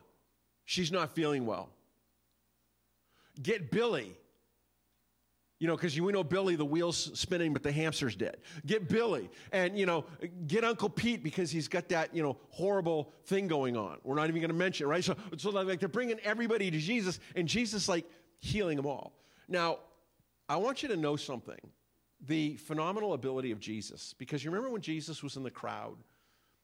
she's 0.64 0.90
not 0.90 1.14
feeling 1.14 1.46
well. 1.46 1.68
Get 3.40 3.70
Billy, 3.70 4.16
you 5.62 5.68
know, 5.68 5.76
because 5.76 5.98
we 6.00 6.12
know 6.12 6.24
Billy, 6.24 6.56
the 6.56 6.64
wheel's 6.64 7.16
spinning, 7.16 7.52
but 7.52 7.62
the 7.62 7.70
hamster's 7.70 8.16
dead. 8.16 8.38
Get 8.66 8.88
Billy, 8.88 9.30
and 9.52 9.78
you 9.78 9.86
know, 9.86 10.06
get 10.48 10.64
Uncle 10.64 10.88
Pete 10.88 11.22
because 11.22 11.52
he's 11.52 11.68
got 11.68 11.88
that 11.90 12.12
you 12.12 12.20
know 12.20 12.36
horrible 12.48 13.12
thing 13.26 13.46
going 13.46 13.76
on. 13.76 13.98
We're 14.02 14.16
not 14.16 14.28
even 14.28 14.40
going 14.40 14.50
to 14.50 14.56
mention, 14.56 14.86
it, 14.86 14.90
right? 14.90 15.04
So, 15.04 15.14
so 15.36 15.50
like 15.50 15.78
they're 15.78 15.88
bringing 15.88 16.18
everybody 16.24 16.68
to 16.68 16.78
Jesus, 16.78 17.20
and 17.36 17.46
Jesus 17.46 17.88
like 17.88 18.10
healing 18.40 18.76
them 18.76 18.86
all. 18.86 19.12
Now, 19.46 19.78
I 20.48 20.56
want 20.56 20.82
you 20.82 20.88
to 20.88 20.96
know 20.96 21.14
something 21.14 21.60
the 22.26 22.56
phenomenal 22.56 23.12
ability 23.12 23.52
of 23.52 23.60
Jesus. 23.60 24.16
Because 24.18 24.42
you 24.42 24.50
remember 24.50 24.68
when 24.68 24.82
Jesus 24.82 25.22
was 25.22 25.36
in 25.36 25.44
the 25.44 25.50
crowd 25.50 25.96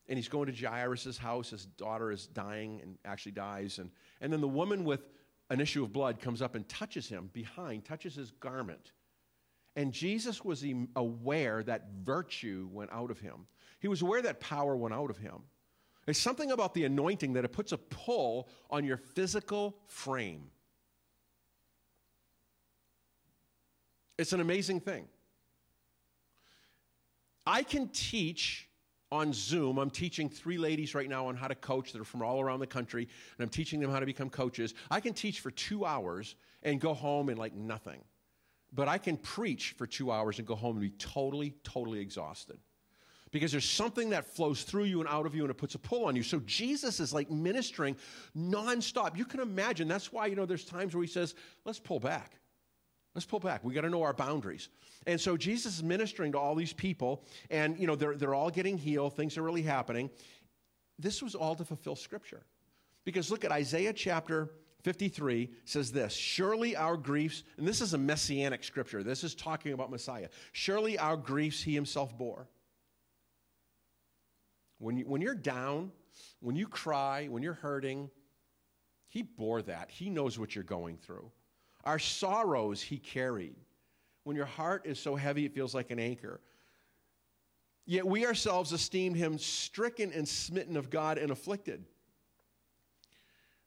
and 0.09 0.19
he's 0.19 0.29
going 0.29 0.53
to 0.53 0.67
Jairus' 0.67 1.19
house, 1.19 1.51
his 1.51 1.67
daughter 1.67 2.11
is 2.11 2.27
dying 2.27 2.81
and 2.83 2.99
actually 3.05 3.33
dies. 3.33 3.79
And, 3.79 3.91
and 4.21 4.33
then 4.33 4.41
the 4.41 4.49
woman 4.49 4.83
with 4.83 5.03
an 5.51 5.61
issue 5.61 5.83
of 5.83 5.93
blood 5.93 6.21
comes 6.21 6.43
up 6.43 6.55
and 6.55 6.69
touches 6.69 7.09
him 7.09 7.31
behind, 7.33 7.85
touches 7.85 8.15
his 8.15 8.31
garment. 8.33 8.93
And 9.77 9.93
Jesus 9.93 10.45
was 10.45 10.65
aware 10.97 11.63
that 11.63 11.89
virtue 12.03 12.69
went 12.73 12.93
out 12.93 13.11
of 13.11 13.21
him. 13.21 13.47
He 13.81 13.89
was 13.89 14.03
aware 14.03 14.21
that 14.23 14.41
power 14.41 14.77
went 14.77 14.95
out 14.95 15.11
of 15.11 15.19
him. 15.19 15.43
There's 16.05 16.19
something 16.19 16.51
about 16.51 16.75
the 16.75 16.85
anointing 16.85 17.35
that 17.35 17.45
it 17.45 17.53
puts 17.53 17.73
a 17.73 17.79
pull 17.79 18.49
on 18.71 18.85
your 18.85 18.97
physical 18.97 19.77
frame. 19.87 20.51
It's 24.19 24.33
an 24.33 24.41
amazing 24.41 24.81
thing. 24.81 25.07
I 27.47 27.63
can 27.63 27.89
teach 27.89 28.68
on 29.11 29.33
Zoom. 29.33 29.79
I'm 29.79 29.91
teaching 29.91 30.29
three 30.29 30.59
ladies 30.59 30.95
right 30.95 31.09
now 31.09 31.27
on 31.27 31.37
how 31.37 31.49
to 31.49 31.55
coach 31.55 31.93
that 31.93 32.01
are 32.01 32.05
from 32.05 32.23
all 32.23 32.41
around 32.41 32.61
the 32.61 32.67
country, 32.67 33.03
and 33.03 33.45
I'm 33.45 33.49
teaching 33.49 33.81
them 33.81 33.91
how 33.91 34.01
to 34.01 34.07
become 34.07 34.31
coaches. 34.31 34.75
I 34.91 35.01
can 35.01 35.15
teach 35.15 35.41
for 35.41 35.51
two 35.51 35.85
hours 35.85 36.35
and 36.63 36.81
go 36.81 36.95
home 36.95 37.29
and 37.29 37.39
like 37.39 37.55
nothing. 37.55 38.01
But 38.73 38.89
I 38.89 38.99
can 38.99 39.17
preach 39.17 39.75
for 39.79 39.87
two 39.87 40.11
hours 40.11 40.39
and 40.39 40.47
go 40.47 40.55
home 40.55 40.77
and 40.77 40.81
be 40.81 40.91
totally, 40.99 41.55
totally 41.63 42.01
exhausted. 42.01 42.59
Because 43.31 43.53
there's 43.53 43.69
something 43.69 44.11
that 44.11 44.27
flows 44.27 44.63
through 44.63 44.85
you 44.85 45.01
and 45.01 45.09
out 45.09 45.27
of 45.27 45.35
you 45.35 45.43
and 45.43 45.51
it 45.51 45.55
puts 45.55 45.75
a 45.75 45.79
pull 45.79 46.07
on 46.07 46.17
you. 46.17 46.23
So 46.23 46.41
Jesus 46.41 46.99
is 46.99 47.13
like 47.13 47.31
ministering 47.31 47.97
nonstop. 48.37 49.17
You 49.17 49.27
can 49.27 49.41
imagine. 49.41 49.87
That's 49.87 50.13
why, 50.13 50.27
you 50.27 50.37
know, 50.37 50.47
there's 50.47 50.65
times 50.65 50.95
where 50.95 51.03
he 51.03 51.09
says, 51.09 51.35
let's 51.65 51.79
pull 51.79 52.01
back. 52.01 52.39
Let's 53.19 53.27
pull 53.27 53.41
back. 53.41 53.65
We 53.65 53.75
got 53.75 53.81
to 53.81 53.91
know 53.91 54.05
our 54.05 54.13
boundaries. 54.13 54.69
And 55.05 55.21
so 55.21 55.37
Jesus 55.37 55.79
is 55.79 55.83
ministering 55.83 56.31
to 56.31 56.39
all 56.39 56.55
these 56.55 56.73
people, 56.73 57.25
and 57.51 57.77
you 57.77 57.89
know 57.89 57.97
they're, 57.97 58.15
they're 58.15 58.33
all 58.33 58.49
getting 58.49 58.79
healed. 58.79 59.17
Things 59.17 59.37
are 59.37 59.43
really 59.43 59.63
happening. 59.63 60.09
This 61.01 61.21
was 61.21 61.35
all 61.35 61.57
to 61.57 61.65
fulfill 61.65 61.97
Scripture, 61.97 62.45
because 63.05 63.29
look 63.29 63.45
at 63.45 63.51
Isaiah 63.51 63.93
chapter 63.93 64.51
53 64.85 65.51
says 65.65 65.91
this 65.91 66.13
Surely 66.13 66.77
our 66.77 66.97
griefs, 66.97 67.43
and 67.57 67.67
this 67.67 67.81
is 67.81 67.93
a 67.93 67.99
messianic 67.99 68.63
scripture. 68.63 69.03
This 69.03 69.25
is 69.25 69.35
talking 69.35 69.73
about 69.73 69.91
Messiah. 69.91 70.29
Surely 70.53 70.97
our 70.97 71.17
griefs 71.17 71.61
he 71.61 71.75
himself 71.75 72.17
bore. 72.17 72.47
When, 74.79 74.97
you, 74.97 75.07
when 75.07 75.23
you're 75.23 75.35
down, 75.35 75.91
when 76.39 76.55
you 76.55 76.69
cry, 76.69 77.27
when 77.27 77.43
you're 77.43 77.55
hurting, 77.55 78.11
he 79.09 79.23
bore 79.23 79.61
that. 79.63 79.91
He 79.91 80.09
knows 80.09 80.39
what 80.39 80.55
you're 80.55 80.63
going 80.63 80.99
through. 80.99 81.33
Our 81.89 81.99
sorrows 81.99 82.83
he 82.83 82.99
carried. 82.99 83.57
When 84.25 84.37
your 84.37 84.45
heart 84.45 84.83
is 84.85 84.99
so 84.99 85.17
heavy 85.17 85.47
it 85.47 85.55
feels 85.55 85.75
like 85.75 85.91
an 85.91 85.99
anchor. 85.99 86.39
Yet 87.87 88.07
we 88.07 88.27
ourselves 88.27 88.75
esteemed 88.75 89.17
him 89.17 89.39
stricken 89.39 90.13
and 90.13 90.29
smitten 90.29 90.77
of 90.77 90.91
God 90.91 91.17
and 91.17 91.31
afflicted. 91.31 91.87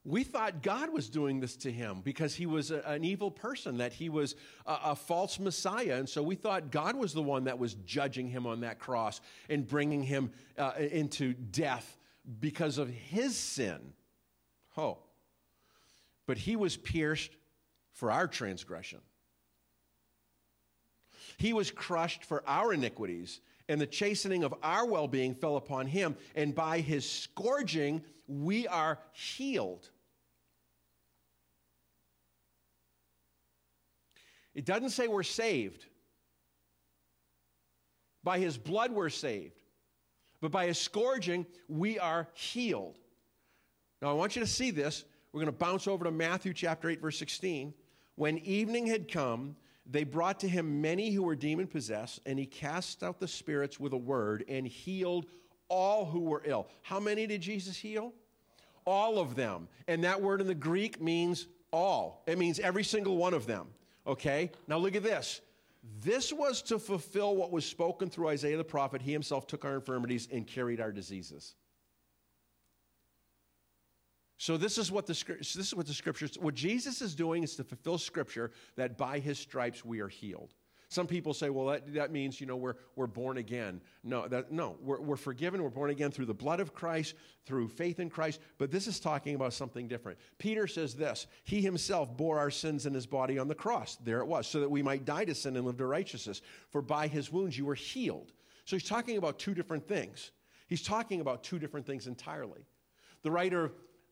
We 0.06 0.24
thought 0.24 0.62
God 0.62 0.94
was 0.94 1.10
doing 1.10 1.40
this 1.40 1.56
to 1.58 1.72
him 1.72 2.02
because 2.04 2.36
he 2.36 2.46
was 2.46 2.70
a, 2.70 2.88
an 2.88 3.04
evil 3.04 3.32
person, 3.32 3.78
that 3.78 3.92
he 3.92 4.08
was 4.10 4.36
a, 4.68 4.78
a, 4.86 4.96
false 4.96 5.40
Messiah. 5.40 5.96
And 5.96 6.08
so 6.08 6.22
we 6.22 6.36
thought 6.36 6.70
God 6.70 6.96
was 6.96 7.14
the 7.14 7.24
one 7.24 7.46
that 7.46 7.58
was 7.58 7.74
judging 7.74 8.28
him 8.28 8.46
on 8.46 8.62
that 8.62 8.78
cross 8.78 9.20
and 9.50 9.68
bringing 9.68 10.04
him 10.04 10.32
uh, 10.60 10.74
into 10.78 11.34
death 11.34 11.98
because 12.40 12.78
of 12.78 12.88
his 12.88 13.36
sin. 13.36 13.94
Oh. 14.78 15.00
But 16.28 16.38
he 16.38 16.56
was 16.56 16.78
pierced 16.78 17.32
for 18.02 18.12
our 18.12 18.26
transgression. 18.26 18.98
He 21.38 21.54
was 21.54 21.70
crushed 21.70 22.26
for 22.26 22.42
our 22.48 22.74
iniquities, 22.74 23.42
and 23.70 23.80
the 23.80 23.86
chastening 23.86 24.44
of 24.44 24.56
our 24.64 24.88
well 24.88 25.08
being 25.08 25.36
fell 25.36 25.56
upon 25.56 25.86
him, 25.86 26.18
and 26.36 26.56
by 26.56 26.80
his 26.80 27.08
scourging 27.08 28.02
we 28.28 28.68
are 28.68 28.98
healed. 29.12 29.88
It 34.56 34.66
doesn't 34.66 34.90
say 34.90 35.08
we're 35.08 35.22
saved. 35.22 35.86
By 38.24 38.40
his 38.40 38.58
blood, 38.58 38.92
we're 38.92 39.10
saved. 39.10 39.62
But 40.42 40.52
by 40.52 40.66
his 40.66 40.80
scourging, 40.80 41.46
we 41.68 42.00
are 42.00 42.30
healed. 42.34 42.98
Now, 44.02 44.10
I 44.10 44.14
want 44.14 44.36
you 44.36 44.40
to 44.40 44.48
see 44.48 44.72
this. 44.72 45.06
We're 45.32 45.42
going 45.42 45.54
to 45.54 45.60
bounce 45.66 45.88
over 45.88 46.04
to 46.06 46.12
Matthew 46.12 46.56
chapter 46.56 46.90
8, 46.90 47.00
verse 47.00 47.20
16. 47.20 47.76
When 48.16 48.38
evening 48.40 48.88
had 48.88 49.12
come, 49.12 49.56
they 49.90 50.04
brought 50.04 50.40
to 50.42 50.48
him 50.48 50.82
many 50.82 51.12
who 51.12 51.24
were 51.24 51.36
demon 51.36 51.68
possessed, 51.68 52.20
and 52.26 52.38
he 52.38 52.46
cast 52.46 53.04
out 53.04 53.20
the 53.20 53.28
spirits 53.28 53.80
with 53.80 53.94
a 53.94 53.98
word 53.98 54.44
and 54.48 54.68
healed 54.68 55.26
all 55.68 56.06
who 56.06 56.20
were 56.20 56.42
ill. 56.46 56.68
How 56.82 57.00
many 57.00 57.26
did 57.28 57.42
Jesus 57.42 57.78
heal? 57.78 58.14
All 58.86 59.20
of 59.20 59.36
them. 59.36 59.68
And 59.88 60.04
that 60.04 60.22
word 60.22 60.42
in 60.42 60.48
the 60.48 60.56
Greek 60.56 61.02
means 61.02 61.48
all, 61.72 62.24
it 62.28 62.38
means 62.38 62.60
every 62.60 62.84
single 62.84 63.18
one 63.18 63.34
of 63.34 63.46
them. 63.46 63.68
Okay? 64.06 64.52
Now 64.68 64.78
look 64.78 64.96
at 64.96 65.04
this. 65.04 65.42
This 66.02 66.32
was 66.32 66.62
to 66.64 66.78
fulfill 66.78 67.36
what 67.36 67.52
was 67.52 67.66
spoken 67.66 68.10
through 68.10 68.28
Isaiah 68.28 68.58
the 68.58 68.64
prophet. 68.64 69.02
He 69.02 69.12
himself 69.12 69.48
took 69.48 69.66
our 69.66 69.76
infirmities 69.76 70.28
and 70.32 70.46
carried 70.46 70.80
our 70.80 70.92
diseases. 70.92 71.56
So 74.42 74.58
this 74.58 74.80
is 74.80 74.92
what 74.92 75.06
the 75.06 75.14
this 75.38 75.56
is 75.56 75.76
what 75.76 75.86
the 75.86 75.94
scriptures 75.94 76.36
what 76.40 76.56
Jesus 76.56 77.04
is 77.04 77.14
doing 77.14 77.44
is 77.44 77.56
to 77.58 77.64
fulfill 77.64 78.00
scripture 78.00 78.50
that 78.76 78.98
by 78.98 79.20
his 79.20 79.38
stripes 79.38 79.86
we 79.86 80.00
are 80.00 80.08
healed. 80.08 80.56
Some 80.90 81.06
people 81.06 81.36
say, 81.36 81.52
well, 81.52 81.68
that, 81.68 81.94
that 81.94 82.12
means, 82.12 82.42
you 82.42 82.48
know, 82.48 82.56
we're, 82.56 82.74
we're 82.96 83.06
born 83.06 83.38
again. 83.38 83.82
No, 84.04 84.28
that, 84.28 84.52
no 84.52 84.78
we're, 84.82 85.00
we're 85.00 85.16
forgiven. 85.16 85.62
We're 85.62 85.70
born 85.70 85.92
again 85.92 86.10
through 86.10 86.26
the 86.26 86.34
blood 86.34 86.60
of 86.60 86.74
Christ, 86.74 87.14
through 87.46 87.68
faith 87.68 88.00
in 88.00 88.10
Christ. 88.10 88.42
But 88.58 88.72
this 88.72 88.88
is 88.88 89.00
talking 89.00 89.36
about 89.36 89.54
something 89.54 89.88
different. 89.88 90.18
Peter 90.40 90.66
says 90.66 90.96
this 90.96 91.28
He 91.44 91.62
himself 91.62 92.18
bore 92.18 92.40
our 92.40 92.50
sins 92.50 92.88
in 92.88 92.96
his 92.96 93.06
body 93.06 93.38
on 93.38 93.48
the 93.48 93.54
cross. 93.54 94.00
There 94.04 94.22
it 94.22 94.28
was, 94.28 94.48
so 94.48 94.60
that 94.60 94.72
we 94.72 94.82
might 94.82 95.06
die 95.06 95.26
to 95.26 95.36
sin 95.36 95.56
and 95.56 95.68
live 95.68 95.78
to 95.78 95.86
righteousness. 95.86 96.42
For 96.72 96.82
by 96.82 97.08
his 97.08 97.32
wounds 97.32 97.56
you 97.56 97.68
were 97.68 97.76
healed. 97.76 98.34
So 98.66 98.76
he's 98.76 98.90
talking 98.90 99.18
about 99.18 99.38
two 99.38 99.54
different 99.54 99.88
things. 99.88 100.32
He's 100.68 100.82
talking 100.82 101.22
about 101.22 101.44
two 101.44 101.60
different 101.60 101.86
things 101.86 102.08
entirely. 102.08 102.66
The 103.22 103.30
writer 103.30 103.66
uh, 103.66 103.70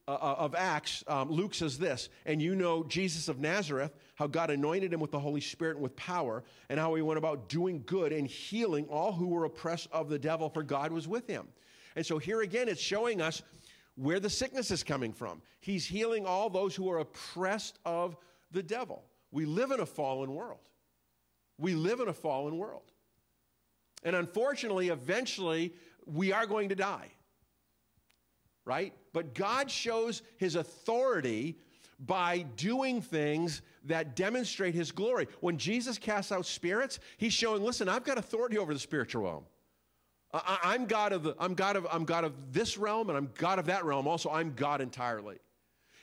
uh, 0.09 0.35
of 0.39 0.55
Acts, 0.55 1.03
um, 1.07 1.29
Luke 1.29 1.53
says 1.53 1.77
this, 1.77 2.09
and 2.25 2.41
you 2.41 2.55
know 2.55 2.83
Jesus 2.83 3.27
of 3.27 3.39
Nazareth, 3.39 3.93
how 4.15 4.27
God 4.27 4.49
anointed 4.49 4.93
him 4.93 4.99
with 4.99 5.11
the 5.11 5.19
Holy 5.19 5.41
Spirit 5.41 5.75
and 5.75 5.83
with 5.83 5.95
power, 5.95 6.43
and 6.69 6.79
how 6.79 6.95
he 6.95 7.01
went 7.01 7.17
about 7.17 7.47
doing 7.49 7.83
good 7.85 8.11
and 8.11 8.27
healing 8.27 8.85
all 8.87 9.11
who 9.11 9.27
were 9.27 9.45
oppressed 9.45 9.87
of 9.91 10.09
the 10.09 10.19
devil, 10.19 10.49
for 10.49 10.63
God 10.63 10.91
was 10.91 11.07
with 11.07 11.27
him. 11.27 11.47
And 11.95 12.05
so 12.05 12.17
here 12.17 12.41
again, 12.41 12.67
it's 12.67 12.81
showing 12.81 13.21
us 13.21 13.41
where 13.95 14.19
the 14.19 14.29
sickness 14.29 14.71
is 14.71 14.83
coming 14.83 15.13
from. 15.13 15.41
He's 15.59 15.85
healing 15.85 16.25
all 16.25 16.49
those 16.49 16.75
who 16.75 16.89
are 16.89 16.99
oppressed 16.99 17.77
of 17.85 18.15
the 18.51 18.63
devil. 18.63 19.03
We 19.31 19.45
live 19.45 19.71
in 19.71 19.79
a 19.79 19.85
fallen 19.85 20.33
world. 20.33 20.59
We 21.57 21.75
live 21.75 21.99
in 21.99 22.07
a 22.07 22.13
fallen 22.13 22.57
world. 22.57 22.91
And 24.03 24.15
unfortunately, 24.15 24.89
eventually, 24.89 25.73
we 26.05 26.31
are 26.31 26.45
going 26.45 26.69
to 26.69 26.75
die 26.75 27.11
right? 28.69 28.93
But 29.13 29.33
God 29.33 29.71
shows 29.71 30.21
his 30.37 30.53
authority 30.53 31.57
by 31.99 32.45
doing 32.55 33.01
things 33.01 33.63
that 33.85 34.15
demonstrate 34.15 34.75
his 34.75 34.91
glory. 34.91 35.27
When 35.39 35.57
Jesus 35.57 35.97
casts 35.97 36.31
out 36.31 36.45
spirits, 36.45 36.99
he's 37.17 37.33
showing, 37.33 37.63
listen, 37.63 37.89
I've 37.89 38.03
got 38.03 38.19
authority 38.19 38.59
over 38.59 38.71
the 38.71 38.79
spiritual 38.79 39.23
realm. 39.23 39.43
I, 40.31 40.75
am 40.75 40.85
God 40.85 41.13
of 41.13 41.23
the, 41.23 41.35
I'm 41.39 41.55
God 41.55 41.77
of, 41.77 41.87
I'm 41.91 42.05
God 42.05 42.23
of 42.23 42.53
this 42.53 42.77
realm 42.77 43.09
and 43.09 43.17
I'm 43.17 43.31
God 43.39 43.57
of 43.57 43.65
that 43.65 43.85
realm. 43.85 44.07
Also, 44.07 44.29
I'm 44.29 44.53
God 44.53 44.81
entirely. 44.81 45.39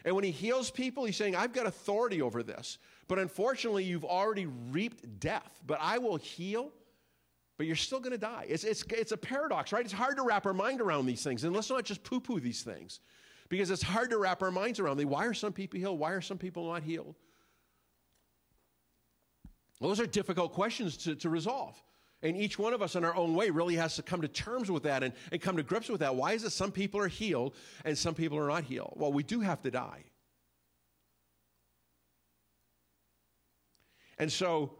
And 0.04 0.16
when 0.16 0.24
he 0.24 0.32
heals 0.32 0.68
people, 0.68 1.04
he's 1.04 1.16
saying, 1.16 1.36
I've 1.36 1.52
got 1.52 1.66
authority 1.66 2.20
over 2.20 2.42
this. 2.42 2.78
But 3.06 3.20
unfortunately, 3.20 3.84
you've 3.84 4.04
already 4.04 4.46
reaped 4.46 5.20
death. 5.20 5.62
But 5.64 5.78
I 5.80 5.98
will 5.98 6.16
heal 6.16 6.72
but 7.56 7.66
you're 7.66 7.76
still 7.76 8.00
going 8.00 8.12
to 8.12 8.18
die. 8.18 8.46
It's, 8.48 8.64
it's, 8.64 8.84
it's 8.90 9.12
a 9.12 9.16
paradox, 9.16 9.72
right? 9.72 9.84
It's 9.84 9.92
hard 9.92 10.16
to 10.16 10.22
wrap 10.22 10.46
our 10.46 10.52
mind 10.52 10.80
around 10.80 11.06
these 11.06 11.22
things. 11.22 11.44
And 11.44 11.54
let's 11.54 11.70
not 11.70 11.84
just 11.84 12.02
poo 12.02 12.20
poo 12.20 12.38
these 12.38 12.62
things 12.62 13.00
because 13.48 13.70
it's 13.70 13.82
hard 13.82 14.10
to 14.10 14.18
wrap 14.18 14.42
our 14.42 14.50
minds 14.50 14.78
around. 14.78 14.98
them. 14.98 15.08
Why 15.08 15.26
are 15.26 15.34
some 15.34 15.52
people 15.52 15.78
healed? 15.78 15.98
Why 15.98 16.12
are 16.12 16.20
some 16.20 16.38
people 16.38 16.70
not 16.70 16.82
healed? 16.82 17.14
Those 19.80 20.00
are 20.00 20.06
difficult 20.06 20.52
questions 20.52 20.96
to, 20.98 21.14
to 21.16 21.28
resolve. 21.28 21.82
And 22.22 22.36
each 22.36 22.58
one 22.58 22.72
of 22.72 22.80
us 22.80 22.96
in 22.96 23.04
our 23.04 23.14
own 23.14 23.34
way 23.34 23.50
really 23.50 23.76
has 23.76 23.96
to 23.96 24.02
come 24.02 24.22
to 24.22 24.28
terms 24.28 24.70
with 24.70 24.84
that 24.84 25.02
and, 25.02 25.12
and 25.32 25.40
come 25.40 25.56
to 25.58 25.62
grips 25.62 25.88
with 25.88 26.00
that. 26.00 26.14
Why 26.14 26.32
is 26.32 26.44
it 26.44 26.50
some 26.50 26.72
people 26.72 26.98
are 27.00 27.08
healed 27.08 27.54
and 27.84 27.96
some 27.96 28.14
people 28.14 28.38
are 28.38 28.48
not 28.48 28.64
healed? 28.64 28.94
Well, 28.96 29.12
we 29.12 29.22
do 29.22 29.40
have 29.40 29.62
to 29.62 29.70
die. 29.70 30.04
And 34.18 34.32
so 34.32 34.72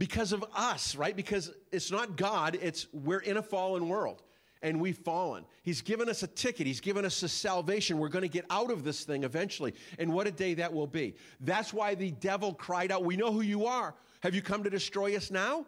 because 0.00 0.32
of 0.32 0.42
us, 0.56 0.96
right? 0.96 1.14
Because 1.14 1.52
it's 1.70 1.90
not 1.90 2.16
God, 2.16 2.58
it's 2.62 2.86
we're 2.90 3.18
in 3.18 3.36
a 3.36 3.42
fallen 3.42 3.86
world 3.86 4.22
and 4.62 4.80
we've 4.80 4.96
fallen. 4.96 5.44
He's 5.62 5.82
given 5.82 6.08
us 6.08 6.22
a 6.22 6.26
ticket, 6.26 6.66
He's 6.66 6.80
given 6.80 7.04
us 7.04 7.22
a 7.22 7.28
salvation. 7.28 7.98
We're 7.98 8.08
going 8.08 8.22
to 8.22 8.28
get 8.28 8.46
out 8.48 8.70
of 8.70 8.82
this 8.82 9.04
thing 9.04 9.24
eventually. 9.24 9.74
And 9.98 10.14
what 10.14 10.26
a 10.26 10.30
day 10.30 10.54
that 10.54 10.72
will 10.72 10.86
be. 10.86 11.16
That's 11.40 11.74
why 11.74 11.94
the 11.94 12.12
devil 12.12 12.54
cried 12.54 12.90
out, 12.90 13.04
We 13.04 13.18
know 13.18 13.30
who 13.30 13.42
you 13.42 13.66
are. 13.66 13.94
Have 14.22 14.34
you 14.34 14.40
come 14.40 14.64
to 14.64 14.70
destroy 14.70 15.14
us 15.16 15.30
now? 15.30 15.66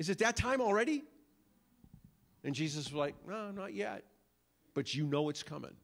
Is 0.00 0.08
it 0.10 0.18
that 0.18 0.34
time 0.34 0.60
already? 0.60 1.04
And 2.42 2.52
Jesus 2.52 2.86
was 2.86 2.94
like, 2.94 3.14
No, 3.28 3.52
not 3.52 3.74
yet. 3.74 4.02
But 4.74 4.92
you 4.92 5.06
know 5.06 5.28
it's 5.28 5.44
coming. 5.44 5.76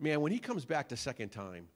Man, 0.00 0.22
when 0.22 0.32
he 0.32 0.38
comes 0.38 0.64
back 0.64 0.88
the 0.88 0.96
second 0.96 1.32
time, 1.32 1.68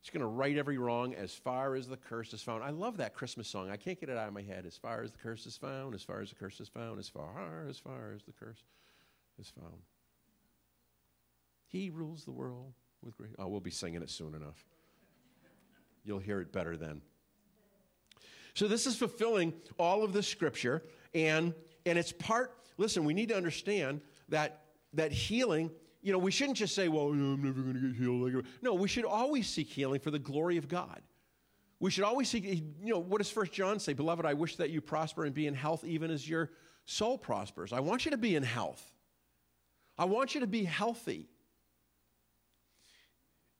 He's 0.00 0.10
going 0.10 0.20
to 0.20 0.26
right 0.26 0.56
every 0.56 0.78
wrong 0.78 1.14
as 1.14 1.34
far 1.34 1.74
as 1.74 1.88
the 1.88 1.96
curse 1.96 2.32
is 2.32 2.42
found. 2.42 2.62
I 2.62 2.70
love 2.70 2.98
that 2.98 3.14
Christmas 3.14 3.48
song. 3.48 3.70
I 3.70 3.76
can't 3.76 3.98
get 3.98 4.08
it 4.08 4.16
out 4.16 4.28
of 4.28 4.34
my 4.34 4.42
head. 4.42 4.64
As 4.64 4.76
far 4.76 5.02
as 5.02 5.10
the 5.10 5.18
curse 5.18 5.44
is 5.44 5.56
found, 5.56 5.94
as 5.94 6.02
far 6.02 6.20
as 6.20 6.30
the 6.30 6.36
curse 6.36 6.60
is 6.60 6.68
found, 6.68 6.98
as 6.98 7.08
far 7.08 7.66
as 7.68 7.78
far 7.78 8.12
as 8.14 8.22
the 8.22 8.32
curse 8.32 8.62
is 9.40 9.50
found. 9.50 9.82
He 11.66 11.90
rules 11.90 12.24
the 12.24 12.30
world 12.30 12.72
with 13.02 13.16
great. 13.16 13.32
Oh, 13.38 13.48
we'll 13.48 13.60
be 13.60 13.70
singing 13.70 14.02
it 14.02 14.10
soon 14.10 14.34
enough. 14.34 14.64
You'll 16.04 16.20
hear 16.20 16.40
it 16.40 16.52
better 16.52 16.76
then. 16.76 17.02
So 18.54 18.66
this 18.66 18.86
is 18.86 18.96
fulfilling 18.96 19.52
all 19.78 20.02
of 20.02 20.12
the 20.12 20.22
scripture, 20.22 20.82
and 21.14 21.54
and 21.86 21.98
it's 21.98 22.12
part. 22.12 22.56
Listen, 22.76 23.04
we 23.04 23.14
need 23.14 23.28
to 23.28 23.36
understand 23.36 24.00
that 24.28 24.62
that 24.94 25.12
healing 25.12 25.70
you 26.02 26.12
know, 26.12 26.18
we 26.18 26.30
shouldn't 26.30 26.58
just 26.58 26.74
say, 26.74 26.88
well, 26.88 27.08
I'm 27.08 27.42
never 27.42 27.60
going 27.60 27.74
to 27.74 27.80
get 27.80 27.96
healed. 27.96 28.46
No, 28.62 28.74
we 28.74 28.88
should 28.88 29.04
always 29.04 29.48
seek 29.48 29.68
healing 29.68 30.00
for 30.00 30.10
the 30.10 30.18
glory 30.18 30.56
of 30.56 30.68
God. 30.68 31.02
We 31.80 31.90
should 31.90 32.04
always 32.04 32.28
seek, 32.28 32.44
you 32.44 32.64
know, 32.82 32.98
what 32.98 33.18
does 33.18 33.30
First 33.30 33.52
John 33.52 33.78
say? 33.78 33.92
Beloved, 33.92 34.26
I 34.26 34.34
wish 34.34 34.56
that 34.56 34.70
you 34.70 34.80
prosper 34.80 35.24
and 35.24 35.34
be 35.34 35.46
in 35.46 35.54
health 35.54 35.84
even 35.84 36.10
as 36.10 36.28
your 36.28 36.50
soul 36.86 37.18
prospers. 37.18 37.72
I 37.72 37.80
want 37.80 38.04
you 38.04 38.10
to 38.12 38.16
be 38.16 38.34
in 38.34 38.42
health. 38.42 38.82
I 39.96 40.04
want 40.04 40.34
you 40.34 40.40
to 40.40 40.46
be 40.46 40.64
healthy. 40.64 41.28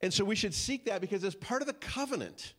And 0.01 0.13
so 0.13 0.23
we 0.23 0.35
should 0.35 0.53
seek 0.53 0.85
that 0.85 1.01
because 1.01 1.23
it's 1.23 1.35
part 1.35 1.61
of 1.61 1.67
the 1.67 1.73
covenant. 1.73 2.53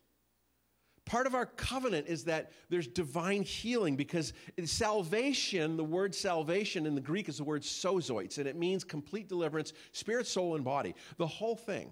Part 1.05 1.25
of 1.25 1.33
our 1.33 1.47
covenant 1.47 2.07
is 2.07 2.25
that 2.25 2.51
there's 2.69 2.87
divine 2.87 3.41
healing 3.41 3.95
because 3.95 4.33
salvation, 4.65 5.75
the 5.75 5.83
word 5.83 6.13
salvation 6.13 6.85
in 6.85 6.95
the 6.95 7.01
Greek 7.01 7.27
is 7.27 7.37
the 7.37 7.43
word 7.43 7.63
sozoites, 7.63 8.37
and 8.37 8.47
it 8.47 8.55
means 8.55 8.83
complete 8.83 9.27
deliverance, 9.27 9.73
spirit, 9.91 10.27
soul, 10.27 10.55
and 10.55 10.63
body. 10.63 10.93
The 11.17 11.27
whole 11.27 11.55
thing, 11.55 11.91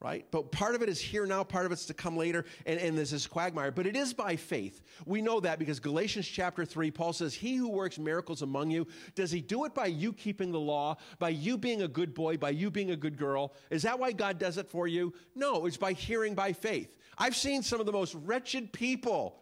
right? 0.00 0.26
But 0.30 0.50
part 0.50 0.74
of 0.74 0.82
it 0.82 0.88
is 0.88 0.98
here 0.98 1.26
now, 1.26 1.44
part 1.44 1.66
of 1.66 1.72
it's 1.72 1.86
to 1.86 1.94
come 1.94 2.16
later, 2.16 2.44
and, 2.66 2.80
and 2.80 2.98
this 2.98 3.26
quagmire. 3.26 3.70
But 3.70 3.86
it 3.86 3.96
is 3.96 4.12
by 4.12 4.34
faith. 4.34 4.82
We 5.06 5.22
know 5.22 5.38
that 5.40 5.58
because 5.58 5.78
Galatians 5.78 6.26
chapter 6.26 6.64
3, 6.64 6.90
Paul 6.90 7.12
says, 7.12 7.34
He 7.34 7.54
who 7.54 7.68
works 7.68 7.98
miracles 7.98 8.42
among 8.42 8.70
you, 8.70 8.86
does 9.14 9.30
he 9.30 9.40
do 9.40 9.64
it 9.66 9.74
by 9.74 9.86
you 9.86 10.12
keeping 10.12 10.50
the 10.50 10.58
law, 10.58 10.96
by 11.18 11.28
you 11.28 11.56
being 11.56 11.82
a 11.82 11.88
good 11.88 12.14
boy, 12.14 12.38
by 12.38 12.50
you 12.50 12.70
being 12.70 12.90
a 12.90 12.96
good 12.96 13.16
girl? 13.16 13.54
Is 13.70 13.82
that 13.82 13.98
why 13.98 14.12
God 14.12 14.38
does 14.38 14.58
it 14.58 14.68
for 14.68 14.88
you? 14.88 15.12
No, 15.34 15.66
it's 15.66 15.76
by 15.76 15.92
hearing 15.92 16.34
by 16.34 16.52
faith. 16.52 16.96
I've 17.18 17.36
seen 17.36 17.62
some 17.62 17.80
of 17.80 17.86
the 17.86 17.92
most 17.92 18.14
wretched 18.14 18.72
people 18.72 19.38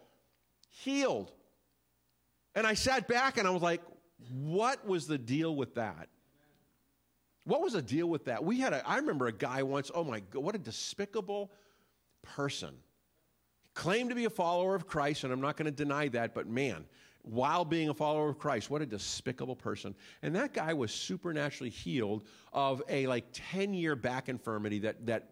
healed. 0.69 1.31
And 2.55 2.67
I 2.67 2.73
sat 2.73 3.07
back 3.07 3.37
and 3.37 3.47
I 3.47 3.51
was 3.51 3.61
like, 3.61 3.81
what 4.31 4.85
was 4.85 5.07
the 5.07 5.17
deal 5.17 5.55
with 5.55 5.75
that? 5.75 6.09
What 7.43 7.61
was 7.61 7.73
the 7.73 7.81
deal 7.81 8.07
with 8.07 8.25
that? 8.25 8.43
We 8.43 8.59
had 8.59 8.73
a, 8.73 8.87
I 8.87 8.97
remember 8.97 9.27
a 9.27 9.31
guy 9.31 9.63
once, 9.63 9.89
oh 9.93 10.03
my 10.03 10.19
God, 10.19 10.43
what 10.43 10.55
a 10.55 10.59
despicable 10.59 11.51
person. 12.21 12.75
Claimed 13.73 14.09
to 14.09 14.15
be 14.15 14.25
a 14.25 14.29
follower 14.29 14.75
of 14.75 14.85
Christ, 14.85 15.23
and 15.23 15.33
I'm 15.33 15.41
not 15.41 15.57
going 15.57 15.65
to 15.65 15.71
deny 15.71 16.09
that, 16.09 16.35
but 16.35 16.47
man, 16.47 16.85
while 17.23 17.65
being 17.65 17.89
a 17.89 17.93
follower 17.93 18.29
of 18.29 18.37
Christ, 18.37 18.69
what 18.69 18.81
a 18.81 18.85
despicable 18.85 19.55
person. 19.55 19.95
And 20.21 20.35
that 20.35 20.53
guy 20.53 20.73
was 20.73 20.91
supernaturally 20.91 21.69
healed 21.69 22.25
of 22.51 22.81
a 22.89 23.07
like 23.07 23.25
10 23.31 23.73
year 23.73 23.95
back 23.95 24.27
infirmity 24.27 24.79
that, 24.79 25.05
that 25.05 25.29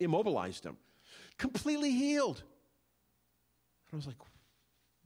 immobilized 0.00 0.64
him 0.64 0.76
completely 1.38 1.92
healed. 1.92 2.42
And 3.90 3.94
I 3.94 3.96
was 3.96 4.06
like, 4.06 4.16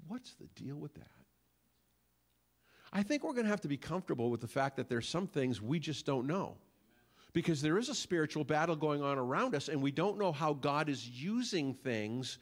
what's 0.08 0.32
the 0.34 0.46
deal 0.60 0.76
with 0.76 0.94
that? 0.94 1.06
I 2.92 3.02
think 3.02 3.22
we're 3.22 3.32
going 3.32 3.44
to 3.44 3.50
have 3.50 3.60
to 3.62 3.68
be 3.68 3.76
comfortable 3.76 4.30
with 4.30 4.40
the 4.40 4.48
fact 4.48 4.76
that 4.76 4.88
there's 4.88 5.08
some 5.08 5.26
things 5.26 5.62
we 5.62 5.78
just 5.78 6.04
don't 6.04 6.26
know. 6.26 6.56
because 7.32 7.62
there 7.62 7.78
is 7.78 7.88
a 7.88 7.94
spiritual 7.94 8.44
battle 8.44 8.76
going 8.76 9.02
on 9.02 9.18
around 9.18 9.54
us, 9.54 9.68
and 9.68 9.80
we 9.80 9.90
don't 9.90 10.18
know 10.18 10.32
how 10.32 10.52
God 10.52 10.88
is 10.88 11.08
using 11.08 11.74
things 11.74 12.38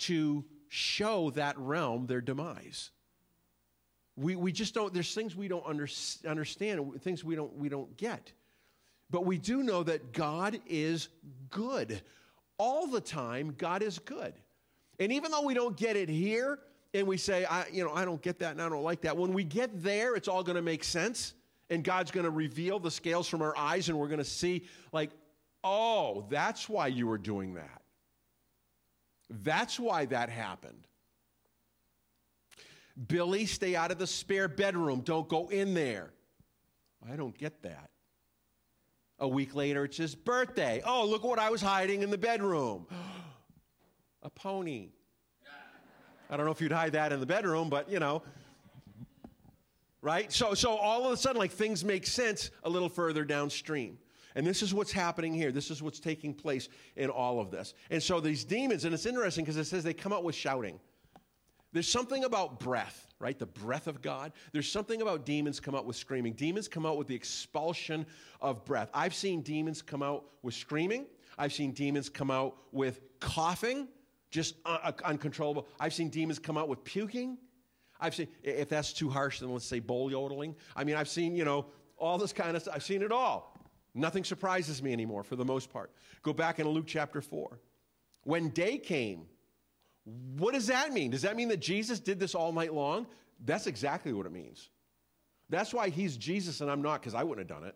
to 0.00 0.44
show 0.68 1.30
that 1.30 1.58
realm 1.58 2.06
their 2.06 2.20
demise. 2.20 2.90
We, 4.16 4.36
we 4.36 4.52
just 4.52 4.74
don't, 4.74 4.92
there's 4.94 5.14
things 5.14 5.34
we 5.34 5.48
don't 5.48 5.64
under, 5.66 5.88
understand, 6.26 7.02
things 7.02 7.24
we 7.24 7.34
don't, 7.34 7.54
we 7.56 7.68
don't 7.68 7.96
get. 7.96 8.32
But 9.10 9.24
we 9.24 9.38
do 9.38 9.62
know 9.62 9.82
that 9.84 10.12
God 10.12 10.60
is 10.66 11.08
good. 11.50 12.00
All 12.58 12.86
the 12.86 13.00
time, 13.00 13.54
God 13.56 13.82
is 13.82 13.98
good. 13.98 14.34
And 15.00 15.12
even 15.12 15.30
though 15.30 15.42
we 15.42 15.54
don't 15.54 15.76
get 15.76 15.96
it 15.96 16.08
here, 16.08 16.58
and 16.94 17.06
we 17.06 17.16
say, 17.16 17.44
I, 17.44 17.66
you 17.72 17.84
know, 17.84 17.92
I 17.92 18.04
don't 18.04 18.20
get 18.20 18.38
that 18.40 18.52
and 18.52 18.60
I 18.62 18.68
don't 18.68 18.82
like 18.82 19.02
that, 19.02 19.16
when 19.16 19.32
we 19.32 19.44
get 19.44 19.82
there, 19.82 20.16
it's 20.16 20.28
all 20.28 20.42
going 20.42 20.56
to 20.56 20.62
make 20.62 20.82
sense. 20.82 21.34
And 21.70 21.84
God's 21.84 22.10
going 22.10 22.24
to 22.24 22.30
reveal 22.30 22.78
the 22.78 22.90
scales 22.90 23.28
from 23.28 23.42
our 23.42 23.56
eyes, 23.56 23.90
and 23.90 23.98
we're 23.98 24.08
going 24.08 24.18
to 24.18 24.24
see, 24.24 24.64
like, 24.90 25.10
oh, 25.62 26.26
that's 26.30 26.68
why 26.68 26.86
you 26.86 27.06
were 27.06 27.18
doing 27.18 27.54
that. 27.54 27.82
That's 29.28 29.78
why 29.78 30.06
that 30.06 30.30
happened. 30.30 30.86
Billy, 33.06 33.44
stay 33.44 33.76
out 33.76 33.90
of 33.90 33.98
the 33.98 34.06
spare 34.06 34.48
bedroom. 34.48 35.02
Don't 35.02 35.28
go 35.28 35.48
in 35.48 35.74
there. 35.74 36.10
I 37.08 37.16
don't 37.16 37.36
get 37.36 37.62
that. 37.62 37.90
A 39.20 39.26
week 39.26 39.54
later, 39.54 39.84
it's 39.84 39.96
his 39.96 40.14
birthday. 40.14 40.80
Oh, 40.84 41.04
look 41.04 41.24
what 41.24 41.38
I 41.38 41.50
was 41.50 41.60
hiding 41.60 42.02
in 42.02 42.10
the 42.10 42.18
bedroom. 42.18 42.86
a 44.22 44.30
pony. 44.30 44.90
I 46.30 46.36
don't 46.36 46.44
know 46.46 46.52
if 46.52 46.60
you'd 46.60 46.72
hide 46.72 46.92
that 46.92 47.12
in 47.12 47.20
the 47.20 47.26
bedroom, 47.26 47.70
but 47.70 47.90
you 47.90 47.98
know. 47.98 48.22
Right? 50.02 50.32
So, 50.32 50.54
so 50.54 50.76
all 50.76 51.06
of 51.06 51.12
a 51.12 51.16
sudden, 51.16 51.38
like 51.38 51.50
things 51.50 51.84
make 51.84 52.06
sense 52.06 52.50
a 52.62 52.70
little 52.70 52.88
further 52.88 53.24
downstream. 53.24 53.98
And 54.34 54.46
this 54.46 54.62
is 54.62 54.72
what's 54.72 54.92
happening 54.92 55.34
here. 55.34 55.50
This 55.50 55.70
is 55.70 55.82
what's 55.82 55.98
taking 55.98 56.32
place 56.32 56.68
in 56.94 57.10
all 57.10 57.40
of 57.40 57.50
this. 57.50 57.74
And 57.90 58.00
so 58.00 58.20
these 58.20 58.44
demons, 58.44 58.84
and 58.84 58.94
it's 58.94 59.06
interesting 59.06 59.44
because 59.44 59.56
it 59.56 59.64
says 59.64 59.82
they 59.82 59.94
come 59.94 60.12
out 60.12 60.22
with 60.22 60.36
shouting. 60.36 60.78
There's 61.72 61.88
something 61.88 62.22
about 62.22 62.60
breath, 62.60 63.07
right? 63.20 63.38
The 63.38 63.46
breath 63.46 63.86
of 63.86 64.00
God. 64.00 64.32
There's 64.52 64.70
something 64.70 65.02
about 65.02 65.26
demons 65.26 65.60
come 65.60 65.74
out 65.74 65.86
with 65.86 65.96
screaming. 65.96 66.34
Demons 66.34 66.68
come 66.68 66.86
out 66.86 66.96
with 66.96 67.08
the 67.08 67.14
expulsion 67.14 68.06
of 68.40 68.64
breath. 68.64 68.90
I've 68.94 69.14
seen 69.14 69.42
demons 69.42 69.82
come 69.82 70.02
out 70.02 70.24
with 70.42 70.54
screaming. 70.54 71.06
I've 71.36 71.52
seen 71.52 71.72
demons 71.72 72.08
come 72.08 72.30
out 72.30 72.56
with 72.72 73.00
coughing, 73.20 73.88
just 74.30 74.54
un- 74.64 74.94
uncontrollable. 75.04 75.66
I've 75.80 75.94
seen 75.94 76.10
demons 76.10 76.38
come 76.38 76.56
out 76.56 76.68
with 76.68 76.82
puking. 76.84 77.38
I've 78.00 78.14
seen, 78.14 78.28
if 78.42 78.68
that's 78.68 78.92
too 78.92 79.08
harsh, 79.08 79.40
then 79.40 79.52
let's 79.52 79.64
say 79.64 79.80
bowl 79.80 80.10
yodeling. 80.10 80.54
I 80.76 80.84
mean, 80.84 80.96
I've 80.96 81.08
seen, 81.08 81.34
you 81.34 81.44
know, 81.44 81.66
all 81.96 82.18
this 82.18 82.32
kind 82.32 82.56
of 82.56 82.62
stuff. 82.62 82.74
I've 82.76 82.84
seen 82.84 83.02
it 83.02 83.10
all. 83.10 83.54
Nothing 83.94 84.22
surprises 84.22 84.82
me 84.82 84.92
anymore 84.92 85.24
for 85.24 85.34
the 85.34 85.44
most 85.44 85.72
part. 85.72 85.90
Go 86.22 86.32
back 86.32 86.60
in 86.60 86.68
Luke 86.68 86.86
chapter 86.86 87.20
4. 87.20 87.58
When 88.22 88.50
day 88.50 88.78
came, 88.78 89.26
what 90.36 90.54
does 90.54 90.66
that 90.68 90.92
mean? 90.92 91.10
Does 91.10 91.22
that 91.22 91.36
mean 91.36 91.48
that 91.48 91.60
Jesus 91.60 92.00
did 92.00 92.18
this 92.18 92.34
all 92.34 92.52
night 92.52 92.72
long? 92.72 93.06
That's 93.44 93.66
exactly 93.66 94.12
what 94.12 94.26
it 94.26 94.32
means. 94.32 94.70
That's 95.50 95.72
why 95.72 95.88
he's 95.88 96.16
Jesus 96.16 96.60
and 96.60 96.70
I'm 96.70 96.82
not, 96.82 97.00
because 97.00 97.14
I 97.14 97.22
wouldn't 97.22 97.48
have 97.48 97.58
done 97.58 97.68
it. 97.68 97.74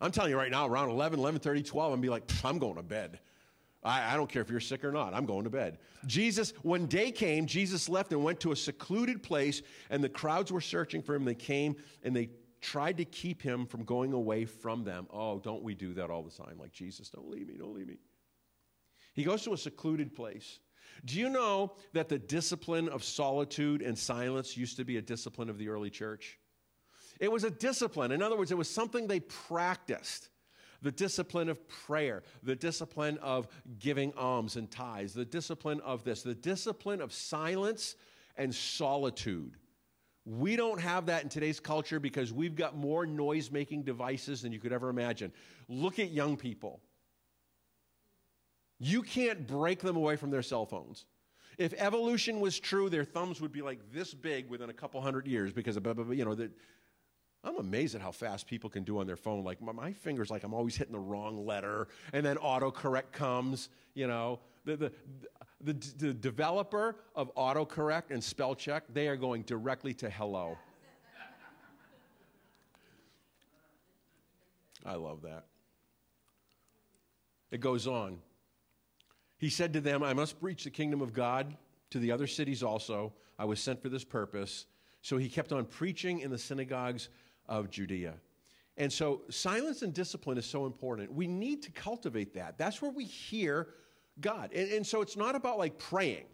I'm 0.00 0.10
telling 0.10 0.30
you 0.30 0.36
right 0.36 0.50
now, 0.50 0.66
around 0.66 0.90
11, 0.90 1.20
11 1.20 1.40
30, 1.40 1.62
12, 1.62 1.92
I'm 1.92 2.00
be 2.00 2.08
like, 2.08 2.24
I'm 2.44 2.58
going 2.58 2.76
to 2.76 2.82
bed. 2.82 3.20
I, 3.84 4.14
I 4.14 4.16
don't 4.16 4.28
care 4.28 4.42
if 4.42 4.50
you're 4.50 4.60
sick 4.60 4.84
or 4.84 4.92
not. 4.92 5.14
I'm 5.14 5.26
going 5.26 5.44
to 5.44 5.50
bed. 5.50 5.78
Jesus, 6.06 6.52
when 6.62 6.86
day 6.86 7.10
came, 7.10 7.46
Jesus 7.46 7.88
left 7.88 8.12
and 8.12 8.24
went 8.24 8.40
to 8.40 8.52
a 8.52 8.56
secluded 8.56 9.22
place, 9.22 9.62
and 9.90 10.02
the 10.02 10.08
crowds 10.08 10.50
were 10.50 10.60
searching 10.60 11.02
for 11.02 11.14
him. 11.14 11.24
They 11.24 11.34
came 11.34 11.76
and 12.02 12.14
they 12.14 12.30
tried 12.60 12.96
to 12.96 13.04
keep 13.04 13.42
him 13.42 13.66
from 13.66 13.84
going 13.84 14.12
away 14.12 14.44
from 14.44 14.84
them. 14.84 15.06
Oh, 15.10 15.38
don't 15.38 15.62
we 15.62 15.74
do 15.74 15.94
that 15.94 16.10
all 16.10 16.22
the 16.22 16.30
time? 16.30 16.58
Like, 16.58 16.72
Jesus, 16.72 17.08
don't 17.10 17.28
leave 17.28 17.48
me, 17.48 17.56
don't 17.58 17.74
leave 17.74 17.88
me. 17.88 17.98
He 19.14 19.24
goes 19.24 19.42
to 19.42 19.52
a 19.52 19.58
secluded 19.58 20.14
place. 20.14 20.60
Do 21.04 21.18
you 21.18 21.28
know 21.28 21.74
that 21.92 22.08
the 22.08 22.18
discipline 22.18 22.88
of 22.88 23.02
solitude 23.04 23.82
and 23.82 23.98
silence 23.98 24.56
used 24.56 24.76
to 24.76 24.84
be 24.84 24.96
a 24.96 25.02
discipline 25.02 25.48
of 25.48 25.58
the 25.58 25.68
early 25.68 25.90
church? 25.90 26.38
It 27.20 27.30
was 27.30 27.44
a 27.44 27.50
discipline. 27.50 28.12
In 28.12 28.22
other 28.22 28.36
words, 28.36 28.50
it 28.50 28.58
was 28.58 28.68
something 28.68 29.06
they 29.06 29.20
practiced. 29.20 30.28
The 30.82 30.90
discipline 30.90 31.48
of 31.48 31.68
prayer, 31.68 32.24
the 32.42 32.56
discipline 32.56 33.18
of 33.18 33.46
giving 33.78 34.12
alms 34.14 34.56
and 34.56 34.68
tithes, 34.68 35.14
the 35.14 35.24
discipline 35.24 35.80
of 35.80 36.02
this, 36.02 36.22
the 36.22 36.34
discipline 36.34 37.00
of 37.00 37.12
silence 37.12 37.94
and 38.36 38.52
solitude. 38.52 39.56
We 40.24 40.56
don't 40.56 40.80
have 40.80 41.06
that 41.06 41.22
in 41.22 41.28
today's 41.28 41.60
culture 41.60 42.00
because 42.00 42.32
we've 42.32 42.56
got 42.56 42.76
more 42.76 43.06
noise 43.06 43.50
making 43.50 43.82
devices 43.82 44.42
than 44.42 44.52
you 44.52 44.58
could 44.58 44.72
ever 44.72 44.88
imagine. 44.88 45.32
Look 45.68 45.98
at 45.98 46.10
young 46.10 46.36
people. 46.36 46.80
You 48.84 49.02
can't 49.02 49.46
break 49.46 49.78
them 49.78 49.94
away 49.94 50.16
from 50.16 50.32
their 50.32 50.42
cell 50.42 50.66
phones. 50.66 51.06
If 51.56 51.72
evolution 51.74 52.40
was 52.40 52.58
true, 52.58 52.90
their 52.90 53.04
thumbs 53.04 53.40
would 53.40 53.52
be 53.52 53.62
like 53.62 53.78
this 53.92 54.12
big 54.12 54.50
within 54.50 54.70
a 54.70 54.72
couple 54.72 55.00
hundred 55.00 55.28
years 55.28 55.52
because 55.52 55.76
of, 55.76 55.86
you 56.12 56.24
know, 56.24 56.36
I'm 57.44 57.58
amazed 57.58 57.94
at 57.94 58.00
how 58.00 58.10
fast 58.10 58.48
people 58.48 58.68
can 58.68 58.82
do 58.82 58.98
on 58.98 59.06
their 59.06 59.16
phone. 59.16 59.44
Like 59.44 59.62
my, 59.62 59.70
my 59.70 59.92
fingers, 59.92 60.30
like 60.32 60.42
I'm 60.42 60.52
always 60.52 60.74
hitting 60.74 60.94
the 60.94 60.98
wrong 60.98 61.46
letter, 61.46 61.86
and 62.12 62.26
then 62.26 62.38
autocorrect 62.38 63.12
comes. 63.12 63.68
You 63.94 64.08
know, 64.08 64.40
the, 64.64 64.76
the 64.76 64.92
the, 65.60 65.74
the 65.98 66.12
developer 66.12 66.96
of 67.14 67.32
autocorrect 67.36 68.10
and 68.10 68.22
spell 68.22 68.56
check, 68.56 68.82
they 68.92 69.06
are 69.06 69.16
going 69.16 69.42
directly 69.42 69.94
to 69.94 70.10
hello. 70.10 70.58
I 74.84 74.96
love 74.96 75.22
that. 75.22 75.44
It 77.52 77.60
goes 77.60 77.86
on. 77.86 78.18
He 79.42 79.50
said 79.50 79.72
to 79.72 79.80
them, 79.80 80.04
I 80.04 80.12
must 80.12 80.40
preach 80.40 80.62
the 80.62 80.70
kingdom 80.70 81.02
of 81.02 81.12
God 81.12 81.56
to 81.90 81.98
the 81.98 82.12
other 82.12 82.28
cities 82.28 82.62
also. 82.62 83.12
I 83.40 83.44
was 83.44 83.58
sent 83.58 83.82
for 83.82 83.88
this 83.88 84.04
purpose. 84.04 84.66
So 85.00 85.16
he 85.16 85.28
kept 85.28 85.50
on 85.50 85.64
preaching 85.64 86.20
in 86.20 86.30
the 86.30 86.38
synagogues 86.38 87.08
of 87.48 87.68
Judea. 87.68 88.14
And 88.76 88.92
so 88.92 89.22
silence 89.30 89.82
and 89.82 89.92
discipline 89.92 90.38
is 90.38 90.46
so 90.46 90.64
important. 90.64 91.12
We 91.12 91.26
need 91.26 91.60
to 91.64 91.72
cultivate 91.72 92.34
that. 92.34 92.56
That's 92.56 92.80
where 92.80 92.92
we 92.92 93.04
hear 93.04 93.70
God. 94.20 94.52
And, 94.54 94.70
and 94.70 94.86
so 94.86 95.00
it's 95.00 95.16
not 95.16 95.34
about 95.34 95.58
like 95.58 95.76
praying. 95.76 96.26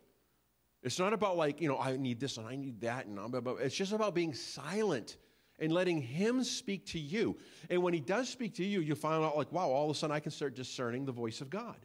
It's 0.82 0.98
not 0.98 1.14
about 1.14 1.38
like, 1.38 1.62
you 1.62 1.68
know, 1.68 1.78
I 1.78 1.96
need 1.96 2.20
this 2.20 2.36
and 2.36 2.46
I 2.46 2.56
need 2.56 2.78
that. 2.82 3.06
And 3.06 3.18
it's 3.60 3.74
just 3.74 3.92
about 3.92 4.14
being 4.14 4.34
silent 4.34 5.16
and 5.58 5.72
letting 5.72 6.02
Him 6.02 6.44
speak 6.44 6.84
to 6.88 6.98
you. 6.98 7.38
And 7.70 7.82
when 7.82 7.94
He 7.94 8.00
does 8.00 8.28
speak 8.28 8.54
to 8.56 8.64
you, 8.66 8.80
you 8.80 8.94
find 8.94 9.24
out 9.24 9.34
like, 9.34 9.50
wow, 9.50 9.70
all 9.70 9.88
of 9.88 9.96
a 9.96 9.98
sudden 9.98 10.14
I 10.14 10.20
can 10.20 10.30
start 10.30 10.54
discerning 10.54 11.06
the 11.06 11.12
voice 11.12 11.40
of 11.40 11.48
God. 11.48 11.78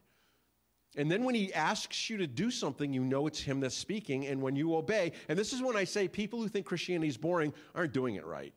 And 0.95 1.09
then 1.09 1.23
when 1.23 1.33
he 1.33 1.53
asks 1.53 2.09
you 2.09 2.17
to 2.17 2.27
do 2.27 2.51
something, 2.51 2.93
you 2.93 3.01
know 3.03 3.25
it's 3.25 3.41
him 3.41 3.59
that's 3.59 3.75
speaking. 3.75 4.27
And 4.27 4.41
when 4.41 4.55
you 4.55 4.75
obey, 4.75 5.13
and 5.27 5.37
this 5.37 5.51
is 5.53 5.61
when 5.61 5.75
I 5.75 5.83
say 5.83 6.07
people 6.07 6.39
who 6.39 6.47
think 6.47 6.65
Christianity 6.65 7.07
is 7.07 7.17
boring 7.17 7.53
aren't 7.73 7.93
doing 7.93 8.15
it 8.15 8.25
right. 8.25 8.53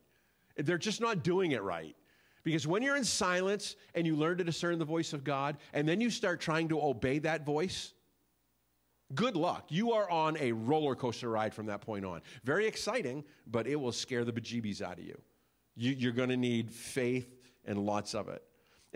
They're 0.55 0.77
just 0.77 1.01
not 1.01 1.23
doing 1.23 1.51
it 1.51 1.63
right. 1.63 1.95
Because 2.43 2.67
when 2.67 2.81
you're 2.81 2.95
in 2.95 3.03
silence 3.03 3.75
and 3.95 4.05
you 4.05 4.15
learn 4.15 4.37
to 4.37 4.43
discern 4.43 4.79
the 4.79 4.85
voice 4.85 5.13
of 5.13 5.23
God, 5.23 5.57
and 5.73 5.87
then 5.87 5.99
you 5.99 6.09
start 6.09 6.39
trying 6.39 6.69
to 6.69 6.81
obey 6.81 7.19
that 7.19 7.45
voice, 7.45 7.93
good 9.15 9.35
luck. 9.35 9.65
You 9.69 9.91
are 9.93 10.09
on 10.09 10.37
a 10.37 10.51
roller 10.51 10.95
coaster 10.95 11.29
ride 11.29 11.53
from 11.53 11.65
that 11.65 11.81
point 11.81 12.05
on. 12.05 12.21
Very 12.43 12.67
exciting, 12.67 13.23
but 13.47 13.67
it 13.67 13.75
will 13.75 13.91
scare 13.91 14.23
the 14.23 14.31
bejeebies 14.31 14.81
out 14.81 14.99
of 14.99 15.05
you. 15.05 15.19
you 15.75 16.07
are 16.09 16.13
going 16.13 16.29
to 16.29 16.37
need 16.37 16.71
faith 16.71 17.35
and 17.65 17.79
lots 17.79 18.15
of 18.15 18.29
it. 18.29 18.43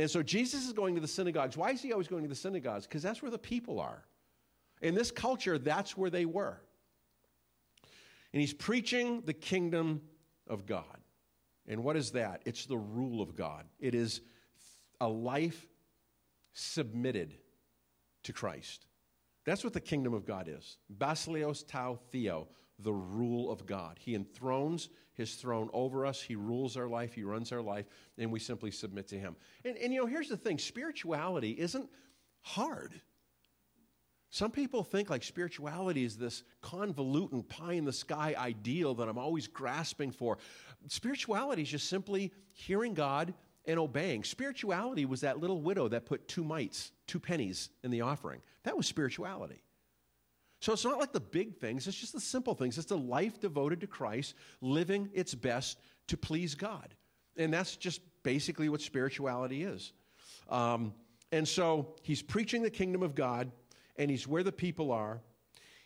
And 0.02 0.10
so 0.10 0.24
Jesus 0.24 0.66
is 0.66 0.74
going 0.74 0.96
to 0.96 1.02
the 1.02 1.08
synagogues. 1.08 1.56
Why 1.56 1.70
is 1.70 1.82
he 1.84 1.92
always 1.92 2.08
going 2.08 2.24
to 2.24 2.30
the 2.30 2.34
synagogues? 2.34 2.88
Because 2.88 3.04
that's 3.04 3.22
where 3.22 3.30
the 3.30 3.38
people 3.38 3.80
are. 3.80 4.04
In 4.82 4.96
this 4.96 5.12
culture, 5.12 5.60
that's 5.60 5.96
where 5.96 6.10
they 6.10 6.26
were. 6.26 6.60
And 8.34 8.42
he's 8.42 8.54
preaching 8.54 9.22
the 9.26 9.34
kingdom 9.34 10.02
of 10.48 10.66
God. 10.66 10.98
And 11.68 11.84
what 11.84 11.96
is 11.96 12.12
that? 12.14 12.42
It's 12.46 12.66
the 12.66 12.80
rule 12.80 13.22
of 13.22 13.36
God. 13.36 13.66
It 13.80 13.94
is 13.94 14.22
a 15.00 15.08
life 15.08 15.68
submitted 16.54 17.36
to 18.24 18.34
Christ. 18.34 18.88
That's 19.46 19.64
what 19.64 19.74
the 19.74 19.82
kingdom 19.82 20.16
of 20.16 20.26
God 20.26 20.50
is. 20.50 20.78
Basileos 20.98 21.64
tau 21.68 22.00
theo, 22.10 22.48
the 22.80 22.94
rule 22.94 23.52
of 23.52 23.68
God. 23.68 24.00
He 24.00 24.16
enthrones 24.16 24.90
his 25.14 25.36
throne 25.36 25.70
over 25.74 26.06
us. 26.06 26.22
He 26.22 26.36
rules 26.36 26.78
our 26.78 26.88
life. 26.88 27.14
He 27.14 27.24
runs 27.24 27.52
our 27.52 27.62
life, 27.62 27.86
and 28.18 28.32
we 28.32 28.40
simply 28.40 28.72
submit 28.72 29.08
to 29.10 29.20
him. 29.20 29.36
And, 29.66 29.78
and 29.78 29.94
you 29.94 30.02
know, 30.02 30.08
here's 30.08 30.30
the 30.30 30.38
thing 30.38 30.58
spirituality 30.58 31.52
isn't 31.52 31.90
hard. 32.42 32.94
Some 34.34 34.52
people 34.52 34.84
think 34.84 35.10
like 35.10 35.24
spirituality 35.24 36.06
is 36.06 36.16
this 36.18 36.44
convoluted 36.62 37.50
pie 37.50 37.74
in 37.74 37.84
the 37.84 37.92
sky 37.92 38.34
ideal 38.38 38.96
that 38.96 39.10
I'm 39.10 39.18
always 39.18 39.46
grasping 39.46 40.12
for. 40.12 40.38
Spirituality 40.88 41.64
is 41.64 41.70
just 41.70 41.90
simply 41.90 42.32
hearing 42.54 42.94
God 42.94 43.34
and 43.66 43.78
obeying. 43.78 44.24
Spirituality 44.24 45.06
was 45.06 45.22
that 45.22 45.40
little 45.40 45.62
widow 45.62 45.90
that 45.90 46.06
put 46.06 46.30
two 46.30 46.46
mites, 46.46 46.94
two 47.08 47.20
pennies 47.20 47.70
in 47.84 47.92
the 47.92 48.02
offering. 48.02 48.42
That 48.64 48.78
was 48.78 48.88
spirituality. 48.88 49.62
So 50.62 50.74
it's 50.74 50.86
not 50.86 51.00
like 51.00 51.12
the 51.12 51.20
big 51.20 51.58
things, 51.58 51.88
it's 51.88 51.98
just 51.98 52.14
the 52.14 52.22
simple 52.22 52.54
things. 52.54 52.78
It's 52.78 52.92
a 52.92 52.96
life 52.96 53.40
devoted 53.40 53.82
to 53.82 53.88
Christ, 53.88 54.36
living 54.62 55.10
its 55.12 55.34
best 55.34 55.80
to 56.08 56.16
please 56.16 56.54
God. 56.54 56.94
And 57.36 57.52
that's 57.52 57.76
just 57.76 58.00
basically 58.22 58.70
what 58.70 58.80
spirituality 58.80 59.64
is. 59.64 59.92
Um, 60.50 60.94
and 61.32 61.48
so 61.48 61.96
he's 62.04 62.22
preaching 62.22 62.62
the 62.62 62.70
kingdom 62.70 63.02
of 63.02 63.16
God, 63.16 63.52
and 63.96 64.12
he's 64.12 64.28
where 64.28 64.44
the 64.44 64.52
people 64.52 64.92
are. 64.92 65.20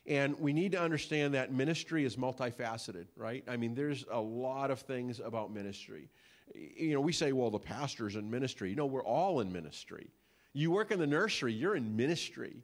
And 0.07 0.38
we 0.39 0.51
need 0.51 0.73
to 0.73 0.82
understand 0.82 1.34
that 1.36 1.53
ministry 1.53 2.03
is 2.03 2.17
multifaceted, 2.17 3.05
right? 3.15 3.45
I 3.47 3.55
mean, 3.55 3.76
there's 3.76 4.03
a 4.11 4.19
lot 4.19 4.71
of 4.71 4.82
things 4.82 5.21
about 5.21 5.53
ministry. 5.53 6.09
You 6.53 6.93
know, 6.93 7.01
we 7.01 7.13
say, 7.13 7.32
well, 7.32 7.49
the 7.49 7.59
pastor's 7.59 8.17
in 8.17 8.30
ministry. 8.30 8.71
You 8.71 8.76
know, 8.76 8.86
we're 8.86 9.05
all 9.05 9.39
in 9.39 9.53
ministry. 9.53 10.09
You 10.51 10.71
work 10.71 10.91
in 10.91 10.99
the 10.99 11.07
nursery, 11.07 11.53
you're 11.53 11.76
in 11.76 11.95
ministry. 11.95 12.57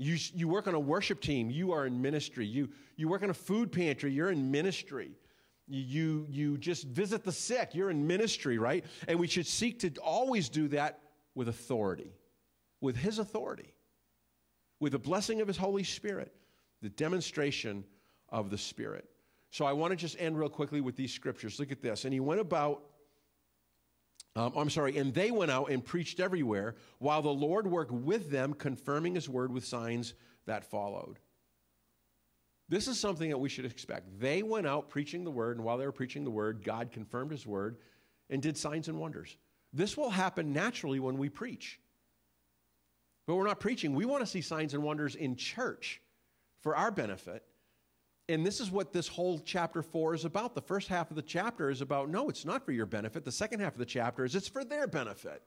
You, 0.00 0.16
you 0.32 0.46
work 0.46 0.68
on 0.68 0.74
a 0.74 0.80
worship 0.80 1.20
team, 1.20 1.50
you 1.50 1.72
are 1.72 1.84
in 1.84 2.00
ministry. 2.00 2.46
You, 2.46 2.68
you 2.96 3.08
work 3.08 3.24
on 3.24 3.30
a 3.30 3.34
food 3.34 3.72
pantry, 3.72 4.12
you're 4.12 4.30
in 4.30 4.50
ministry. 4.50 5.10
You, 5.66 6.24
you 6.30 6.56
just 6.56 6.84
visit 6.84 7.24
the 7.24 7.32
sick, 7.32 7.74
you're 7.74 7.90
in 7.90 8.06
ministry, 8.06 8.56
right? 8.58 8.84
And 9.06 9.18
we 9.18 9.26
should 9.26 9.46
seek 9.46 9.80
to 9.80 9.90
always 10.00 10.48
do 10.48 10.68
that 10.68 11.00
with 11.34 11.48
authority, 11.48 12.12
with 12.80 12.96
His 12.96 13.18
authority, 13.18 13.74
with 14.80 14.92
the 14.92 14.98
blessing 14.98 15.40
of 15.40 15.48
His 15.48 15.58
Holy 15.58 15.84
Spirit, 15.84 16.32
the 16.80 16.88
demonstration 16.88 17.84
of 18.28 18.50
the 18.50 18.56
Spirit. 18.56 19.10
So 19.50 19.64
I 19.64 19.72
want 19.72 19.90
to 19.90 19.96
just 19.96 20.16
end 20.20 20.38
real 20.38 20.48
quickly 20.48 20.80
with 20.80 20.94
these 20.94 21.12
scriptures. 21.12 21.58
Look 21.58 21.72
at 21.72 21.82
this. 21.82 22.04
And 22.04 22.14
he 22.14 22.20
went 22.20 22.40
about 22.40 22.84
um, 24.38 24.52
I'm 24.56 24.70
sorry, 24.70 24.96
and 24.96 25.12
they 25.12 25.32
went 25.32 25.50
out 25.50 25.70
and 25.70 25.84
preached 25.84 26.20
everywhere, 26.20 26.76
while 26.98 27.22
the 27.22 27.28
Lord 27.28 27.66
worked 27.66 27.90
with 27.90 28.30
them, 28.30 28.54
confirming 28.54 29.16
his 29.16 29.28
word 29.28 29.52
with 29.52 29.64
signs 29.64 30.14
that 30.46 30.64
followed. 30.64 31.18
This 32.68 32.86
is 32.86 33.00
something 33.00 33.30
that 33.30 33.38
we 33.38 33.48
should 33.48 33.64
expect. 33.64 34.20
They 34.20 34.44
went 34.44 34.66
out 34.66 34.90
preaching 34.90 35.24
the 35.24 35.30
word, 35.30 35.56
and 35.56 35.64
while 35.64 35.76
they 35.76 35.86
were 35.86 35.92
preaching 35.92 36.22
the 36.22 36.30
word, 36.30 36.62
God 36.62 36.92
confirmed 36.92 37.32
his 37.32 37.46
word 37.46 37.78
and 38.30 38.40
did 38.40 38.56
signs 38.56 38.86
and 38.86 39.00
wonders. 39.00 39.36
This 39.72 39.96
will 39.96 40.10
happen 40.10 40.52
naturally 40.52 41.00
when 41.00 41.18
we 41.18 41.28
preach. 41.28 41.80
But 43.26 43.34
we're 43.34 43.46
not 43.46 43.58
preaching. 43.58 43.94
We 43.94 44.04
want 44.04 44.22
to 44.22 44.26
see 44.26 44.40
signs 44.40 44.72
and 44.72 44.84
wonders 44.84 45.16
in 45.16 45.34
church 45.34 46.00
for 46.60 46.76
our 46.76 46.90
benefit. 46.92 47.42
And 48.28 48.44
this 48.44 48.60
is 48.60 48.70
what 48.70 48.92
this 48.92 49.08
whole 49.08 49.38
chapter 49.38 49.82
four 49.82 50.14
is 50.14 50.24
about. 50.24 50.54
The 50.54 50.60
first 50.60 50.88
half 50.88 51.10
of 51.10 51.16
the 51.16 51.22
chapter 51.22 51.70
is 51.70 51.80
about 51.80 52.10
no, 52.10 52.28
it's 52.28 52.44
not 52.44 52.64
for 52.64 52.72
your 52.72 52.86
benefit. 52.86 53.24
The 53.24 53.32
second 53.32 53.60
half 53.60 53.72
of 53.72 53.78
the 53.78 53.86
chapter 53.86 54.24
is 54.24 54.34
it's 54.34 54.48
for 54.48 54.64
their 54.64 54.86
benefit. 54.86 55.42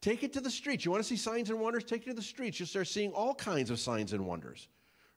Take 0.00 0.22
it 0.22 0.32
to 0.32 0.40
the 0.40 0.50
streets. 0.50 0.84
You 0.84 0.90
want 0.90 1.02
to 1.02 1.08
see 1.08 1.16
signs 1.16 1.50
and 1.50 1.60
wonders? 1.60 1.84
Take 1.84 2.02
it 2.02 2.10
to 2.10 2.14
the 2.14 2.22
streets. 2.22 2.58
You'll 2.58 2.68
start 2.68 2.88
seeing 2.88 3.12
all 3.12 3.34
kinds 3.34 3.70
of 3.70 3.78
signs 3.78 4.14
and 4.14 4.26
wonders, 4.26 4.68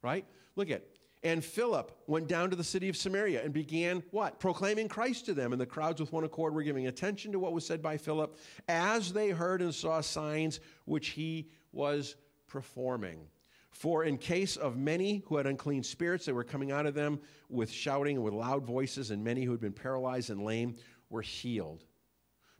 right? 0.01 0.25
Look 0.57 0.69
at 0.69 0.83
and 1.23 1.43
Philip 1.43 1.97
went 2.05 2.27
down 2.27 2.49
to 2.49 2.55
the 2.57 2.63
city 2.65 2.89
of 2.89 2.97
Samaria 2.97 3.41
and 3.43 3.53
began 3.53 4.03
what? 4.11 4.39
Proclaiming 4.39 4.89
Christ 4.89 5.25
to 5.27 5.33
them. 5.33 5.53
And 5.53 5.61
the 5.61 5.65
crowds 5.65 6.01
with 6.01 6.11
one 6.11 6.25
accord 6.25 6.53
were 6.53 6.63
giving 6.63 6.87
attention 6.87 7.31
to 7.31 7.39
what 7.39 7.53
was 7.53 7.65
said 7.65 7.81
by 7.81 7.95
Philip 7.95 8.37
as 8.67 9.13
they 9.13 9.29
heard 9.29 9.61
and 9.61 9.73
saw 9.73 10.01
signs 10.01 10.59
which 10.83 11.09
he 11.09 11.49
was 11.71 12.17
performing. 12.47 13.25
For 13.73 14.03
in 14.03 14.17
case 14.17 14.55
of 14.55 14.77
many 14.77 15.23
who 15.25 15.37
had 15.37 15.47
unclean 15.47 15.83
spirits, 15.83 16.25
they 16.25 16.31
were 16.31 16.43
coming 16.43 16.71
out 16.71 16.85
of 16.85 16.93
them 16.93 17.19
with 17.49 17.71
shouting 17.71 18.15
and 18.15 18.23
with 18.23 18.33
loud 18.33 18.65
voices, 18.65 19.11
and 19.11 19.23
many 19.23 19.43
who 19.43 19.51
had 19.51 19.59
been 19.59 19.73
paralyzed 19.73 20.29
and 20.29 20.43
lame 20.43 20.75
were 21.09 21.23
healed. 21.23 21.83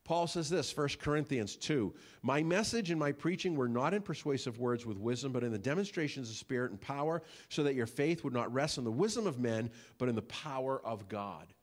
Paul 0.04 0.28
says 0.28 0.50
this, 0.50 0.76
1 0.76 0.90
Corinthians 1.00 1.56
2 1.56 1.94
My 2.24 2.44
message 2.44 2.90
and 2.90 3.00
my 3.00 3.12
preaching 3.12 3.56
were 3.56 3.70
not 3.70 3.94
in 3.94 4.02
persuasive 4.02 4.60
words 4.60 4.86
with 4.86 4.98
wisdom, 4.98 5.32
but 5.32 5.44
in 5.44 5.52
the 5.52 5.58
demonstrations 5.58 6.30
of 6.30 6.36
spirit 6.36 6.72
and 6.72 6.82
power, 6.82 7.22
so 7.48 7.64
that 7.64 7.76
your 7.76 7.88
faith 7.88 8.24
would 8.24 8.34
not 8.34 8.52
rest 8.52 8.78
on 8.78 8.84
the 8.84 8.92
wisdom 8.92 9.28
of 9.28 9.40
men, 9.40 9.70
but 9.98 10.10
in 10.10 10.16
the 10.16 10.24
power 10.24 10.86
of 10.86 11.08
God. 11.08 11.54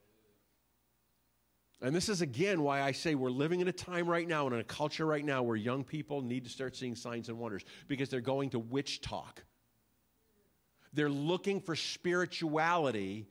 And 1.83 1.95
this 1.95 2.09
is 2.09 2.20
again 2.20 2.62
why 2.62 2.83
I 2.83 2.93
say 2.93 3.14
we're 3.14 3.31
living 3.31 3.61
in 3.61 3.68
a 3.68 3.72
time 3.72 4.07
right 4.07 4.28
now 4.28 4.47
and 4.47 4.55
in 4.55 4.61
a 4.61 4.64
culture 4.64 5.07
right 5.07 5.24
now 5.24 5.43
where 5.43 5.57
young 5.57 5.83
people 5.83 6.20
need 6.20 6.45
to 6.45 6.51
start 6.51 6.76
seeing 6.76 6.95
signs 6.95 7.28
and 7.28 7.39
wonders 7.39 7.64
because 7.89 8.11
they're 8.11 8.20
going 8.20 8.51
to 8.51 8.61
WitchTok. 8.61 9.39
They're 10.93 11.09
looking 11.09 11.61
for 11.61 11.74
spirituality 11.74 13.26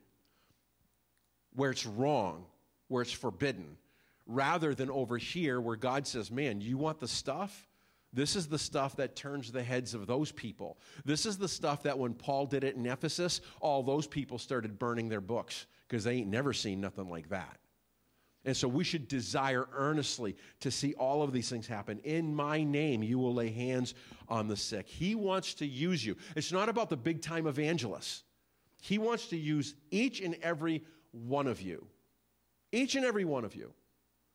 where 1.54 1.72
it's 1.72 1.86
wrong, 1.86 2.46
where 2.88 3.02
it's 3.02 3.12
forbidden, 3.12 3.78
rather 4.26 4.74
than 4.74 4.90
over 4.90 5.18
here 5.18 5.60
where 5.62 5.76
God 5.76 6.08
says, 6.08 6.32
Man, 6.32 6.62
you 6.62 6.78
want 6.78 7.00
the 7.00 7.08
stuff? 7.08 7.68
This 8.12 8.36
is 8.36 8.48
the 8.48 8.58
stuff 8.58 8.96
that 8.96 9.16
turns 9.16 9.52
the 9.52 9.62
heads 9.62 9.94
of 9.94 10.08
those 10.08 10.32
people. 10.32 10.80
This 11.06 11.28
is 11.28 11.38
the 11.38 11.48
stuff 11.48 11.84
that 11.84 12.00
when 12.00 12.16
Paul 12.16 12.48
did 12.48 12.64
it 12.64 12.76
in 12.76 12.88
Ephesus, 12.88 13.42
all 13.62 13.84
those 13.84 14.08
people 14.08 14.40
started 14.40 14.80
burning 14.80 15.10
their 15.10 15.22
books 15.22 15.68
because 15.88 16.04
they 16.04 16.16
ain't 16.16 16.30
never 16.30 16.52
seen 16.52 16.82
nothing 16.82 17.08
like 17.08 17.30
that. 17.30 17.60
And 18.46 18.56
so 18.56 18.68
we 18.68 18.84
should 18.84 19.08
desire 19.08 19.68
earnestly 19.74 20.36
to 20.62 20.72
see 20.72 20.94
all 20.94 21.22
of 21.22 21.34
these 21.34 21.50
things 21.50 21.68
happen. 21.68 22.00
In 22.00 22.34
my 22.34 22.64
name, 22.64 23.04
you 23.04 23.20
will 23.20 23.34
lay 23.34 23.50
hands 23.50 23.96
on 24.30 24.48
the 24.48 24.56
sick. 24.56 24.88
He 24.88 25.14
wants 25.14 25.54
to 25.56 25.66
use 25.66 26.06
you. 26.06 26.16
It's 26.36 26.52
not 26.52 26.70
about 26.70 26.90
the 26.90 26.98
big 26.98 27.22
time 27.22 27.48
evangelists, 27.48 28.24
He 28.82 28.98
wants 28.98 29.28
to 29.28 29.38
use 29.38 29.76
each 29.92 30.22
and 30.22 30.36
every 30.42 30.84
one 31.12 31.48
of 31.48 31.62
you. 31.62 31.86
Each 32.72 32.96
and 32.96 33.04
every 33.04 33.26
one 33.26 33.44
of 33.44 33.56
you. 33.56 33.74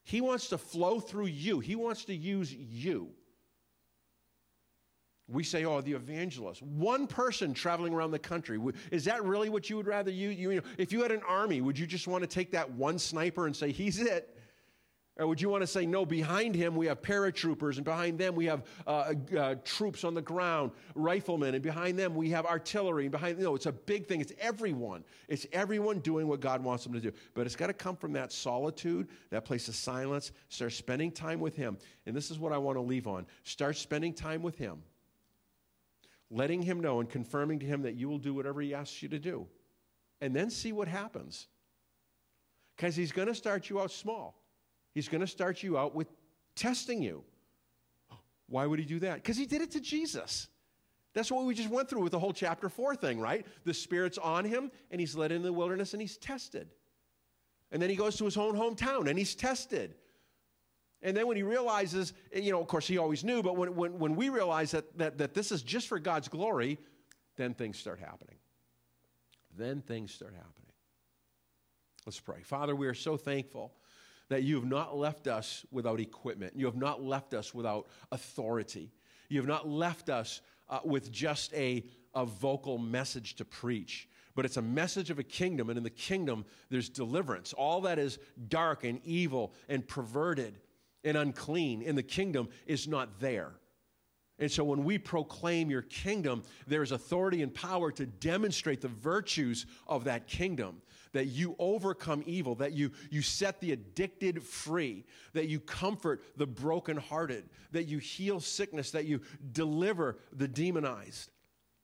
He 0.03 0.21
wants 0.21 0.49
to 0.49 0.59
flow 0.59 1.01
through 1.01 1.27
you, 1.27 1.61
He 1.61 1.77
wants 1.77 2.05
to 2.07 2.15
use 2.15 2.53
you. 2.53 3.11
We 5.27 5.43
say, 5.43 5.65
oh, 5.65 5.81
the 5.81 5.93
evangelist. 5.93 6.63
One 6.63 7.07
person 7.07 7.55
traveling 7.55 7.95
around 7.95 8.11
the 8.11 8.19
country. 8.19 8.61
Is 8.91 9.05
that 9.07 9.25
really 9.25 9.49
what 9.49 9.71
you 9.71 9.77
would 9.77 9.87
rather 9.87 10.11
use? 10.11 10.37
You, 10.37 10.51
you 10.51 10.57
know, 10.57 10.67
if 10.77 10.93
you 10.93 11.03
had 11.03 11.13
an 11.13 11.23
army, 11.27 11.63
would 11.63 11.79
you 11.79 11.87
just 11.87 12.07
want 12.07 12.23
to 12.23 12.29
take 12.29 12.51
that 12.53 12.71
one 12.71 12.99
sniper 12.99 13.47
and 13.47 13.57
say, 13.57 13.73
he's 13.73 14.01
it? 14.01 14.37
Or 15.17 15.29
would 15.29 15.41
you 15.41 15.49
want 15.49 15.63
to 15.63 15.67
say, 15.67 15.87
no, 15.87 16.05
behind 16.05 16.57
him 16.57 16.75
we 16.75 16.87
have 16.87 17.01
paratroopers, 17.01 17.77
and 17.77 17.85
behind 17.85 18.19
them 18.19 18.35
we 18.35 18.47
have 18.47 18.65
uh, 18.85 19.15
uh, 19.39 19.55
troops 19.65 20.03
on 20.03 20.13
the 20.13 20.21
ground, 20.21 20.73
riflemen, 20.97 21.55
and 21.55 21.63
behind 21.63 21.97
them 21.97 22.17
we 22.17 22.31
have 22.31 22.47
artillery, 22.47 23.05
and 23.05 23.13
behind, 23.13 23.39
no, 23.39 23.55
it's 23.55 23.67
a 23.67 23.73
big 23.73 24.09
thing. 24.09 24.21
It's 24.21 24.33
everyone. 24.41 25.05
It's 25.29 25.47
everyone 25.53 26.01
doing 26.01 26.27
what 26.27 26.41
God 26.41 26.65
wants 26.65 26.83
them 26.83 26.93
to 26.95 27.01
do. 27.01 27.13
But 27.35 27.47
it's 27.47 27.55
got 27.55 27.69
to 27.69 27.73
come 27.73 27.95
from 27.95 28.13
that 28.15 28.33
solitude, 28.33 29.09
that 29.31 29.45
place 29.45 29.69
of 29.69 29.77
silence. 29.77 30.33
Start 30.49 30.73
spending 30.73 31.13
time 31.13 31.39
with 31.39 31.55
him. 31.55 31.79
And 32.07 32.17
this 32.17 32.33
is 32.33 32.41
what 32.41 32.53
I 32.53 32.59
want 32.59 32.77
to 32.77 32.83
leave 32.83 33.07
on. 33.07 33.25
Start 33.45 33.77
spending 33.77 34.13
time 34.13 34.43
with 34.43 34.59
him 34.59 34.83
letting 36.35 36.61
him 36.61 36.81
know 36.81 37.01
and 37.01 37.09
confirming 37.09 37.61
to 37.61 37.67
him 37.67 37.83
that 37.83 37.95
you 37.95 38.09
will 38.09 38.19
do 38.19 38.35
whatever 38.35 38.61
he 38.61 38.75
asks 38.75 39.03
you 39.03 39.09
to 39.09 39.19
do. 39.19 39.47
And 40.21 40.35
then 40.35 40.51
see 40.51 40.73
what 40.73 40.89
happens. 40.89 41.47
Because 42.77 42.97
he's 42.97 43.13
going 43.13 43.29
to 43.29 43.35
start 43.35 43.71
you 43.71 43.81
out 43.81 43.93
small. 43.93 44.43
He's 44.95 45.09
going 45.09 45.21
to 45.21 45.27
start 45.27 45.63
you 45.63 45.79
out 45.79 45.95
with 45.95 46.09
testing 46.57 47.01
you. 47.01 47.23
Why 48.49 48.67
would 48.67 48.79
he 48.79 48.85
do 48.85 48.99
that? 49.01 49.17
Because 49.17 49.37
he 49.37 49.47
did 49.47 49.63
it 49.63 49.71
to 49.73 49.81
Jesus. 49.81 50.49
That's 51.15 51.31
what 51.31 51.45
we 51.45 51.55
just 51.55 51.71
went 51.71 51.89
through 51.89 52.03
with 52.03 52.13
the 52.13 52.19
whole 52.19 52.33
chapter 52.33 52.69
4 52.69 52.97
thing, 52.97 53.21
right? 53.21 53.47
The 53.65 53.73
Spirit's 53.73 54.19
on 54.19 54.45
him, 54.45 54.73
and 54.91 55.01
he's 55.01 55.15
led 55.15 55.31
into 55.31 55.47
the 55.47 55.53
wilderness, 55.53 55.95
and 55.95 56.03
he's 56.03 56.17
tested. 56.19 56.69
And 57.71 57.81
then 57.81 57.89
he 57.89 57.97
goes 57.97 58.17
to 58.17 58.25
his 58.25 58.37
own 58.37 58.57
hometown, 58.57 59.09
and 59.09 59.17
he's 59.19 59.35
tested. 59.35 59.95
And 61.05 61.15
then 61.15 61.27
when 61.27 61.37
he 61.37 61.43
realizes, 61.43 62.15
you 62.35 62.51
know, 62.51 62.61
of 62.61 62.67
course 62.67 62.87
he 62.87 62.97
always 62.97 63.23
knew, 63.23 63.43
but 63.43 63.57
when, 63.57 63.77
when, 63.77 63.99
when 63.99 64.17
we 64.17 64.31
realize 64.31 64.71
that, 64.71 64.97
that, 64.99 65.19
that 65.19 65.35
this 65.35 65.53
is 65.53 65.63
just 65.63 65.87
for 65.87 65.99
God's 65.99 66.29
glory, 66.29 66.79
then 67.37 67.53
things 67.53 67.79
start 67.79 68.01
happening. 68.01 68.37
Then 69.57 69.83
things 69.83 70.13
start 70.13 70.33
happening. 70.33 70.73
Let's 72.07 72.19
pray. 72.19 72.41
Father, 72.43 72.75
we 72.75 72.87
are 72.87 72.95
so 72.95 73.19
thankful 73.19 73.75
that 74.31 74.45
you 74.45 74.55
have 74.57 74.65
not 74.65 74.97
left 74.97 75.27
us 75.27 75.67
without 75.71 76.01
equipment. 76.01 76.55
You 76.57 76.65
have 76.65 76.77
not 76.77 77.03
left 77.03 77.35
us 77.35 77.55
without 77.55 77.87
authority. 78.11 78.91
You 79.29 79.39
have 79.39 79.47
not 79.47 79.69
left 79.69 80.09
us 80.09 80.41
uh, 80.71 80.81
with 80.85 81.13
just 81.13 81.53
a, 81.53 81.85
a 82.15 82.25
vocal 82.25 82.79
message 82.79 83.35
to 83.37 83.45
preach 83.45 84.09
but 84.35 84.45
it's 84.45 84.57
a 84.57 84.63
message 84.63 85.11
of 85.11 85.19
a 85.19 85.23
kingdom, 85.23 85.71
and 85.71 85.77
in 85.77 85.85
the 85.85 85.91
kingdom, 85.91 86.45
there's 86.69 86.89
deliverance. 86.89 87.53
All 87.53 87.83
that 87.83 87.99
is 87.99 88.19
dark 88.49 88.83
and 88.85 89.01
evil 89.05 89.53
and 89.69 89.87
perverted 89.87 90.59
and 91.05 91.17
unclean 91.17 91.83
in 91.83 91.95
the 91.95 92.03
kingdom 92.03 92.49
is 92.67 92.89
not 92.89 93.21
there. 93.21 93.53
And 94.39 94.51
so 94.51 94.65
when 94.65 94.83
we 94.83 94.99
proclaim 94.99 95.71
your 95.71 95.83
kingdom, 95.83 96.43
there's 96.67 96.91
authority 96.91 97.43
and 97.43 97.55
power 97.55 97.93
to 97.93 98.05
demonstrate 98.07 98.81
the 98.81 98.89
virtues 98.89 99.67
of 99.87 100.05
that 100.05 100.27
kingdom. 100.27 100.83
That 101.13 101.27
you 101.27 101.55
overcome 101.61 102.25
evil, 102.27 102.57
that 102.57 102.73
you, 102.73 102.91
you 103.11 103.23
set 103.23 103.61
the 103.61 103.71
addicted 103.71 104.43
free, 104.43 105.05
that 105.33 105.47
you 105.47 105.61
comfort 105.61 106.25
the 106.37 106.49
brokenhearted, 106.49 107.45
that 107.71 107.85
you 107.85 107.99
heal 107.99 108.41
sickness, 108.41 108.91
that 108.91 109.05
you 109.05 109.21
deliver 109.53 110.19
the 110.33 110.49
demonized. 110.49 111.31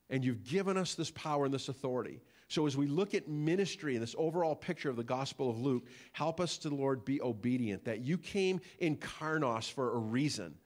And 0.09 0.25
you've 0.25 0.43
given 0.43 0.77
us 0.77 0.97
this 0.97 1.13
power 1.13 1.45
and 1.45 1.55
this 1.55 1.69
authority. 1.69 2.21
So 2.51 2.67
as 2.67 2.77
we 2.77 2.89
look 2.89 3.15
at 3.15 3.29
ministry 3.29 3.95
and 3.95 4.03
this 4.03 4.17
overall 4.19 4.57
picture 4.57 4.91
of 4.91 4.97
the 4.97 5.05
Gospel 5.05 5.49
of 5.49 5.59
Luke, 5.59 5.87
help 6.13 6.41
us 6.41 6.59
to, 6.59 6.69
Lord, 6.69 7.05
be 7.05 7.23
obedient, 7.23 7.85
that 7.85 8.01
you 8.01 8.19
came 8.19 8.61
in 8.81 8.97
Carnos 8.97 9.71
for 9.71 9.95
a 9.95 9.99
reason 9.99 10.57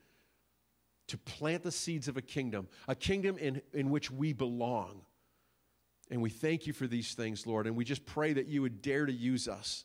to 1.09 1.19
plant 1.19 1.63
the 1.63 1.71
seeds 1.71 2.09
of 2.09 2.17
a 2.17 2.23
kingdom, 2.23 2.69
a 2.89 2.95
kingdom 2.95 3.37
in, 3.37 3.61
in 3.75 3.91
which 3.91 4.11
we 4.11 4.33
belong. 4.33 5.03
And 6.11 6.23
we 6.23 6.31
thank 6.31 6.67
you 6.67 6.73
for 6.73 6.87
these 6.87 7.13
things, 7.13 7.47
Lord, 7.47 7.67
and 7.67 7.77
we 7.77 7.85
just 7.85 8.07
pray 8.07 8.33
that 8.33 8.47
you 8.47 8.63
would 8.63 8.81
dare 8.81 9.05
to 9.05 9.13
use 9.13 9.47
us 9.47 9.85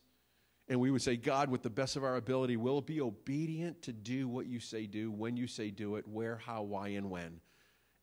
And 0.70 0.80
we 0.80 0.91
would 0.91 1.02
say, 1.02 1.18
God, 1.18 1.50
with 1.50 1.64
the 1.64 1.70
best 1.72 1.95
of 1.95 2.04
our 2.04 2.16
ability, 2.16 2.56
we'll 2.56 2.82
be 2.82 3.02
obedient 3.02 3.82
to 3.82 3.91
do 3.91 4.28
what 4.28 4.45
you 4.45 4.60
say 4.60 4.86
do, 4.86 5.12
when 5.12 5.36
you 5.36 5.47
say 5.47 5.72
do 5.72 5.95
it, 5.95 6.08
where, 6.08 6.38
how, 6.38 6.62
why, 6.62 6.89
and 6.89 7.10
when. 7.10 7.41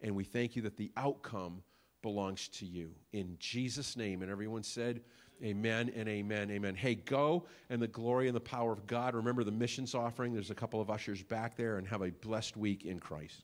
And 0.01 0.17
we 0.17 0.25
thank 0.25 0.57
you 0.57 0.63
that 0.63 0.77
the 0.77 0.91
outcome 0.97 1.63
belongs 2.07 2.47
to 2.47 2.65
you. 2.65 2.93
In 3.13 3.37
Jesus' 3.41 3.97
name. 3.97 4.23
And 4.23 4.31
everyone 4.31 4.63
said, 4.63 5.01
Amen 5.43 5.91
and 5.97 6.09
amen. 6.09 6.53
Amen. 6.53 6.77
Hey, 6.77 6.95
go 6.95 7.47
and 7.69 7.83
the 7.83 7.89
glory 7.89 8.29
and 8.29 8.37
the 8.37 8.41
power 8.41 8.71
of 8.71 8.87
God. 8.87 9.17
Remember 9.17 9.43
the 9.43 9.51
missions 9.51 9.93
offering. 9.93 10.33
There's 10.33 10.53
a 10.53 10.55
couple 10.55 10.81
of 10.81 10.89
ushers 10.89 11.25
back 11.25 11.57
there, 11.57 11.79
and 11.79 11.89
have 11.89 12.03
a 12.03 12.13
blessed 12.13 12.57
week 12.57 12.85
in 12.85 13.01
Christ. 13.01 13.43